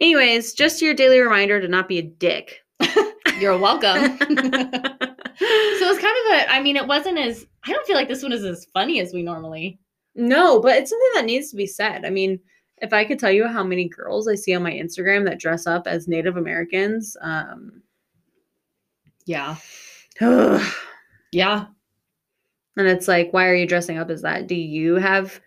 Anyways, 0.00 0.54
just 0.54 0.82
your 0.82 0.92
daily 0.92 1.20
reminder 1.20 1.60
to 1.60 1.68
not 1.68 1.86
be 1.86 1.98
a 1.98 2.02
dick. 2.02 2.58
You're 3.38 3.58
welcome. 3.58 4.18
so 4.18 4.26
it's 4.26 6.02
kind 6.02 6.16
of 6.16 6.32
a, 6.32 6.52
I 6.52 6.60
mean, 6.60 6.74
it 6.74 6.88
wasn't 6.88 7.18
as, 7.18 7.46
I 7.64 7.70
don't 7.70 7.86
feel 7.86 7.94
like 7.94 8.08
this 8.08 8.24
one 8.24 8.32
is 8.32 8.44
as 8.44 8.66
funny 8.74 8.98
as 8.98 9.12
we 9.12 9.22
normally. 9.22 9.78
No, 10.16 10.58
but 10.58 10.78
it's 10.78 10.90
something 10.90 11.10
that 11.14 11.26
needs 11.26 11.50
to 11.50 11.56
be 11.56 11.68
said. 11.68 12.04
I 12.04 12.10
mean, 12.10 12.40
if 12.82 12.92
I 12.92 13.04
could 13.04 13.18
tell 13.18 13.30
you 13.30 13.46
how 13.46 13.64
many 13.64 13.88
girls 13.88 14.28
I 14.28 14.34
see 14.34 14.54
on 14.54 14.62
my 14.62 14.72
Instagram 14.72 15.24
that 15.24 15.38
dress 15.38 15.66
up 15.66 15.86
as 15.86 16.08
Native 16.08 16.36
Americans, 16.36 17.16
um, 17.22 17.82
yeah, 19.24 19.56
yeah, 21.32 21.66
and 22.76 22.88
it's 22.88 23.08
like, 23.08 23.32
why 23.32 23.46
are 23.46 23.54
you 23.54 23.66
dressing 23.66 23.98
up 23.98 24.10
as 24.10 24.22
that? 24.22 24.48
Do 24.48 24.54
you 24.54 24.96
have 24.96 25.40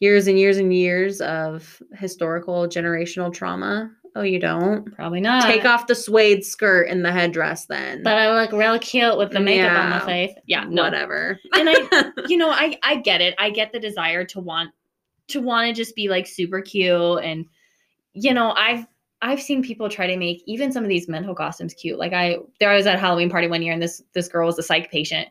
years 0.00 0.26
and 0.26 0.38
years 0.38 0.56
and 0.56 0.74
years 0.74 1.20
of 1.20 1.80
historical 1.94 2.66
generational 2.66 3.32
trauma? 3.32 3.90
Oh, 4.16 4.22
you 4.22 4.38
don't? 4.38 4.94
Probably 4.94 5.20
not. 5.20 5.42
Take 5.42 5.64
off 5.64 5.88
the 5.88 5.94
suede 5.94 6.44
skirt 6.44 6.88
and 6.88 7.04
the 7.04 7.10
headdress 7.10 7.66
then. 7.66 8.02
But 8.04 8.16
I 8.16 8.32
look 8.40 8.52
real 8.52 8.78
cute 8.78 9.18
with 9.18 9.32
the 9.32 9.40
makeup 9.40 9.72
yeah, 9.72 9.84
on 9.84 9.90
my 9.90 10.00
face. 10.00 10.32
Yeah, 10.46 10.64
no. 10.68 10.84
whatever. 10.84 11.38
and 11.52 11.68
I, 11.68 12.12
you 12.28 12.36
know, 12.36 12.50
I 12.50 12.78
I 12.82 12.96
get 12.96 13.20
it. 13.20 13.34
I 13.38 13.50
get 13.50 13.72
the 13.72 13.80
desire 13.80 14.24
to 14.26 14.40
want 14.40 14.70
to 15.28 15.40
want 15.40 15.68
to 15.68 15.72
just 15.74 15.94
be 15.94 16.08
like 16.08 16.26
super 16.26 16.60
cute 16.60 17.22
and 17.22 17.46
you 18.12 18.32
know 18.32 18.52
i've 18.52 18.86
i've 19.22 19.40
seen 19.40 19.62
people 19.62 19.88
try 19.88 20.06
to 20.06 20.16
make 20.16 20.42
even 20.46 20.72
some 20.72 20.82
of 20.82 20.88
these 20.88 21.08
mental 21.08 21.34
costumes 21.34 21.74
cute. 21.74 21.98
Like 21.98 22.12
i 22.12 22.38
there 22.60 22.70
i 22.70 22.76
was 22.76 22.86
at 22.86 22.96
a 22.96 22.98
halloween 22.98 23.30
party 23.30 23.48
one 23.48 23.62
year 23.62 23.72
and 23.72 23.82
this 23.82 24.02
this 24.12 24.28
girl 24.28 24.46
was 24.46 24.58
a 24.58 24.62
psych 24.62 24.90
patient 24.90 25.28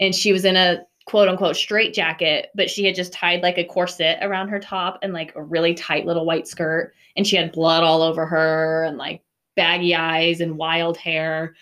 and 0.00 0.14
she 0.14 0.32
was 0.32 0.44
in 0.44 0.56
a 0.56 0.82
quote 1.06 1.28
unquote 1.28 1.56
straight 1.56 1.92
jacket 1.94 2.50
but 2.54 2.70
she 2.70 2.84
had 2.84 2.94
just 2.94 3.12
tied 3.12 3.42
like 3.42 3.58
a 3.58 3.64
corset 3.64 4.18
around 4.22 4.48
her 4.48 4.60
top 4.60 4.98
and 5.02 5.12
like 5.12 5.32
a 5.34 5.42
really 5.42 5.74
tight 5.74 6.06
little 6.06 6.24
white 6.24 6.46
skirt 6.46 6.94
and 7.16 7.26
she 7.26 7.36
had 7.36 7.52
blood 7.52 7.82
all 7.82 8.02
over 8.02 8.26
her 8.26 8.84
and 8.84 8.98
like 8.98 9.22
baggy 9.56 9.94
eyes 9.94 10.40
and 10.40 10.56
wild 10.56 10.96
hair. 10.96 11.54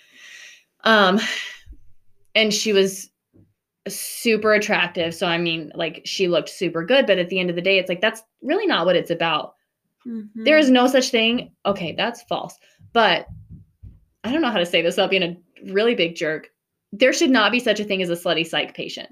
Um 0.85 1.21
and 2.35 2.53
she 2.55 2.73
was 2.73 3.11
super 3.89 4.53
attractive. 4.53 5.15
So 5.15 5.27
I 5.27 5.39
mean, 5.39 5.73
like 5.75 6.03
she 6.05 6.29
looked 6.29 6.49
super 6.49 6.85
good, 6.85 7.07
but 7.07 7.19
at 7.19 7.29
the 7.29 7.39
end 7.41 7.51
of 7.51 7.57
the 7.57 7.63
day, 7.63 7.79
it's 7.79 7.89
like 7.89 8.01
that's 8.01 8.23
really 8.43 8.67
not 8.67 8.87
what 8.87 8.97
it's 8.97 9.11
about. 9.11 9.55
Mm-hmm. 10.07 10.45
There 10.45 10.59
is 10.59 10.71
no 10.71 10.87
such 10.87 11.11
thing. 11.11 11.53
Okay, 11.67 11.95
that's 11.97 12.23
false. 12.23 12.57
But 12.93 13.27
I 14.25 14.33
don't 14.33 14.43
know 14.43 14.51
how 14.51 14.59
to 14.59 14.67
say 14.67 14.83
this 14.83 14.97
without 14.97 15.11
being 15.11 15.23
a 15.23 15.73
really 15.73 15.95
big 15.95 16.15
jerk. 16.15 16.49
There 16.93 17.13
should 17.13 17.31
not 17.31 17.53
be 17.53 17.61
such 17.61 17.81
a 17.81 17.85
thing 17.85 18.03
as 18.03 18.11
a 18.11 18.15
slutty 18.17 18.47
psych 18.47 18.75
patient. 18.75 19.09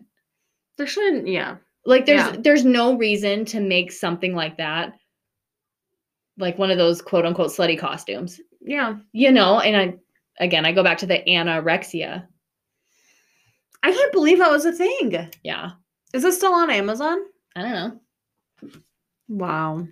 there 0.77 0.87
shouldn't. 0.87 1.27
Yeah. 1.29 1.57
Like 1.85 2.07
there's 2.07 2.21
Yeah. 2.21 2.37
there's 2.41 2.64
no 2.64 2.97
reason 2.97 3.45
to 3.47 3.61
make 3.61 3.91
something 3.93 4.35
like 4.35 4.57
that 4.59 4.95
like 6.39 6.57
one 6.59 6.71
of 6.71 6.79
those 6.79 7.03
quote 7.03 7.27
unquote 7.27 7.51
slutty 7.51 7.79
costumes. 7.79 8.41
Yeah. 8.61 8.97
You 9.12 9.33
know, 9.33 9.61
and 9.61 9.77
I 9.77 10.45
again 10.45 10.64
I 10.64 10.73
go 10.73 10.83
back 10.85 10.99
to 10.99 11.07
the 11.07 11.23
anorexia. 11.27 12.27
I 13.83 13.93
can't 13.93 14.12
believe 14.12 14.39
that 14.39 14.51
was 14.51 14.64
a 14.64 14.72
thing. 14.72 15.31
Yeah. 15.43 15.70
Is 16.12 16.24
it 16.24 16.33
still 16.35 16.55
on 16.55 16.70
Amazon? 16.70 17.18
I 17.57 17.62
don't 17.62 17.72
know. 17.72 18.01
Wow. 19.29 19.87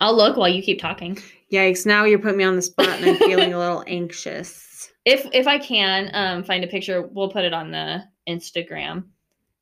I'll 0.00 0.16
look 0.16 0.36
while 0.36 0.48
you 0.48 0.62
keep 0.62 0.80
talking. 0.80 1.18
Yikes. 1.52 1.86
Now 1.86 2.04
you're 2.04 2.18
putting 2.18 2.38
me 2.38 2.44
on 2.44 2.56
the 2.56 2.62
spot 2.62 2.88
and 2.88 3.04
I'm 3.04 3.16
feeling 3.18 3.52
a 3.52 3.58
little 3.58 3.84
anxious. 3.86 4.90
If 5.04 5.26
if 5.32 5.46
I 5.46 5.58
can 5.58 6.10
um 6.14 6.44
find 6.44 6.64
a 6.64 6.68
picture, 6.68 7.02
we'll 7.02 7.30
put 7.30 7.44
it 7.44 7.52
on 7.52 7.70
the 7.70 8.02
Instagram 8.28 9.04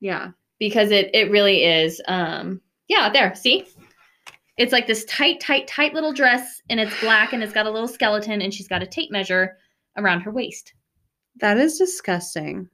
Yeah. 0.00 0.30
because 0.58 0.90
it 0.90 1.10
it 1.14 1.30
really 1.30 1.64
is 1.64 2.00
um 2.08 2.60
yeah, 2.88 3.08
there. 3.10 3.34
See? 3.34 3.66
It's 4.58 4.72
like 4.72 4.86
this 4.86 5.04
tight 5.06 5.40
tight 5.40 5.66
tight 5.66 5.92
little 5.92 6.12
dress 6.12 6.62
and 6.70 6.80
it's 6.80 6.98
black 7.00 7.32
and 7.32 7.42
it's 7.42 7.52
got 7.52 7.66
a 7.66 7.70
little 7.70 7.88
skeleton 7.88 8.40
and 8.42 8.52
she's 8.54 8.68
got 8.68 8.82
a 8.82 8.86
tape 8.86 9.10
measure 9.10 9.58
around 9.96 10.20
her 10.20 10.30
waist. 10.30 10.72
That 11.40 11.58
is 11.58 11.78
disgusting. 11.78 12.68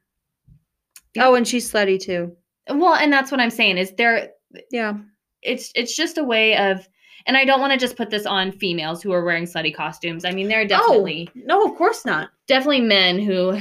Yeah. 1.14 1.26
Oh, 1.28 1.34
and 1.34 1.46
she's 1.46 1.70
slutty 1.70 2.00
too. 2.00 2.36
Well, 2.68 2.94
and 2.94 3.12
that's 3.12 3.30
what 3.30 3.40
I'm 3.40 3.50
saying 3.50 3.78
is 3.78 3.92
there 3.96 4.30
Yeah. 4.70 4.94
it's 5.42 5.72
it's 5.74 5.94
just 5.96 6.18
a 6.18 6.24
way 6.24 6.56
of 6.56 6.88
and 7.26 7.36
I 7.36 7.44
don't 7.44 7.60
want 7.60 7.72
to 7.72 7.78
just 7.78 7.96
put 7.96 8.10
this 8.10 8.26
on 8.26 8.50
females 8.52 9.02
who 9.02 9.12
are 9.12 9.24
wearing 9.24 9.44
slutty 9.44 9.74
costumes. 9.74 10.24
I 10.24 10.32
mean, 10.32 10.48
there 10.48 10.60
are 10.60 10.66
definitely 10.66 11.28
Oh, 11.36 11.40
no, 11.44 11.64
of 11.64 11.76
course 11.76 12.04
not. 12.04 12.30
definitely 12.48 12.80
men 12.80 13.18
who 13.20 13.58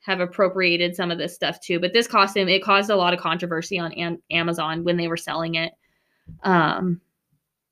have 0.00 0.20
appropriated 0.20 0.96
some 0.96 1.10
of 1.10 1.18
this 1.18 1.34
stuff 1.34 1.60
too. 1.60 1.78
But 1.78 1.92
this 1.92 2.06
costume, 2.06 2.48
it 2.48 2.62
caused 2.64 2.88
a 2.90 2.96
lot 2.96 3.12
of 3.12 3.20
controversy 3.20 3.78
on 3.78 3.92
Am- 3.92 4.22
Amazon 4.30 4.82
when 4.82 4.96
they 4.96 5.06
were 5.06 5.16
selling 5.18 5.54
it. 5.56 5.72
Um, 6.44 7.00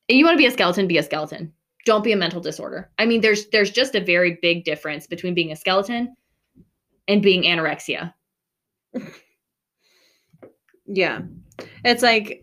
you 0.08 0.24
want 0.24 0.34
to 0.34 0.38
be 0.38 0.46
a 0.46 0.50
skeleton, 0.50 0.86
be 0.86 0.98
a 0.98 1.02
skeleton. 1.02 1.52
Don't 1.86 2.04
be 2.04 2.12
a 2.12 2.16
mental 2.16 2.40
disorder. 2.40 2.90
I 2.98 3.06
mean, 3.06 3.20
there's 3.20 3.46
there's 3.48 3.70
just 3.70 3.94
a 3.94 4.00
very 4.04 4.38
big 4.42 4.64
difference 4.64 5.06
between 5.06 5.34
being 5.34 5.50
a 5.52 5.56
skeleton 5.56 6.14
and 7.08 7.22
being 7.22 7.42
anorexia. 7.44 8.12
Yeah. 10.86 11.22
It's 11.84 12.03
like, 12.03 12.42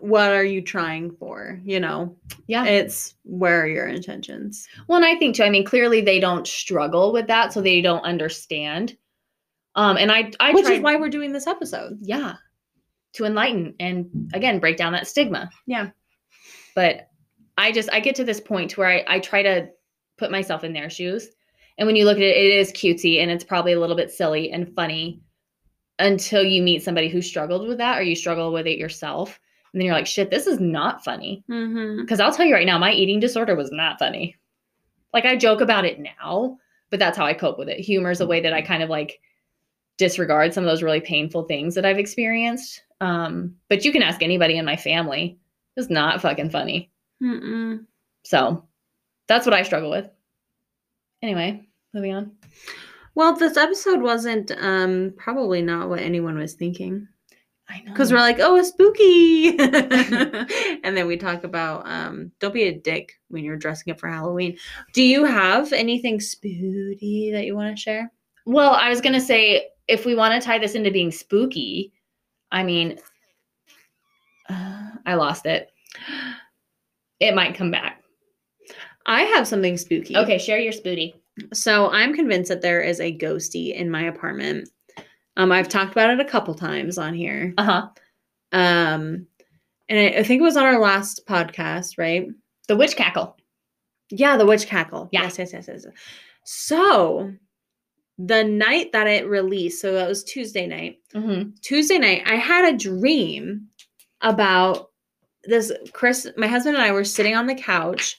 what 0.00 0.30
are 0.32 0.44
you 0.44 0.60
trying 0.60 1.12
for? 1.16 1.60
You 1.64 1.80
know, 1.80 2.16
Yeah. 2.46 2.64
it's 2.64 3.14
where 3.22 3.62
are 3.62 3.66
your 3.66 3.86
intentions? 3.86 4.66
Well, 4.88 4.96
and 4.96 5.06
I 5.06 5.16
think 5.18 5.36
too. 5.36 5.44
I 5.44 5.50
mean, 5.50 5.64
clearly 5.64 6.00
they 6.00 6.20
don't 6.20 6.46
struggle 6.46 7.12
with 7.12 7.26
that, 7.28 7.52
so 7.52 7.60
they 7.60 7.80
don't 7.80 8.02
understand. 8.04 8.96
Um, 9.76 9.96
and 9.96 10.10
I, 10.12 10.30
I 10.40 10.52
Which 10.52 10.66
tried, 10.66 10.74
is 10.74 10.80
why 10.82 10.96
we're 10.96 11.08
doing 11.08 11.32
this 11.32 11.46
episode. 11.46 11.98
yeah, 12.00 12.34
to 13.14 13.24
enlighten 13.24 13.74
and 13.80 14.30
again 14.34 14.58
break 14.58 14.76
down 14.76 14.92
that 14.92 15.06
stigma. 15.08 15.48
Yeah. 15.66 15.90
But 16.74 17.08
I 17.56 17.70
just 17.72 17.88
I 17.92 18.00
get 18.00 18.14
to 18.16 18.24
this 18.24 18.40
point 18.40 18.70
to 18.72 18.80
where 18.80 18.88
I, 18.90 19.04
I 19.08 19.18
try 19.20 19.42
to 19.42 19.68
put 20.18 20.30
myself 20.30 20.64
in 20.64 20.72
their 20.72 20.90
shoes. 20.90 21.28
And 21.78 21.86
when 21.86 21.96
you 21.96 22.04
look 22.04 22.16
at 22.18 22.22
it, 22.22 22.36
it 22.36 22.52
is 22.52 22.72
cutesy 22.72 23.20
and 23.20 23.30
it's 23.30 23.42
probably 23.44 23.72
a 23.72 23.80
little 23.80 23.96
bit 23.96 24.12
silly 24.12 24.50
and 24.52 24.72
funny 24.74 25.20
until 25.98 26.42
you 26.42 26.62
meet 26.62 26.82
somebody 26.82 27.08
who 27.08 27.22
struggled 27.22 27.66
with 27.66 27.78
that 27.78 27.98
or 27.98 28.02
you 28.02 28.16
struggle 28.16 28.52
with 28.52 28.66
it 28.66 28.78
yourself. 28.78 29.40
And 29.72 29.80
then 29.80 29.86
you're 29.86 29.94
like, 29.94 30.06
shit, 30.06 30.30
this 30.30 30.46
is 30.46 30.60
not 30.60 31.04
funny. 31.04 31.44
Mm-hmm. 31.50 32.00
Because 32.00 32.20
I'll 32.20 32.32
tell 32.32 32.46
you 32.46 32.54
right 32.54 32.66
now, 32.66 32.78
my 32.78 32.92
eating 32.92 33.20
disorder 33.20 33.56
was 33.56 33.70
not 33.72 33.98
funny. 33.98 34.36
Like 35.12 35.24
I 35.24 35.36
joke 35.36 35.60
about 35.60 35.84
it 35.84 36.00
now, 36.00 36.58
but 36.90 36.98
that's 36.98 37.16
how 37.16 37.24
I 37.24 37.34
cope 37.34 37.58
with 37.58 37.68
it. 37.68 37.80
Humor 37.80 38.10
is 38.10 38.20
a 38.20 38.26
way 38.26 38.40
that 38.40 38.52
I 38.52 38.62
kind 38.62 38.82
of 38.82 38.90
like 38.90 39.20
disregard 39.98 40.52
some 40.52 40.64
of 40.64 40.70
those 40.70 40.82
really 40.82 41.00
painful 41.00 41.44
things 41.44 41.74
that 41.74 41.84
I've 41.84 41.98
experienced. 41.98 42.82
Um, 43.00 43.56
but 43.68 43.84
you 43.84 43.92
can 43.92 44.02
ask 44.02 44.22
anybody 44.22 44.56
in 44.58 44.64
my 44.64 44.76
family. 44.76 45.38
It's 45.76 45.90
not 45.90 46.20
fucking 46.20 46.50
funny. 46.50 46.90
Mm-mm. 47.22 47.84
So 48.24 48.64
that's 49.28 49.46
what 49.46 49.54
I 49.54 49.62
struggle 49.62 49.90
with. 49.90 50.08
Anyway, 51.22 51.66
moving 51.92 52.14
on. 52.14 52.32
Well, 53.14 53.34
this 53.34 53.56
episode 53.56 54.02
wasn't 54.02 54.50
um 54.58 55.14
probably 55.16 55.62
not 55.62 55.88
what 55.88 56.00
anyone 56.00 56.38
was 56.38 56.54
thinking. 56.54 57.08
I 57.68 57.80
know. 57.80 57.92
Because 57.92 58.12
we're 58.12 58.18
like, 58.18 58.40
oh, 58.40 58.56
it's 58.56 58.68
spooky. 58.68 59.58
and 60.84 60.96
then 60.96 61.06
we 61.06 61.16
talk 61.16 61.44
about 61.44 61.86
um 61.86 62.32
don't 62.40 62.54
be 62.54 62.64
a 62.64 62.78
dick 62.78 63.12
when 63.28 63.44
you're 63.44 63.56
dressing 63.56 63.92
up 63.92 64.00
for 64.00 64.08
Halloween. 64.08 64.58
Do 64.92 65.02
you 65.02 65.24
have 65.24 65.72
anything 65.72 66.20
spooky 66.20 67.30
that 67.32 67.44
you 67.44 67.54
want 67.54 67.76
to 67.76 67.80
share? 67.80 68.10
well, 68.46 68.72
I 68.72 68.90
was 68.90 69.00
gonna 69.00 69.20
say 69.20 69.68
if 69.88 70.04
we 70.04 70.14
want 70.14 70.40
to 70.40 70.46
tie 70.46 70.58
this 70.58 70.74
into 70.74 70.90
being 70.90 71.10
spooky, 71.10 71.92
I 72.50 72.62
mean, 72.62 72.98
uh, 74.48 74.90
I 75.06 75.14
lost 75.14 75.46
it. 75.46 75.70
It 77.20 77.34
might 77.34 77.54
come 77.54 77.70
back. 77.70 78.02
I 79.06 79.22
have 79.22 79.46
something 79.46 79.76
spooky. 79.76 80.16
Okay, 80.16 80.38
share 80.38 80.58
your 80.58 80.72
spooky. 80.72 81.14
So 81.52 81.90
I'm 81.90 82.14
convinced 82.14 82.48
that 82.48 82.62
there 82.62 82.80
is 82.80 83.00
a 83.00 83.16
ghosty 83.16 83.74
in 83.74 83.90
my 83.90 84.02
apartment. 84.02 84.68
Um, 85.36 85.50
I've 85.50 85.68
talked 85.68 85.92
about 85.92 86.10
it 86.10 86.20
a 86.20 86.24
couple 86.24 86.54
times 86.54 86.98
on 86.98 87.14
here. 87.14 87.54
Uh 87.58 87.64
huh. 87.64 87.88
Um, 88.52 89.26
and 89.88 89.98
I, 89.98 90.18
I 90.18 90.22
think 90.22 90.40
it 90.40 90.44
was 90.44 90.56
on 90.56 90.64
our 90.64 90.80
last 90.80 91.26
podcast, 91.26 91.98
right? 91.98 92.28
The 92.68 92.76
witch 92.76 92.96
cackle. 92.96 93.36
Yeah, 94.10 94.36
the 94.36 94.46
witch 94.46 94.66
cackle. 94.66 95.08
Yeah. 95.12 95.24
Yes, 95.24 95.38
yes, 95.38 95.52
yes, 95.52 95.68
yes. 95.68 95.86
So 96.44 97.32
the 98.18 98.44
night 98.44 98.92
that 98.92 99.06
it 99.06 99.28
released, 99.28 99.80
so 99.80 99.92
that 99.92 100.08
was 100.08 100.24
Tuesday 100.24 100.66
night. 100.66 100.98
Mm-hmm. 101.14 101.50
Tuesday 101.62 101.98
night, 101.98 102.22
I 102.26 102.36
had 102.36 102.72
a 102.72 102.78
dream 102.78 103.68
about 104.20 104.90
this. 105.44 105.72
Chris, 105.92 106.28
my 106.36 106.46
husband 106.46 106.76
and 106.76 106.84
I 106.84 106.92
were 106.92 107.04
sitting 107.04 107.34
on 107.34 107.46
the 107.46 107.54
couch, 107.54 108.18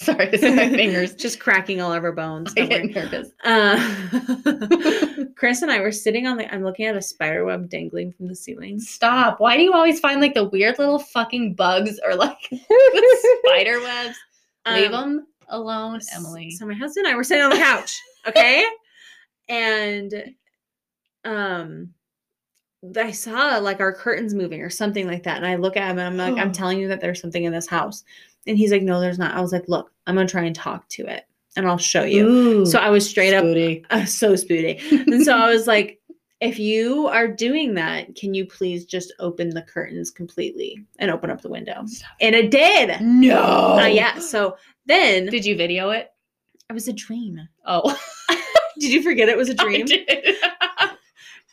Sorry, 0.04 0.28
this 0.30 0.42
is 0.42 0.54
my 0.54 0.68
fingers. 0.70 1.14
just 1.14 1.40
cracking 1.40 1.80
all 1.82 1.92
of 1.92 2.02
our 2.04 2.12
bones. 2.12 2.54
I 2.56 2.64
get 2.66 2.86
nervous. 2.86 3.28
Uh, 3.44 5.24
Chris 5.36 5.60
and 5.62 5.70
I 5.70 5.80
were 5.80 5.92
sitting 5.92 6.26
on 6.26 6.38
the. 6.38 6.52
I'm 6.52 6.64
looking 6.64 6.86
at 6.86 6.96
a 6.96 7.02
spider 7.02 7.44
web 7.44 7.68
dangling 7.68 8.12
from 8.12 8.26
the 8.28 8.34
ceiling. 8.34 8.80
Stop. 8.80 9.40
Why 9.40 9.56
do 9.56 9.62
you 9.62 9.72
always 9.74 10.00
find 10.00 10.20
like 10.20 10.32
the 10.34 10.44
weird 10.44 10.78
little 10.78 10.98
fucking 10.98 11.54
bugs 11.54 12.00
or 12.04 12.14
like 12.14 12.38
the 12.50 13.38
spider 13.44 13.80
webs? 13.80 14.16
Leave 14.66 14.92
Um, 14.92 15.16
them 15.16 15.26
alone, 15.48 16.00
Emily. 16.14 16.50
So 16.52 16.66
my 16.66 16.74
husband 16.74 17.06
and 17.06 17.12
I 17.14 17.16
were 17.16 17.24
sitting 17.24 17.44
on 17.44 17.50
the 17.50 17.56
couch, 17.56 18.00
okay? 18.26 18.64
and 19.48 20.32
um 21.24 21.90
I 22.96 23.10
saw 23.10 23.58
like 23.58 23.80
our 23.80 23.92
curtains 23.92 24.32
moving 24.32 24.62
or 24.62 24.70
something 24.70 25.06
like 25.06 25.24
that. 25.24 25.36
And 25.36 25.46
I 25.46 25.56
look 25.56 25.76
at 25.76 25.90
him 25.90 25.98
and 25.98 26.06
I'm 26.08 26.16
like, 26.34 26.40
I'm 26.42 26.52
telling 26.52 26.78
you 26.78 26.88
that 26.88 27.00
there's 27.02 27.20
something 27.20 27.44
in 27.44 27.52
this 27.52 27.66
house. 27.66 28.04
And 28.46 28.56
he's 28.58 28.72
like, 28.72 28.82
No, 28.82 29.00
there's 29.00 29.18
not. 29.18 29.34
I 29.34 29.40
was 29.40 29.52
like, 29.52 29.68
Look, 29.68 29.90
I'm 30.06 30.14
gonna 30.14 30.28
try 30.28 30.44
and 30.44 30.54
talk 30.56 30.88
to 30.90 31.06
it 31.06 31.24
and 31.56 31.66
I'll 31.66 31.78
show 31.78 32.04
you. 32.04 32.26
Ooh, 32.26 32.66
So 32.66 32.78
I 32.78 32.90
was 32.90 33.08
straight 33.08 33.34
up 33.34 33.44
uh, 33.90 34.04
so 34.06 34.32
spooty. 34.34 34.80
And 35.06 35.22
so 35.24 35.36
I 35.36 35.50
was 35.52 35.66
like, 35.66 36.00
if 36.40 36.58
you 36.58 37.06
are 37.08 37.28
doing 37.28 37.74
that, 37.74 38.14
can 38.16 38.32
you 38.32 38.46
please 38.46 38.86
just 38.86 39.12
open 39.18 39.50
the 39.50 39.60
curtains 39.62 40.10
completely 40.10 40.82
and 40.98 41.10
open 41.10 41.28
up 41.30 41.42
the 41.42 41.50
window? 41.50 41.84
And 42.20 42.34
it 42.34 42.50
did. 42.50 42.98
No. 43.02 43.78
Uh, 43.78 43.86
yeah. 43.86 44.18
So 44.20 44.56
then 44.86 45.26
Did 45.26 45.44
you 45.44 45.54
video 45.56 45.90
it? 45.90 46.10
it 46.68 46.72
was 46.72 46.88
a 46.88 46.92
dream. 46.94 47.40
Oh, 47.66 47.94
Did 48.78 48.90
you 48.92 49.02
forget 49.02 49.28
it 49.28 49.36
was 49.36 49.50
a 49.50 49.54
dream? 49.64 49.84
did. 49.84 50.06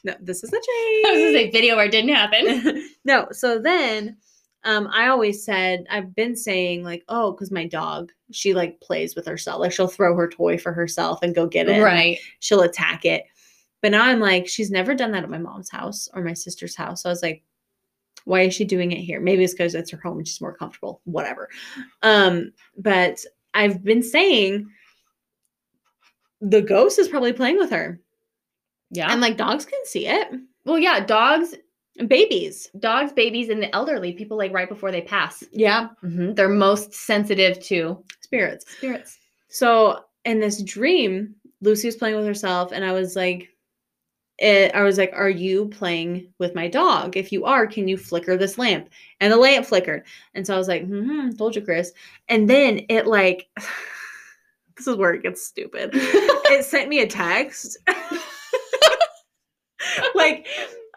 No, 0.03 0.13
this 0.21 0.43
is 0.43 0.49
a 0.49 0.51
dream. 0.51 1.05
I 1.05 1.11
was 1.11 1.19
gonna 1.19 1.31
say 1.33 1.51
video 1.51 1.75
where 1.75 1.85
it 1.85 1.91
didn't 1.91 2.13
happen. 2.15 2.87
no, 3.03 3.27
so 3.31 3.59
then 3.59 4.15
um 4.63 4.89
I 4.91 5.07
always 5.07 5.43
said 5.43 5.85
I've 5.89 6.15
been 6.15 6.35
saying 6.35 6.83
like, 6.83 7.03
oh, 7.09 7.31
because 7.31 7.51
my 7.51 7.65
dog, 7.65 8.11
she 8.31 8.53
like 8.53 8.79
plays 8.81 9.15
with 9.15 9.25
herself. 9.25 9.59
Like 9.61 9.71
she'll 9.71 9.87
throw 9.87 10.15
her 10.15 10.29
toy 10.29 10.57
for 10.57 10.73
herself 10.73 11.19
and 11.21 11.35
go 11.35 11.47
get 11.47 11.69
it. 11.69 11.81
Right. 11.81 12.17
she'll 12.39 12.61
attack 12.61 13.05
it. 13.05 13.23
But 13.81 13.91
now 13.91 14.05
I'm 14.05 14.19
like, 14.19 14.47
she's 14.47 14.71
never 14.71 14.95
done 14.95 15.11
that 15.11 15.23
at 15.23 15.29
my 15.29 15.37
mom's 15.37 15.69
house 15.69 16.09
or 16.13 16.23
my 16.23 16.33
sister's 16.33 16.75
house. 16.75 17.03
So 17.03 17.09
I 17.09 17.11
was 17.11 17.21
like, 17.21 17.43
why 18.25 18.41
is 18.41 18.53
she 18.53 18.65
doing 18.65 18.91
it 18.91 18.99
here? 18.99 19.21
Maybe 19.21 19.43
it's 19.43 19.53
because 19.53 19.75
it's 19.75 19.91
her 19.91 20.01
home 20.03 20.17
and 20.17 20.27
she's 20.27 20.41
more 20.41 20.55
comfortable. 20.55 21.01
Whatever. 21.05 21.49
Um, 22.01 22.51
but 22.77 23.23
I've 23.53 23.83
been 23.83 24.03
saying 24.03 24.67
the 26.41 26.61
ghost 26.61 26.99
is 26.99 27.07
probably 27.07 27.33
playing 27.33 27.57
with 27.57 27.71
her. 27.71 28.01
Yeah. 28.91 29.11
And 29.11 29.21
like 29.21 29.37
dogs 29.37 29.65
can 29.65 29.79
see 29.85 30.07
it. 30.07 30.27
well, 30.65 30.79
yeah. 30.79 30.99
Dogs, 30.99 31.55
babies. 32.05 32.69
dogs, 32.79 33.11
babies, 33.11 33.49
and 33.49 33.61
the 33.61 33.73
elderly 33.75 34.13
people 34.13 34.37
like 34.37 34.53
right 34.53 34.69
before 34.69 34.91
they 34.91 35.01
pass. 35.01 35.43
Yeah. 35.51 35.89
Mhm, 36.03 36.35
They're 36.35 36.49
most 36.49 36.93
sensitive 36.93 37.59
to 37.63 38.03
Spirits. 38.21 38.69
spirits. 38.77 39.17
So 39.49 40.03
in 40.25 40.39
this 40.39 40.61
dream, 40.61 41.35
Lucy 41.61 41.87
was 41.87 41.95
playing 41.95 42.15
with 42.17 42.25
herself, 42.25 42.71
and 42.71 42.83
I 42.85 42.91
was 42.91 43.15
like, 43.15 43.49
it, 44.37 44.75
I 44.75 44.83
was 44.83 44.99
like, 44.99 45.11
Are 45.15 45.29
you 45.29 45.67
playing 45.69 46.31
with 46.37 46.53
my 46.53 46.67
dog? 46.67 47.17
If 47.17 47.31
you 47.31 47.45
are, 47.45 47.65
can 47.65 47.87
you 47.87 47.97
flicker 47.97 48.37
this 48.37 48.57
lamp? 48.59 48.89
And 49.19 49.33
the 49.33 49.37
lamp 49.37 49.65
flickered. 49.65 50.03
And 50.35 50.45
so 50.45 50.53
I 50.53 50.57
was 50.59 50.67
like, 50.67 50.85
hmm, 50.85 51.31
told 51.31 51.55
you, 51.55 51.61
Chris. 51.63 51.91
And 52.29 52.47
then 52.47 52.81
it 52.89 53.07
like, 53.07 53.47
this 54.77 54.85
is 54.87 54.95
where 54.95 55.13
it 55.13 55.23
gets 55.23 55.41
stupid. 55.43 55.89
it 55.95 56.63
sent 56.65 56.87
me 56.89 56.99
a 56.99 57.07
text. 57.07 57.77
like, 60.13 60.45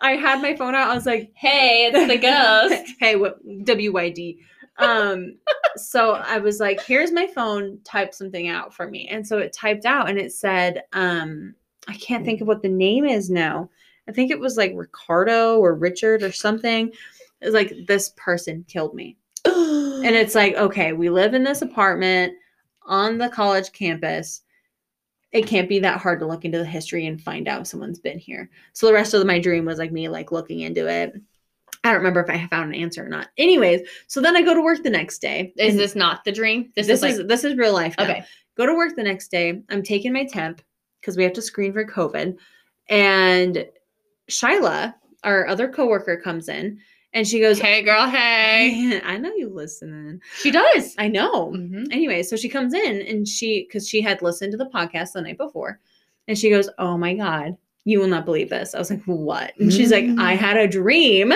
I 0.01 0.13
had 0.13 0.43
my 0.43 0.57
phone 0.57 0.75
out. 0.75 0.91
I 0.91 0.95
was 0.95 1.07
like, 1.07 1.33
Hey, 1.35 1.91
it's 1.93 2.07
the 2.07 2.19
ghost. 2.81 2.97
hey, 3.01 3.17
what 3.17 3.45
WYD. 3.47 4.39
Um, 4.79 5.37
so 5.77 6.13
I 6.13 6.39
was 6.39 6.59
like, 6.59 6.83
here's 6.83 7.13
my 7.13 7.27
phone, 7.27 7.79
type 7.85 8.15
something 8.15 8.49
out 8.49 8.73
for 8.75 8.89
me. 8.89 9.09
And 9.09 9.27
so 9.27 9.39
it 9.39 9.53
typed 9.53 9.85
out 9.85 10.09
and 10.09 10.19
it 10.19 10.33
said, 10.33 10.85
um, 10.93 11.55
I 11.87 11.95
can't 11.95 12.25
think 12.25 12.41
of 12.41 12.47
what 12.47 12.63
the 12.63 12.69
name 12.69 13.05
is 13.05 13.31
now. 13.31 13.71
I 14.09 14.13
think 14.13 14.31
it 14.31 14.41
was 14.41 14.57
like 14.57 14.73
Ricardo 14.75 15.59
or 15.59 15.75
Richard 15.75 16.23
or 16.23 16.33
something. 16.33 16.93
It's 17.41 17.55
like 17.55 17.73
this 17.87 18.13
person 18.17 18.65
killed 18.69 18.95
me. 18.95 19.17
And 20.03 20.17
it's 20.17 20.35
like, 20.35 20.55
okay, 20.55 20.95
we 20.95 21.11
live 21.11 21.35
in 21.35 21.45
this 21.45 21.61
apartment 21.61 22.33
on 22.87 23.19
the 23.19 23.29
college 23.29 23.71
campus. 23.73 24.41
It 25.33 25.47
can't 25.47 25.69
be 25.69 25.79
that 25.81 26.01
hard 26.01 26.21
to 26.21 26.27
look 26.27 26.45
into 26.45 26.59
the 26.59 26.65
history 26.65 27.07
and 27.07 27.21
find 27.21 27.47
out 27.47 27.61
if 27.61 27.67
someone's 27.69 28.01
been 28.01 28.19
here. 28.19 28.51
So 28.73 28.87
the 28.87 28.93
rest 28.93 29.15
of 29.15 29.25
my 29.27 29.39
dream 29.39 29.65
was 29.65 29.79
like 29.79 29.93
me 29.93 30.09
like 30.09 30.33
looking 30.33 30.61
into 30.61 30.89
it. 30.89 31.15
I 31.85 31.91
don't 31.91 31.99
remember 31.99 32.21
if 32.21 32.29
I 32.29 32.47
found 32.49 32.75
an 32.75 32.81
answer 32.81 33.05
or 33.05 33.09
not. 33.09 33.29
Anyways, 33.39 33.83
so 34.07 34.21
then 34.21 34.37
I 34.37 34.43
go 34.43 34.55
to 34.55 34.61
work 34.61 34.83
the 34.83 34.91
next 34.91 35.21
day. 35.21 35.53
Is 35.57 35.77
this 35.77 35.95
not 35.95 36.25
the 36.25 36.33
dream? 36.33 36.73
this, 36.77 36.89
is, 36.89 37.03
is 37.03 37.19
like, 37.19 37.29
this 37.29 37.45
is 37.45 37.57
real 37.57 37.73
life. 37.73 37.95
now. 37.97 38.05
okay. 38.05 38.25
Go 38.57 38.67
to 38.67 38.75
work 38.75 38.97
the 38.97 39.03
next 39.03 39.31
day. 39.31 39.63
I'm 39.71 39.83
taking 39.83 40.13
my 40.13 40.25
temp 40.27 40.61
because 41.01 41.17
we 41.17 41.23
have 41.23 41.33
to 41.35 41.43
screen 41.43 41.73
for 41.73 41.87
COVID. 41.87 42.37
And 42.89 43.67
Shyla, 44.29 44.95
our 45.25 45.47
other 45.47 45.69
coworker, 45.69 46.21
comes 46.21 46.49
in 46.49 46.81
and 47.13 47.27
she 47.27 47.41
goes, 47.41 47.59
Hey, 47.59 47.83
girl. 47.83 48.09
Hey. 48.09 49.01
I 49.05 49.19
know 49.19 49.33
you 49.35 49.49
listening. 49.49 50.21
She 50.39 50.51
does. 50.51 50.95
I 50.99 51.09
know. 51.09 51.53
Mhm. 51.53 51.89
Anyway, 51.91 52.23
so 52.23 52.37
she 52.37 52.49
comes 52.49 52.73
in 52.75 53.03
and 53.03 53.27
she, 53.27 53.65
because 53.67 53.89
she 53.89 54.01
had 54.01 54.23
listened 54.23 54.53
to 54.53 54.59
the 54.59 54.67
podcast 54.71 55.13
the 55.13 55.23
night 55.23 55.39
before, 55.39 55.81
and 56.29 56.39
she 56.39 56.51
goes, 56.51 56.69
Oh 56.79 56.97
my 56.97 57.15
God, 57.15 57.57
you 57.85 57.99
will 58.01 58.09
not 58.09 58.25
believe 58.25 58.51
this. 58.51 58.75
I 58.75 58.79
was 58.79 58.91
like, 58.91 59.03
What? 59.05 59.53
And 59.59 59.73
she's 59.73 59.91
like, 59.91 60.05
I 60.05 60.35
Mm. 60.35 60.39
had 60.39 60.57
a 60.57 60.69
dream 60.69 61.33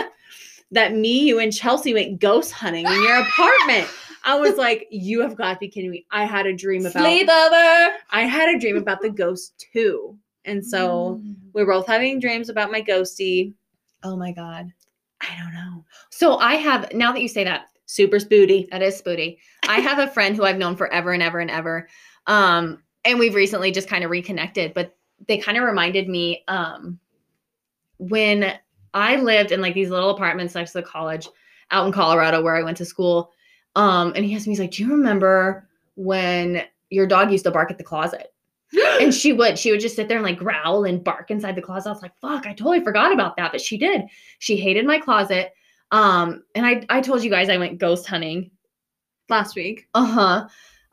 that 0.70 0.94
me, 0.94 1.20
you, 1.28 1.38
and 1.38 1.52
Chelsea 1.52 1.94
went 1.94 2.20
ghost 2.20 2.50
hunting 2.52 2.86
in 2.86 3.02
your 3.02 3.20
apartment. 3.20 3.88
I 4.24 4.36
was 4.38 4.56
like, 4.56 4.86
You 4.90 5.20
have 5.20 5.36
got 5.36 5.54
to 5.54 5.58
be 5.60 5.68
kidding 5.68 5.90
me. 5.90 6.06
I 6.10 6.24
had 6.24 6.46
a 6.46 6.52
dream 6.54 6.86
about 6.86 7.04
Sleepover. 7.04 7.94
I 8.10 8.22
had 8.22 8.54
a 8.54 8.58
dream 8.58 8.76
about 8.76 9.02
the 9.02 9.10
ghost 9.10 9.66
too. 9.72 10.16
And 10.46 10.64
so 10.64 11.20
Mm. 11.22 11.34
we're 11.52 11.66
both 11.66 11.86
having 11.86 12.20
dreams 12.20 12.48
about 12.48 12.70
my 12.70 12.80
ghosty. 12.82 13.54
Oh 14.02 14.16
my 14.16 14.30
God. 14.32 14.72
I 15.35 15.43
don't 15.43 15.55
know. 15.55 15.85
So 16.11 16.39
I 16.39 16.55
have, 16.55 16.93
now 16.93 17.12
that 17.12 17.20
you 17.20 17.28
say 17.28 17.45
that, 17.45 17.66
Super 17.87 18.16
spooty. 18.16 18.68
That 18.70 18.82
is 18.82 19.01
spooty. 19.01 19.39
I 19.68 19.80
have 19.80 19.99
a 19.99 20.11
friend 20.11 20.37
who 20.37 20.45
I've 20.45 20.59
known 20.59 20.76
forever 20.76 21.12
and 21.12 21.22
ever 21.22 21.39
and 21.39 21.51
ever. 21.51 21.89
Um, 22.26 22.82
and 23.05 23.18
we've 23.18 23.35
recently 23.35 23.70
just 23.70 23.89
kind 23.89 24.05
of 24.05 24.11
reconnected, 24.11 24.72
but 24.74 24.97
they 25.28 25.39
kind 25.39 25.57
of 25.57 25.64
reminded 25.64 26.09
me 26.09 26.43
um 26.49 26.99
when 27.99 28.59
I 28.93 29.16
lived 29.16 29.53
in 29.53 29.61
like 29.61 29.74
these 29.74 29.91
little 29.91 30.11
apartments 30.11 30.55
next 30.55 30.72
to 30.72 30.78
the 30.78 30.87
college 30.87 31.28
out 31.70 31.87
in 31.87 31.93
Colorado 31.93 32.43
where 32.43 32.57
I 32.57 32.62
went 32.62 32.76
to 32.78 32.85
school. 32.85 33.32
Um, 33.76 34.12
and 34.16 34.24
he 34.24 34.35
asked 34.35 34.47
me, 34.47 34.53
he's 34.53 34.61
like, 34.61 34.72
Do 34.72 34.82
you 34.82 34.91
remember 34.91 35.68
when 35.97 36.62
your 36.91 37.07
dog 37.07 37.30
used 37.30 37.45
to 37.45 37.51
bark 37.51 37.70
at 37.70 37.78
the 37.78 37.85
closet? 37.85 38.34
And 39.00 39.12
she 39.14 39.32
would, 39.32 39.58
she 39.58 39.70
would 39.70 39.80
just 39.80 39.96
sit 39.96 40.08
there 40.08 40.16
and 40.18 40.24
like 40.26 40.38
growl 40.38 40.84
and 40.84 41.02
bark 41.04 41.30
inside 41.30 41.54
the 41.56 41.62
closet. 41.62 41.88
I 41.90 41.92
was 41.92 42.02
like, 42.02 42.16
fuck, 42.20 42.46
I 42.46 42.52
totally 42.54 42.82
forgot 42.82 43.12
about 43.12 43.36
that. 43.36 43.52
But 43.52 43.60
she 43.60 43.76
did. 43.78 44.02
She 44.38 44.56
hated 44.56 44.86
my 44.86 44.98
closet. 44.98 45.52
Um, 45.90 46.42
and 46.54 46.64
I 46.66 46.84
I 46.88 47.00
told 47.00 47.22
you 47.22 47.30
guys 47.30 47.48
I 47.48 47.56
went 47.58 47.78
ghost 47.78 48.06
hunting 48.06 48.50
Last 49.28 49.54
week. 49.56 49.88
uh-huh. 49.94 50.48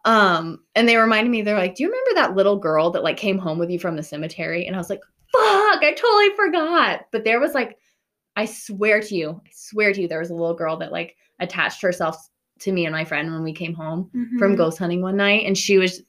Um, 0.05 0.59
and 0.73 0.87
they 0.89 0.95
reminded 0.97 1.29
me, 1.29 1.41
they're 1.41 1.57
like, 1.57 1.75
Do 1.75 1.83
you 1.83 1.89
remember 1.89 2.11
that 2.15 2.35
little 2.35 2.57
girl 2.57 2.89
that 2.91 3.03
like 3.03 3.17
came 3.17 3.37
home 3.37 3.59
with 3.59 3.69
you 3.69 3.77
from 3.79 3.95
the 3.95 4.03
cemetery? 4.03 4.65
And 4.65 4.75
I 4.75 4.79
was 4.79 4.89
like, 4.89 5.01
fuck, 5.31 5.83
I 5.83 5.93
totally 5.97 6.35
forgot. 6.35 7.01
But 7.11 7.23
there 7.23 7.39
was 7.39 7.53
like, 7.53 7.77
I 8.35 8.45
swear 8.45 9.01
to 9.01 9.15
you, 9.15 9.41
I 9.45 9.49
swear 9.53 9.93
to 9.93 10.01
you, 10.01 10.07
there 10.07 10.19
was 10.19 10.29
a 10.31 10.35
little 10.35 10.55
girl 10.55 10.77
that 10.77 10.91
like 10.91 11.15
attached 11.39 11.81
herself 11.81 12.17
to 12.59 12.71
me 12.71 12.85
and 12.85 12.93
my 12.93 13.03
friend 13.05 13.31
when 13.31 13.43
we 13.43 13.53
came 13.53 13.73
home 13.73 14.09
from 14.39 14.53
Mhm. 14.53 14.57
ghost 14.57 14.77
hunting 14.79 15.01
one 15.01 15.17
night. 15.17 15.45
And 15.45 15.57
she 15.57 15.77
was 15.77 16.01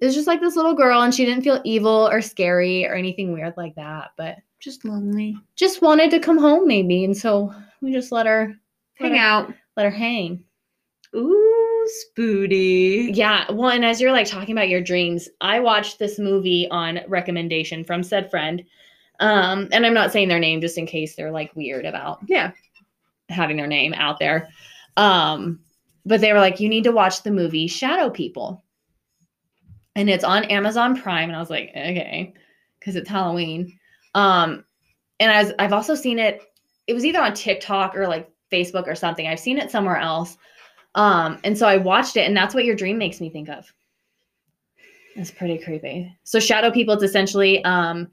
it 0.00 0.04
was 0.06 0.14
just 0.14 0.26
like 0.26 0.40
this 0.40 0.56
little 0.56 0.74
girl, 0.74 1.02
and 1.02 1.14
she 1.14 1.24
didn't 1.24 1.42
feel 1.44 1.60
evil 1.64 2.08
or 2.10 2.20
scary 2.20 2.86
or 2.86 2.94
anything 2.94 3.32
weird 3.32 3.54
like 3.56 3.74
that, 3.76 4.10
but 4.16 4.36
just 4.60 4.84
lonely. 4.84 5.36
just 5.54 5.82
wanted 5.82 6.10
to 6.10 6.18
come 6.20 6.38
home 6.38 6.66
maybe. 6.66 7.04
And 7.04 7.16
so 7.16 7.52
we 7.80 7.92
just 7.92 8.10
let 8.12 8.26
her 8.26 8.54
let 9.00 9.10
Hang 9.12 9.18
her- 9.18 9.24
out. 9.24 9.54
let 9.76 9.84
her 9.84 9.90
hang. 9.90 10.42
Ooh, 11.14 11.88
spooty. 12.18 13.10
Yeah. 13.14 13.50
Well, 13.50 13.70
and 13.70 13.84
as 13.84 14.00
you're 14.00 14.12
like 14.12 14.26
talking 14.26 14.52
about 14.56 14.68
your 14.68 14.80
dreams, 14.80 15.28
I 15.40 15.60
watched 15.60 15.98
this 15.98 16.18
movie 16.18 16.68
on 16.70 17.00
recommendation 17.08 17.84
from 17.84 18.02
said 18.02 18.30
friend. 18.30 18.64
Um, 19.20 19.68
and 19.72 19.86
I'm 19.86 19.94
not 19.94 20.12
saying 20.12 20.28
their 20.28 20.38
name 20.38 20.60
just 20.60 20.76
in 20.78 20.86
case 20.86 21.14
they're 21.14 21.30
like 21.30 21.54
weird 21.56 21.86
about 21.86 22.18
Yeah. 22.26 22.52
having 23.28 23.56
their 23.56 23.66
name 23.66 23.94
out 23.94 24.18
there. 24.18 24.48
Um, 24.96 25.60
but 26.04 26.20
they 26.20 26.32
were 26.32 26.38
like, 26.40 26.60
you 26.60 26.68
need 26.68 26.84
to 26.84 26.92
watch 26.92 27.22
the 27.22 27.30
movie 27.30 27.66
Shadow 27.66 28.10
People. 28.10 28.62
And 29.96 30.08
it's 30.08 30.22
on 30.24 30.44
Amazon 30.44 31.00
Prime. 31.00 31.28
And 31.30 31.36
I 31.36 31.40
was 31.40 31.50
like, 31.50 31.70
okay, 31.70 32.34
because 32.78 32.94
it's 32.94 33.08
Halloween. 33.08 33.76
Um, 34.14 34.64
and 35.18 35.32
I 35.32 35.42
was, 35.42 35.52
I've 35.58 35.72
also 35.72 35.94
seen 35.94 36.18
it, 36.18 36.42
it 36.86 36.94
was 36.94 37.04
either 37.04 37.20
on 37.20 37.34
TikTok 37.34 37.96
or 37.96 38.06
like 38.06 38.30
Facebook 38.52 38.86
or 38.86 38.94
something. 38.94 39.26
I've 39.26 39.40
seen 39.40 39.58
it 39.58 39.70
somewhere 39.70 39.96
else. 39.96 40.36
Um, 40.94 41.38
and 41.44 41.56
so 41.58 41.66
I 41.66 41.76
watched 41.78 42.16
it, 42.16 42.26
and 42.26 42.36
that's 42.36 42.54
what 42.54 42.64
your 42.64 42.76
dream 42.76 42.96
makes 42.96 43.20
me 43.20 43.28
think 43.28 43.48
of. 43.48 43.70
It's 45.14 45.30
pretty 45.30 45.58
creepy. 45.58 46.14
So 46.24 46.38
shadow 46.38 46.70
people, 46.70 46.94
it's 46.94 47.02
essentially 47.02 47.64
um 47.64 48.08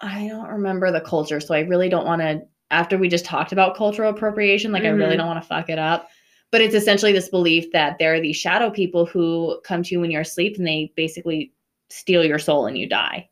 I 0.00 0.26
don't 0.28 0.48
remember 0.48 0.90
the 0.90 1.00
culture, 1.00 1.38
so 1.40 1.54
I 1.54 1.60
really 1.60 1.88
don't 1.88 2.04
want 2.06 2.20
to 2.22 2.42
after 2.70 2.98
we 2.98 3.08
just 3.08 3.24
talked 3.24 3.52
about 3.52 3.76
cultural 3.76 4.10
appropriation, 4.10 4.72
like 4.72 4.84
I 4.84 4.88
really 4.88 5.14
Mhm. 5.14 5.18
don't 5.18 5.26
want 5.28 5.42
to 5.42 5.46
fuck 5.48 5.68
it 5.68 5.78
up. 5.78 6.08
But 6.52 6.60
it's 6.60 6.74
essentially 6.74 7.12
this 7.12 7.28
belief 7.28 7.72
that 7.72 7.98
there 7.98 8.14
are 8.14 8.20
these 8.20 8.36
shadow 8.36 8.70
people 8.70 9.06
who 9.06 9.60
come 9.64 9.82
to 9.82 9.90
you 9.90 10.00
when 10.00 10.10
you're 10.12 10.20
asleep 10.20 10.56
and 10.58 10.66
they 10.66 10.92
basically 10.94 11.52
steal 11.90 12.24
your 12.24 12.38
soul 12.38 12.66
and 12.66 12.78
you 12.78 12.88
die. 12.88 13.28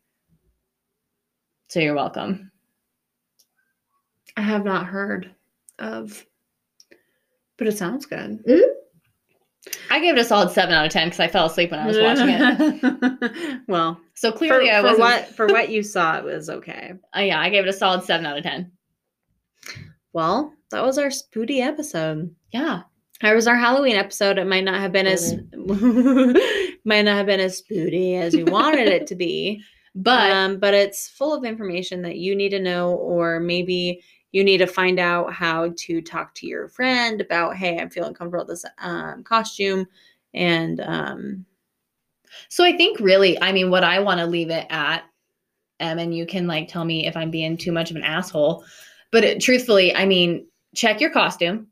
So 1.69 1.79
you're 1.79 1.95
welcome. 1.95 2.51
I 4.37 4.43
have 4.43 4.65
not 4.65 4.87
heard 4.87 5.31
of, 5.79 6.27
but 7.59 7.69
it 7.69 7.79
sounds 7.79 8.07
good. 8.07 8.43
I 9.91 10.01
gave 10.01 10.17
it 10.17 10.21
a 10.21 10.25
solid 10.25 10.51
seven 10.51 10.75
out 10.75 10.87
of 10.87 10.93
ten 10.93 11.09
because 11.09 11.21
I 11.21 11.29
fell 11.29 11.47
asleep 11.47 11.71
when 11.71 11.81
I 11.81 11.87
was 11.87 11.99
watching 11.99 12.29
it. 12.31 13.61
well, 13.69 14.01
So 14.15 14.33
for, 14.33 14.39
clearly 14.39 14.71
I 14.71 14.81
for 14.81 14.91
was 14.91 14.99
what 14.99 15.27
for 15.37 15.47
what 15.47 15.69
you 15.69 15.83
saw, 15.83 16.17
it 16.19 16.25
was 16.25 16.49
okay. 16.49 16.95
Uh, 17.17 17.21
yeah, 17.21 17.41
I 17.41 17.51
gave 17.51 17.65
it 17.65 17.69
a 17.69 17.73
solid 17.73 18.03
seven 18.05 18.25
out 18.25 18.39
of 18.39 18.45
ten. 18.45 18.73
Well, 20.13 20.55
that 20.71 20.83
was 20.83 20.97
our 20.97 21.09
spooty 21.09 21.61
episode. 21.61 22.35
Yeah. 22.53 22.83
That 23.23 23.35
was 23.35 23.47
our 23.47 23.57
Halloween 23.57 23.97
episode. 23.97 24.39
It 24.39 24.47
might 24.47 24.65
not 24.65 24.81
have 24.81 24.93
been 24.93 25.07
as 25.07 25.35
might 26.85 27.03
not 27.03 27.17
have 27.17 27.27
been 27.27 27.41
as 27.41 27.63
spooty 27.63 28.19
as 28.19 28.35
you 28.35 28.47
wanted 28.47 28.89
it 28.89 29.07
to 29.09 29.15
be. 29.15 29.63
But 29.97 30.31
um, 30.31 30.61
but 30.61 30.73
it's 30.73 31.09
full 31.09 31.35
of 31.35 31.45
information 31.45 32.03
that 32.03 32.17
you 32.17 32.37
need 32.37 32.51
to 32.51 32.61
know, 32.61 32.95
or 32.95 33.41
maybe 33.41 34.05
you 34.31 34.45
need 34.45 34.59
to 34.59 34.69
find 34.69 35.01
out 35.01 35.33
how 35.33 35.73
to 35.79 36.01
talk 36.01 36.33
to 36.37 36.47
your 36.47 36.69
friend 36.69 37.21
about, 37.21 37.57
hey, 37.57 37.77
I'm 37.77 37.91
feeling 37.91 38.15
comfortable 38.15 38.47
with 38.47 38.63
this 38.63 38.71
um, 38.79 39.25
costume, 39.25 39.89
and 40.33 40.81
um, 40.83 41.45
So 42.49 42.65
I 42.65 42.77
think 42.77 43.01
really, 43.01 43.41
I 43.41 43.53
mean, 43.53 43.71
what 43.71 43.85
I 43.85 43.99
want 43.99 44.21
to 44.21 44.27
leave 44.27 44.51
it 44.51 44.67
at, 44.71 45.05
um, 45.81 45.99
and 45.99 46.15
you 46.15 46.27
can 46.27 46.47
like 46.47 46.69
tell 46.69 46.85
me 46.85 47.07
if 47.07 47.17
I'm 47.17 47.31
being 47.31 47.57
too 47.57 47.73
much 47.73 47.91
of 47.91 47.97
an 47.97 48.05
asshole, 48.05 48.65
but 49.11 49.25
it, 49.25 49.41
truthfully, 49.41 49.95
I 49.95 50.07
mean, 50.07 50.47
check 50.75 51.01
your 51.01 51.11
costume. 51.11 51.67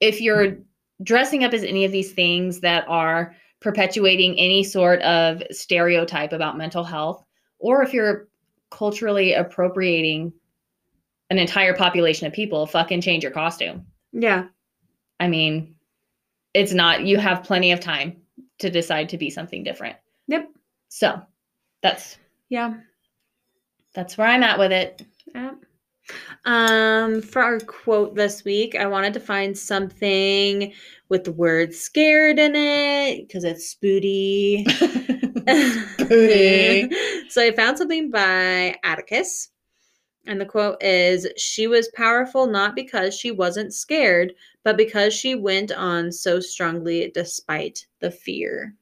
If 0.00 0.20
you're 0.20 0.58
dressing 1.02 1.44
up 1.44 1.52
as 1.52 1.64
any 1.64 1.84
of 1.84 1.92
these 1.92 2.12
things 2.12 2.60
that 2.60 2.84
are 2.88 3.34
perpetuating 3.60 4.38
any 4.38 4.62
sort 4.62 5.00
of 5.02 5.42
stereotype 5.50 6.32
about 6.32 6.56
mental 6.58 6.84
health, 6.84 7.24
or 7.58 7.82
if 7.82 7.92
you're 7.92 8.28
culturally 8.70 9.32
appropriating 9.32 10.32
an 11.30 11.38
entire 11.38 11.74
population 11.74 12.26
of 12.26 12.32
people, 12.32 12.66
fucking 12.66 13.00
change 13.00 13.22
your 13.22 13.32
costume. 13.32 13.86
yeah, 14.12 14.46
I 15.20 15.28
mean, 15.28 15.74
it's 16.54 16.72
not, 16.72 17.04
you 17.04 17.18
have 17.18 17.42
plenty 17.42 17.72
of 17.72 17.80
time 17.80 18.16
to 18.58 18.70
decide 18.70 19.08
to 19.10 19.18
be 19.18 19.30
something 19.30 19.62
different. 19.64 19.96
Yep. 20.28 20.48
So 20.88 21.20
that's 21.82 22.18
yeah. 22.48 22.74
that's 23.94 24.16
where 24.16 24.26
I'm 24.26 24.42
at 24.42 24.58
with 24.58 24.72
it. 24.72 25.02
Yeah. 25.34 25.52
Um, 26.44 27.20
for 27.22 27.42
our 27.42 27.60
quote 27.60 28.14
this 28.14 28.44
week, 28.44 28.74
I 28.74 28.86
wanted 28.86 29.14
to 29.14 29.20
find 29.20 29.56
something 29.56 30.72
with 31.08 31.24
the 31.24 31.32
word 31.32 31.74
scared 31.74 32.38
in 32.38 32.54
it 32.54 33.26
because 33.26 33.44
it's 33.44 33.74
spooty. 33.74 34.68
so 37.30 37.42
I 37.42 37.52
found 37.52 37.78
something 37.78 38.10
by 38.10 38.76
Atticus. 38.84 39.50
And 40.26 40.38
the 40.38 40.46
quote 40.46 40.82
is 40.82 41.26
She 41.38 41.66
was 41.66 41.88
powerful 41.94 42.46
not 42.46 42.76
because 42.76 43.14
she 43.14 43.30
wasn't 43.30 43.72
scared, 43.72 44.34
but 44.62 44.76
because 44.76 45.14
she 45.14 45.34
went 45.34 45.72
on 45.72 46.12
so 46.12 46.38
strongly 46.38 47.10
despite 47.14 47.86
the 48.00 48.10
fear. 48.10 48.74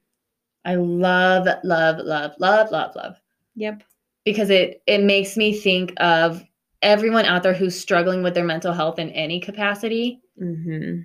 I 0.64 0.74
love, 0.74 1.47
love, 1.62 1.99
love, 1.99 2.33
love, 2.39 2.70
love, 2.72 2.97
love. 2.97 3.16
Yep. 3.55 3.85
Because 4.24 4.51
it 4.51 4.83
it 4.87 5.05
makes 5.05 5.37
me 5.37 5.57
think 5.57 5.93
of 5.99 6.43
everyone 6.87 7.24
out 7.26 7.43
there 7.43 7.53
who's 7.53 7.78
struggling 7.78 8.22
with 8.22 8.32
their 8.32 8.45
mental 8.45 8.72
health 8.72 8.99
in 8.99 9.11
any 9.11 9.41
capacity 9.41 10.20
Mm-hmm. 10.41 11.01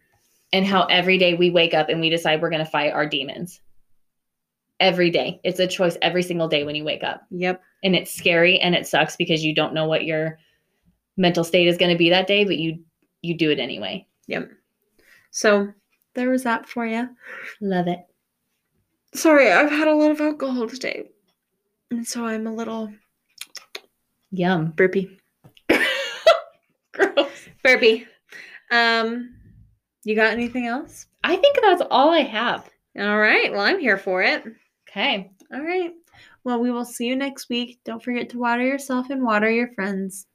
and 0.53 0.65
how 0.67 0.83
every 0.87 1.17
day 1.17 1.33
we 1.35 1.49
wake 1.49 1.73
up 1.73 1.87
and 1.87 2.01
we 2.01 2.09
decide 2.09 2.41
we're 2.41 2.49
going 2.49 2.63
to 2.65 2.69
fight 2.69 2.91
our 2.91 3.05
demons. 3.05 3.61
Every 4.79 5.09
day. 5.09 5.39
It's 5.45 5.59
a 5.59 5.67
choice 5.67 5.95
every 6.01 6.21
single 6.23 6.47
day 6.49 6.63
when 6.65 6.75
you 6.75 6.83
wake 6.83 7.03
up. 7.03 7.21
Yep. 7.29 7.61
And 7.83 7.95
it's 7.95 8.13
scary 8.13 8.59
and 8.59 8.75
it 8.75 8.87
sucks 8.87 9.15
because 9.15 9.43
you 9.43 9.55
don't 9.55 9.73
know 9.73 9.85
what 9.85 10.03
your 10.03 10.37
mental 11.17 11.43
state 11.45 11.67
is 11.67 11.77
going 11.77 11.91
to 11.91 11.97
be 11.97 12.09
that 12.09 12.27
day, 12.27 12.43
but 12.45 12.57
you 12.57 12.79
you 13.21 13.37
do 13.37 13.49
it 13.51 13.59
anyway. 13.59 14.05
Yep. 14.27 14.51
So 15.29 15.71
there 16.13 16.29
was 16.29 16.43
that 16.43 16.67
for 16.67 16.85
you. 16.85 17.07
Love 17.61 17.87
it. 17.87 17.99
Sorry, 19.13 19.49
I've 19.51 19.69
had 19.71 19.87
a 19.87 19.95
lot 19.95 20.11
of 20.11 20.19
alcohol 20.19 20.67
today. 20.67 21.09
And 21.89 22.05
so 22.05 22.25
I'm 22.25 22.47
a 22.47 22.53
little 22.53 22.91
Yum. 24.31 24.71
burpy. 24.75 25.20
Burpee. 27.63 28.07
Um, 28.71 29.35
you 30.03 30.15
got 30.15 30.33
anything 30.33 30.67
else? 30.67 31.05
I 31.23 31.35
think 31.35 31.57
that's 31.61 31.83
all 31.91 32.09
I 32.11 32.21
have. 32.21 32.69
All 32.99 33.19
right. 33.19 33.51
Well, 33.51 33.61
I'm 33.61 33.79
here 33.79 33.97
for 33.97 34.23
it. 34.23 34.43
Okay. 34.89 35.31
All 35.53 35.61
right. 35.61 35.91
Well, 36.43 36.59
we 36.59 36.71
will 36.71 36.85
see 36.85 37.05
you 37.05 37.15
next 37.15 37.49
week. 37.49 37.79
Don't 37.85 38.03
forget 38.03 38.29
to 38.29 38.39
water 38.39 38.65
yourself 38.65 39.09
and 39.09 39.23
water 39.23 39.49
your 39.49 39.71
friends. 39.73 40.25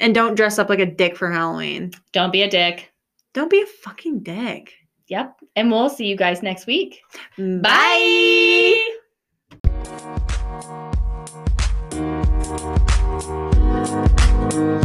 And 0.00 0.14
don't 0.14 0.36
dress 0.36 0.58
up 0.58 0.68
like 0.68 0.78
a 0.78 0.86
dick 0.86 1.16
for 1.16 1.30
Halloween. 1.30 1.92
Don't 2.12 2.32
be 2.32 2.42
a 2.42 2.50
dick. 2.50 2.92
Don't 3.32 3.50
be 3.50 3.62
a 3.62 3.66
fucking 3.66 4.20
dick. 4.20 4.72
Yep. 5.08 5.36
And 5.56 5.70
we'll 5.70 5.90
see 5.90 6.06
you 6.06 6.16
guys 6.16 6.42
next 6.42 6.66
week. 6.66 7.00
Bye. 7.36 8.80
Bye. 14.50 14.80